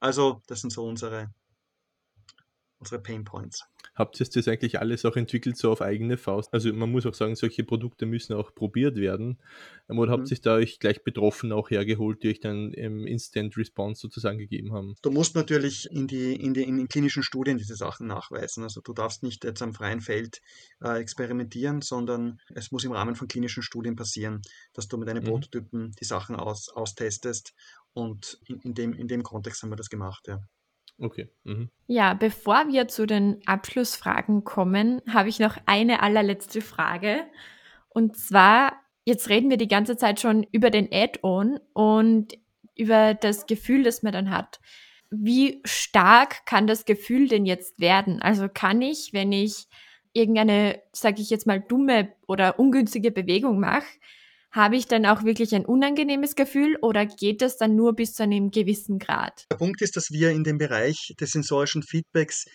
Also 0.00 0.42
das 0.46 0.60
sind 0.60 0.72
so 0.72 0.84
unsere, 0.84 1.32
unsere 2.84 3.00
Pain 3.00 3.24
Points. 3.24 3.64
habt 3.94 4.20
ihr 4.20 4.26
das 4.26 4.48
eigentlich 4.48 4.78
alles 4.78 5.04
auch 5.04 5.16
entwickelt 5.16 5.56
so 5.56 5.70
auf 5.70 5.80
eigene 5.80 6.18
Faust? 6.18 6.52
Also 6.52 6.72
man 6.72 6.90
muss 6.90 7.06
auch 7.06 7.14
sagen, 7.14 7.34
solche 7.34 7.64
Produkte 7.64 8.04
müssen 8.06 8.34
auch 8.34 8.54
probiert 8.54 8.96
werden. 8.96 9.38
Ähm, 9.88 9.98
oder 9.98 10.12
habt 10.12 10.30
ihr 10.30 10.36
mhm. 10.36 10.42
da 10.42 10.54
euch 10.56 10.78
gleich 10.78 11.02
betroffen 11.02 11.52
auch 11.52 11.70
hergeholt, 11.70 12.22
die 12.22 12.28
euch 12.28 12.40
dann 12.40 12.74
im 12.74 13.06
Instant 13.06 13.56
Response 13.56 14.00
sozusagen 14.00 14.38
gegeben 14.38 14.72
haben? 14.72 14.96
Du 15.02 15.10
musst 15.10 15.34
natürlich 15.34 15.90
in 15.90 16.06
die, 16.06 16.34
in 16.34 16.52
die 16.52 16.64
in 16.64 16.76
den 16.76 16.88
klinischen 16.88 17.22
Studien 17.22 17.56
diese 17.56 17.76
Sachen 17.76 18.06
nachweisen. 18.06 18.64
Also 18.64 18.80
du 18.80 18.92
darfst 18.92 19.22
nicht 19.22 19.44
jetzt 19.44 19.62
am 19.62 19.72
freien 19.72 20.02
Feld 20.02 20.42
äh, 20.82 20.98
experimentieren, 21.00 21.80
sondern 21.80 22.38
es 22.54 22.70
muss 22.70 22.84
im 22.84 22.92
Rahmen 22.92 23.16
von 23.16 23.28
klinischen 23.28 23.62
Studien 23.62 23.96
passieren, 23.96 24.42
dass 24.74 24.88
du 24.88 24.98
mit 24.98 25.08
deinen 25.08 25.22
mhm. 25.24 25.28
Prototypen 25.28 25.92
die 25.98 26.04
Sachen 26.04 26.36
aus, 26.36 26.68
austestest. 26.68 27.54
Und 27.94 28.40
in, 28.46 28.60
in, 28.60 28.74
dem, 28.74 28.92
in 28.92 29.08
dem 29.08 29.22
Kontext 29.22 29.62
haben 29.62 29.70
wir 29.70 29.76
das 29.76 29.88
gemacht, 29.88 30.26
ja. 30.26 30.40
Okay. 30.98 31.28
Mhm. 31.44 31.70
Ja, 31.86 32.14
bevor 32.14 32.68
wir 32.68 32.88
zu 32.88 33.06
den 33.06 33.40
Abschlussfragen 33.46 34.44
kommen, 34.44 35.02
habe 35.12 35.28
ich 35.28 35.38
noch 35.38 35.56
eine 35.66 36.02
allerletzte 36.02 36.60
Frage. 36.60 37.24
Und 37.88 38.16
zwar, 38.16 38.72
jetzt 39.04 39.28
reden 39.28 39.50
wir 39.50 39.56
die 39.56 39.68
ganze 39.68 39.96
Zeit 39.96 40.20
schon 40.20 40.44
über 40.52 40.70
den 40.70 40.88
Add-on 40.92 41.58
und 41.72 42.34
über 42.76 43.14
das 43.14 43.46
Gefühl, 43.46 43.82
das 43.82 44.02
man 44.02 44.12
dann 44.12 44.30
hat. 44.30 44.60
Wie 45.10 45.60
stark 45.64 46.46
kann 46.46 46.66
das 46.66 46.84
Gefühl 46.84 47.28
denn 47.28 47.46
jetzt 47.46 47.80
werden? 47.80 48.20
Also 48.20 48.48
kann 48.48 48.82
ich, 48.82 49.12
wenn 49.12 49.32
ich 49.32 49.66
irgendeine, 50.12 50.80
sage 50.92 51.20
ich 51.20 51.30
jetzt 51.30 51.46
mal, 51.46 51.60
dumme 51.60 52.12
oder 52.26 52.58
ungünstige 52.58 53.10
Bewegung 53.10 53.60
mache, 53.60 53.86
habe 54.54 54.76
ich 54.76 54.86
dann 54.86 55.04
auch 55.04 55.24
wirklich 55.24 55.52
ein 55.54 55.66
unangenehmes 55.66 56.36
Gefühl 56.36 56.76
oder 56.80 57.04
geht 57.06 57.42
es 57.42 57.56
dann 57.56 57.74
nur 57.74 57.94
bis 57.94 58.14
zu 58.14 58.22
einem 58.22 58.52
gewissen 58.52 59.00
Grad? 59.00 59.46
Der 59.50 59.56
Punkt 59.56 59.82
ist, 59.82 59.96
dass 59.96 60.12
wir 60.12 60.30
in 60.30 60.44
dem 60.44 60.58
Bereich 60.58 61.12
des 61.20 61.32
sensorischen 61.32 61.82
Feedbacks 61.82 62.46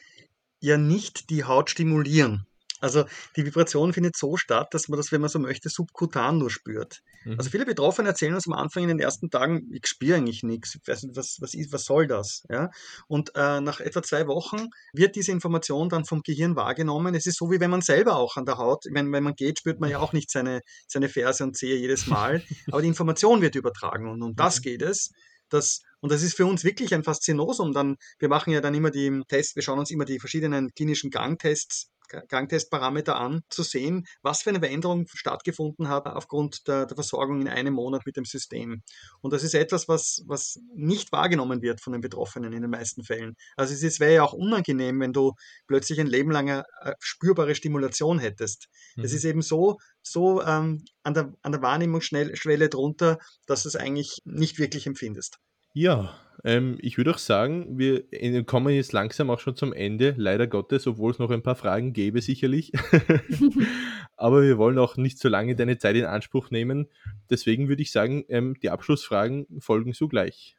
ja 0.62 0.78
nicht 0.78 1.30
die 1.30 1.43
Haut 1.43 1.70
stimulieren. 1.70 2.45
Also 2.80 3.05
die 3.36 3.45
Vibration 3.45 3.93
findet 3.93 4.15
so 4.15 4.38
statt, 4.38 4.73
dass 4.73 4.88
man 4.88 4.97
das, 4.97 5.11
wenn 5.11 5.21
man 5.21 5.30
so 5.30 5.39
möchte, 5.39 5.69
subkutan 5.69 6.38
nur 6.38 6.49
spürt. 6.49 7.01
Mhm. 7.25 7.36
Also 7.38 7.49
viele 7.49 7.65
Betroffene 7.65 8.09
erzählen 8.09 8.34
uns 8.34 8.47
am 8.47 8.53
Anfang 8.53 8.84
in 8.84 8.89
den 8.89 8.99
ersten 8.99 9.30
Tagen, 9.30 9.69
ich 9.71 9.86
spüre 9.86 10.17
eigentlich 10.17 10.43
nichts, 10.43 10.80
was, 10.86 11.05
was, 11.39 11.53
ist, 11.53 11.73
was 11.73 11.86
soll 11.86 12.07
das? 12.07 12.43
Ja? 12.49 12.69
Und 13.07 13.32
äh, 13.36 13.59
nach 13.59 13.80
etwa 13.82 14.01
zwei 14.01 14.27
Wochen 14.27 14.69
wird 14.93 15.15
diese 15.15 15.32
Information 15.32 15.89
dann 15.89 16.05
vom 16.05 16.21
Gehirn 16.21 16.55
wahrgenommen. 16.55 17.15
Es 17.15 17.25
ist 17.25 17.38
so, 17.38 17.51
wie 17.51 17.59
wenn 17.59 17.71
man 17.71 17.82
selber 17.82 18.15
auch 18.15 18.38
an 18.38 18.45
der 18.45 18.57
Haut, 18.57 18.86
wenn, 18.91 19.11
wenn 19.11 19.23
man 19.23 19.36
geht, 19.36 19.59
spürt 19.59 19.80
man 19.80 19.89
ja 19.89 19.99
auch 19.99 20.13
nicht 20.13 20.32
seine, 20.32 20.61
seine 20.88 21.09
Ferse 21.09 21.43
und 21.43 21.57
Zehe 21.57 21.75
jedes 21.75 22.07
Mal, 22.07 22.43
aber 22.71 22.82
die 22.82 22.88
Information 22.88 23.41
wird 23.41 23.55
übertragen 23.55 24.09
und 24.09 24.21
um 24.21 24.36
das 24.36 24.59
mhm. 24.59 24.63
geht 24.63 24.82
es. 24.82 25.11
Das, 25.49 25.82
und 25.99 26.11
das 26.11 26.21
ist 26.21 26.36
für 26.36 26.45
uns 26.45 26.63
wirklich 26.63 26.93
ein 26.93 27.03
Faszinosum. 27.03 27.73
Dann, 27.73 27.97
wir 28.19 28.30
machen 28.30 28.53
ja 28.53 28.61
dann 28.61 28.75
immer 28.75 28.91
die 28.91 29.23
Tests, 29.27 29.55
wir 29.55 29.63
schauen 29.63 29.80
uns 29.80 29.89
immer 29.89 30.05
die 30.05 30.19
verschiedenen 30.19 30.71
klinischen 30.75 31.09
Gangtests 31.09 31.89
Gangtestparameter 32.28 33.16
an, 33.16 33.41
zu 33.49 33.64
sehen, 33.64 34.05
was 34.22 34.41
für 34.41 34.49
eine 34.49 34.60
Veränderung 34.60 35.07
stattgefunden 35.07 35.88
hat 35.88 36.07
aufgrund 36.07 36.68
der, 36.68 36.86
der, 36.86 36.95
Versorgung 36.95 37.41
in 37.41 37.47
einem 37.47 37.74
Monat 37.74 38.05
mit 38.05 38.18
dem 38.18 38.26
System. 38.26 38.84
Und 39.22 39.34
das 39.34 39.43
ist 39.43 39.53
etwas, 39.53 39.88
was, 39.88 40.24
was 40.26 40.60
nicht 40.76 41.12
wahrgenommen 41.12 41.62
wird 41.62 41.82
von 41.82 41.93
den 41.93 42.01
Betroffenen 42.01 42.53
in 42.53 42.62
den 42.62 42.72
meisten 42.72 43.03
Fällen. 43.03 43.36
Also 43.55 43.74
es 43.74 43.99
wäre 43.99 44.14
ja 44.16 44.24
auch 44.24 44.34
unangenehm, 44.34 44.99
wenn 44.99 45.14
du 45.14 45.34
plötzlich 45.68 45.99
ein 45.99 46.07
Leben 46.07 46.32
lang 46.32 46.49
eine 46.49 46.66
spürbare 46.99 47.55
Stimulation 47.55 48.20
hättest. 48.20 48.68
Mhm. 48.95 49.03
Es 49.03 49.14
ist 49.14 49.26
eben 49.26 49.41
so, 49.41 49.78
so 50.01 50.41
ähm, 50.43 50.84
an, 51.03 51.14
der, 51.14 51.34
an 51.41 51.51
der 51.51 51.62
Wahrnehmungsschwelle 51.62 52.70
drunter, 52.70 53.20
dass 53.45 53.64
du 53.64 53.70
es 53.70 53.76
eigentlich 53.76 54.20
nicht 54.26 54.60
wirklich 54.60 54.88
empfindest. 54.88 55.39
Ja, 55.74 56.13
ähm, 56.43 56.78
ich 56.82 56.97
würde 56.97 57.11
auch 57.11 57.17
sagen, 57.17 57.78
wir 57.78 58.03
kommen 58.45 58.74
jetzt 58.74 58.93
langsam 58.93 59.30
auch 59.30 59.39
schon 59.39 59.55
zum 59.55 59.74
Ende, 59.74 60.15
leider 60.17 60.47
Gottes, 60.47 60.88
obwohl 60.88 61.11
es 61.11 61.20
noch 61.20 61.32
ein 61.32 61.43
paar 61.43 61.55
Fragen 61.55 61.93
gäbe, 61.93 62.22
sicherlich. 62.22 62.72
Aber 64.17 64.41
wir 64.41 64.57
wollen 64.57 64.78
auch 64.80 64.97
nicht 64.97 65.20
so 65.20 65.30
lange 65.30 65.55
deine 65.55 65.78
Zeit 65.78 65.95
in 65.95 66.05
Anspruch 66.05 66.49
nehmen. 66.49 66.88
Deswegen 67.30 67.67
würde 67.67 67.82
ich 67.82 67.91
sagen, 67.91 68.26
ähm, 68.30 68.55
die 68.61 68.70
Abschlussfragen 68.70 69.47
folgen 69.59 69.93
sogleich. 69.93 70.55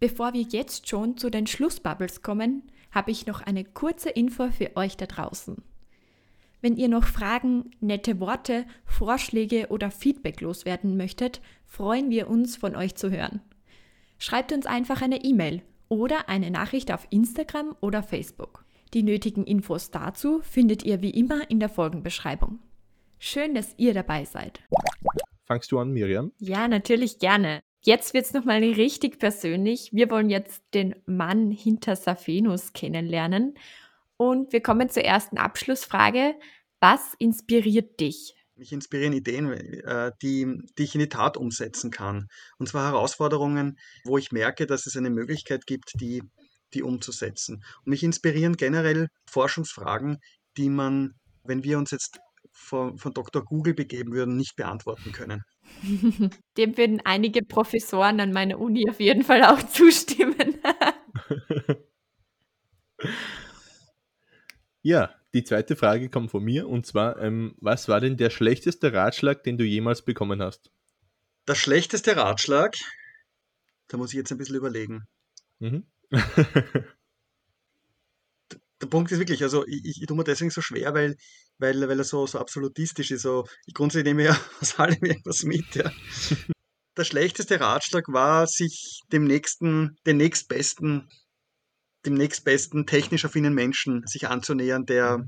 Bevor 0.00 0.32
wir 0.32 0.42
jetzt 0.42 0.88
schon 0.88 1.16
zu 1.16 1.30
den 1.30 1.46
Schlussbubbles 1.46 2.22
kommen, 2.22 2.62
habe 2.90 3.10
ich 3.10 3.26
noch 3.26 3.42
eine 3.42 3.64
kurze 3.64 4.10
Info 4.10 4.50
für 4.50 4.76
euch 4.76 4.96
da 4.96 5.06
draußen. 5.06 5.62
Wenn 6.62 6.76
ihr 6.76 6.88
noch 6.88 7.04
Fragen, 7.04 7.70
nette 7.80 8.20
Worte, 8.20 8.66
Vorschläge 8.84 9.68
oder 9.68 9.90
Feedback 9.90 10.40
loswerden 10.40 10.96
möchtet, 10.96 11.40
freuen 11.64 12.10
wir 12.10 12.28
uns, 12.28 12.56
von 12.56 12.76
euch 12.76 12.96
zu 12.96 13.10
hören 13.10 13.40
schreibt 14.20 14.52
uns 14.52 14.66
einfach 14.66 15.02
eine 15.02 15.24
E-Mail 15.24 15.62
oder 15.88 16.28
eine 16.28 16.52
Nachricht 16.52 16.92
auf 16.92 17.08
Instagram 17.10 17.74
oder 17.80 18.04
Facebook. 18.04 18.64
Die 18.94 19.02
nötigen 19.02 19.44
Infos 19.44 19.90
dazu 19.90 20.40
findet 20.42 20.84
ihr 20.84 21.02
wie 21.02 21.10
immer 21.10 21.50
in 21.50 21.58
der 21.58 21.68
Folgenbeschreibung. 21.68 22.60
Schön, 23.18 23.54
dass 23.54 23.74
ihr 23.76 23.94
dabei 23.94 24.24
seid. 24.24 24.60
Fangst 25.44 25.72
du 25.72 25.78
an, 25.78 25.90
Miriam? 25.90 26.32
Ja, 26.38 26.68
natürlich 26.68 27.18
gerne. 27.18 27.60
Jetzt 27.82 28.14
wird 28.14 28.26
es 28.26 28.34
nochmal 28.34 28.62
richtig 28.62 29.18
persönlich. 29.18 29.90
Wir 29.92 30.10
wollen 30.10 30.28
jetzt 30.30 30.62
den 30.74 30.94
Mann 31.06 31.50
hinter 31.50 31.96
Safenus 31.96 32.72
kennenlernen. 32.72 33.54
Und 34.16 34.52
wir 34.52 34.62
kommen 34.62 34.90
zur 34.90 35.04
ersten 35.04 35.38
Abschlussfrage. 35.38 36.34
Was 36.80 37.14
inspiriert 37.18 37.98
dich? 38.00 38.34
Mich 38.60 38.72
inspirieren 38.72 39.14
Ideen, 39.14 39.50
äh, 39.54 40.12
die, 40.20 40.46
die 40.76 40.82
ich 40.82 40.94
in 40.94 41.00
die 41.00 41.08
Tat 41.08 41.38
umsetzen 41.38 41.90
kann. 41.90 42.28
Und 42.58 42.68
zwar 42.68 42.92
Herausforderungen, 42.92 43.78
wo 44.04 44.18
ich 44.18 44.32
merke, 44.32 44.66
dass 44.66 44.84
es 44.84 44.98
eine 44.98 45.08
Möglichkeit 45.08 45.64
gibt, 45.64 45.98
die, 45.98 46.22
die 46.74 46.82
umzusetzen. 46.82 47.64
Und 47.78 47.86
mich 47.86 48.02
inspirieren 48.02 48.58
generell 48.58 49.08
Forschungsfragen, 49.30 50.18
die 50.58 50.68
man, 50.68 51.14
wenn 51.42 51.64
wir 51.64 51.78
uns 51.78 51.90
jetzt 51.90 52.18
von, 52.52 52.98
von 52.98 53.14
Dr. 53.14 53.42
Google 53.42 53.72
begeben 53.72 54.12
würden, 54.12 54.36
nicht 54.36 54.56
beantworten 54.56 55.12
können. 55.12 55.42
Dem 56.58 56.76
würden 56.76 57.00
einige 57.02 57.42
Professoren 57.42 58.20
an 58.20 58.30
meiner 58.30 58.58
Uni 58.58 58.90
auf 58.90 59.00
jeden 59.00 59.22
Fall 59.22 59.42
auch 59.42 59.62
zustimmen. 59.62 60.60
ja, 64.82 65.14
die 65.34 65.44
zweite 65.44 65.76
Frage 65.76 66.08
kommt 66.08 66.30
von 66.30 66.42
mir 66.42 66.68
und 66.68 66.86
zwar, 66.86 67.18
ähm, 67.20 67.54
was 67.60 67.88
war 67.88 68.00
denn 68.00 68.16
der 68.16 68.30
schlechteste 68.30 68.92
Ratschlag, 68.92 69.42
den 69.44 69.58
du 69.58 69.64
jemals 69.64 70.02
bekommen 70.02 70.42
hast? 70.42 70.70
Der 71.46 71.54
schlechteste 71.54 72.16
Ratschlag? 72.16 72.76
Da 73.88 73.96
muss 73.96 74.10
ich 74.10 74.16
jetzt 74.16 74.30
ein 74.30 74.38
bisschen 74.38 74.56
überlegen. 74.56 75.06
Mhm. 75.58 75.84
der 78.80 78.86
Punkt 78.86 79.12
ist 79.12 79.18
wirklich, 79.18 79.42
also 79.42 79.66
ich, 79.66 79.84
ich, 79.84 80.00
ich 80.00 80.06
tue 80.06 80.16
mir 80.16 80.24
deswegen 80.24 80.50
so 80.50 80.60
schwer, 80.60 80.94
weil, 80.94 81.16
weil, 81.58 81.88
weil 81.88 81.98
er 81.98 82.04
so, 82.04 82.26
so 82.26 82.38
absolutistisch 82.38 83.10
ist. 83.10 83.22
So, 83.22 83.46
ich 83.66 83.74
grundsätzlich 83.74 84.06
nehme 84.06 84.24
ja 84.24 84.40
aus 84.60 84.78
allem 84.78 85.02
irgendwas 85.02 85.42
mit. 85.42 85.74
Ja. 85.74 85.92
Der 86.96 87.04
schlechteste 87.04 87.60
Ratschlag 87.60 88.08
war, 88.08 88.46
sich 88.46 89.00
dem 89.12 89.24
nächsten, 89.24 89.96
den 90.06 90.16
nächstbesten 90.16 91.08
dem 92.06 92.14
nächstbesten 92.14 92.86
technisch 92.86 93.24
affinen 93.24 93.54
Menschen 93.54 94.06
sich 94.06 94.28
anzunähern, 94.28 94.86
der, 94.86 95.26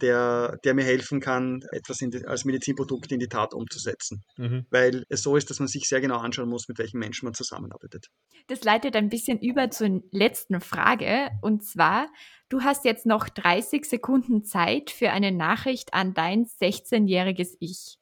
der, 0.00 0.58
der 0.64 0.74
mir 0.74 0.84
helfen 0.84 1.20
kann, 1.20 1.62
etwas 1.70 1.98
die, 1.98 2.26
als 2.26 2.44
Medizinprodukt 2.44 3.12
in 3.12 3.20
die 3.20 3.28
Tat 3.28 3.54
umzusetzen. 3.54 4.22
Mhm. 4.36 4.66
Weil 4.70 5.04
es 5.08 5.22
so 5.22 5.36
ist, 5.36 5.50
dass 5.50 5.60
man 5.60 5.68
sich 5.68 5.88
sehr 5.88 6.00
genau 6.00 6.18
anschauen 6.18 6.48
muss, 6.48 6.68
mit 6.68 6.78
welchen 6.78 6.98
Menschen 6.98 7.26
man 7.26 7.34
zusammenarbeitet. 7.34 8.08
Das 8.48 8.64
leitet 8.64 8.96
ein 8.96 9.08
bisschen 9.08 9.38
über 9.38 9.70
zur 9.70 10.02
letzten 10.10 10.60
Frage. 10.60 11.30
Und 11.42 11.64
zwar, 11.64 12.08
du 12.48 12.62
hast 12.62 12.84
jetzt 12.84 13.06
noch 13.06 13.28
30 13.28 13.84
Sekunden 13.84 14.44
Zeit 14.44 14.90
für 14.90 15.10
eine 15.10 15.32
Nachricht 15.32 15.94
an 15.94 16.14
dein 16.14 16.44
16-jähriges 16.44 17.56
Ich. 17.60 17.98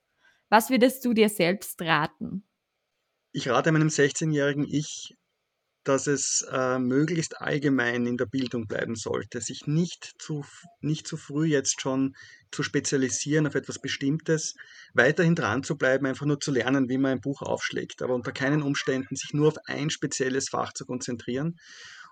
Was 0.48 0.70
würdest 0.70 1.04
du 1.04 1.12
dir 1.12 1.28
selbst 1.28 1.82
raten? 1.82 2.44
Ich 3.32 3.48
rate 3.48 3.70
meinem 3.72 3.88
16-jährigen 3.88 4.66
Ich, 4.66 5.17
dass 5.84 6.06
es 6.06 6.46
äh, 6.50 6.78
möglichst 6.78 7.40
allgemein 7.40 8.06
in 8.06 8.16
der 8.16 8.26
Bildung 8.26 8.66
bleiben 8.66 8.94
sollte, 8.94 9.40
sich 9.40 9.66
nicht 9.66 10.12
zu, 10.18 10.44
nicht 10.80 11.06
zu 11.06 11.16
früh 11.16 11.46
jetzt 11.46 11.80
schon 11.80 12.14
zu 12.50 12.62
spezialisieren 12.62 13.46
auf 13.46 13.54
etwas 13.54 13.78
Bestimmtes, 13.80 14.54
weiterhin 14.94 15.34
dran 15.34 15.62
zu 15.62 15.76
bleiben, 15.76 16.06
einfach 16.06 16.26
nur 16.26 16.40
zu 16.40 16.50
lernen, 16.50 16.88
wie 16.88 16.98
man 16.98 17.12
ein 17.12 17.20
Buch 17.20 17.42
aufschlägt, 17.42 18.02
aber 18.02 18.14
unter 18.14 18.32
keinen 18.32 18.62
Umständen 18.62 19.16
sich 19.16 19.32
nur 19.32 19.48
auf 19.48 19.58
ein 19.66 19.90
spezielles 19.90 20.48
Fach 20.48 20.72
zu 20.72 20.84
konzentrieren 20.84 21.56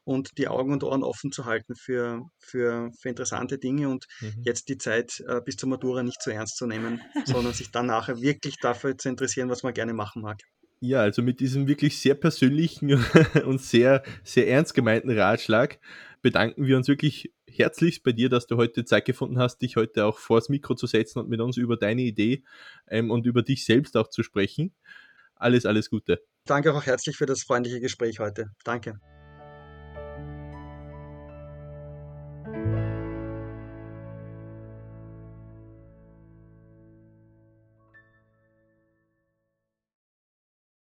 und 0.06 0.38
die 0.38 0.46
Augen 0.46 0.72
und 0.72 0.84
Ohren 0.84 1.02
offen 1.02 1.32
zu 1.32 1.46
halten 1.46 1.74
für, 1.74 2.22
für, 2.38 2.90
für 3.00 3.08
interessante 3.08 3.58
Dinge 3.58 3.88
und 3.88 4.06
mhm. 4.20 4.42
jetzt 4.44 4.68
die 4.68 4.78
Zeit 4.78 5.20
äh, 5.26 5.40
bis 5.44 5.56
zur 5.56 5.68
Matura 5.68 6.04
nicht 6.04 6.22
zu 6.22 6.30
ernst 6.30 6.56
zu 6.56 6.66
nehmen, 6.66 7.02
sondern 7.26 7.52
sich 7.52 7.72
dann 7.72 7.86
nachher 7.86 8.20
wirklich 8.20 8.56
dafür 8.60 8.96
zu 8.96 9.08
interessieren, 9.08 9.50
was 9.50 9.64
man 9.64 9.74
gerne 9.74 9.94
machen 9.94 10.22
mag. 10.22 10.38
Ja, 10.80 11.00
also 11.00 11.22
mit 11.22 11.40
diesem 11.40 11.68
wirklich 11.68 11.98
sehr 11.98 12.14
persönlichen 12.14 12.92
und 13.46 13.60
sehr, 13.60 14.02
sehr 14.22 14.48
ernst 14.48 14.74
gemeinten 14.74 15.10
Ratschlag 15.10 15.78
bedanken 16.22 16.66
wir 16.66 16.76
uns 16.76 16.88
wirklich 16.88 17.32
herzlichst 17.48 18.02
bei 18.02 18.12
dir, 18.12 18.28
dass 18.28 18.46
du 18.46 18.56
heute 18.56 18.84
Zeit 18.84 19.04
gefunden 19.04 19.38
hast, 19.38 19.58
dich 19.62 19.76
heute 19.76 20.04
auch 20.04 20.18
vors 20.18 20.48
Mikro 20.48 20.74
zu 20.74 20.86
setzen 20.86 21.20
und 21.20 21.28
mit 21.28 21.40
uns 21.40 21.56
über 21.56 21.76
deine 21.76 22.02
Idee 22.02 22.42
ähm, 22.88 23.10
und 23.10 23.26
über 23.26 23.42
dich 23.42 23.64
selbst 23.64 23.96
auch 23.96 24.08
zu 24.08 24.22
sprechen. 24.22 24.74
Alles, 25.36 25.66
alles 25.66 25.88
Gute. 25.90 26.22
Danke 26.44 26.74
auch 26.74 26.84
herzlich 26.84 27.16
für 27.16 27.26
das 27.26 27.42
freundliche 27.42 27.80
Gespräch 27.80 28.18
heute. 28.18 28.50
Danke. 28.64 29.00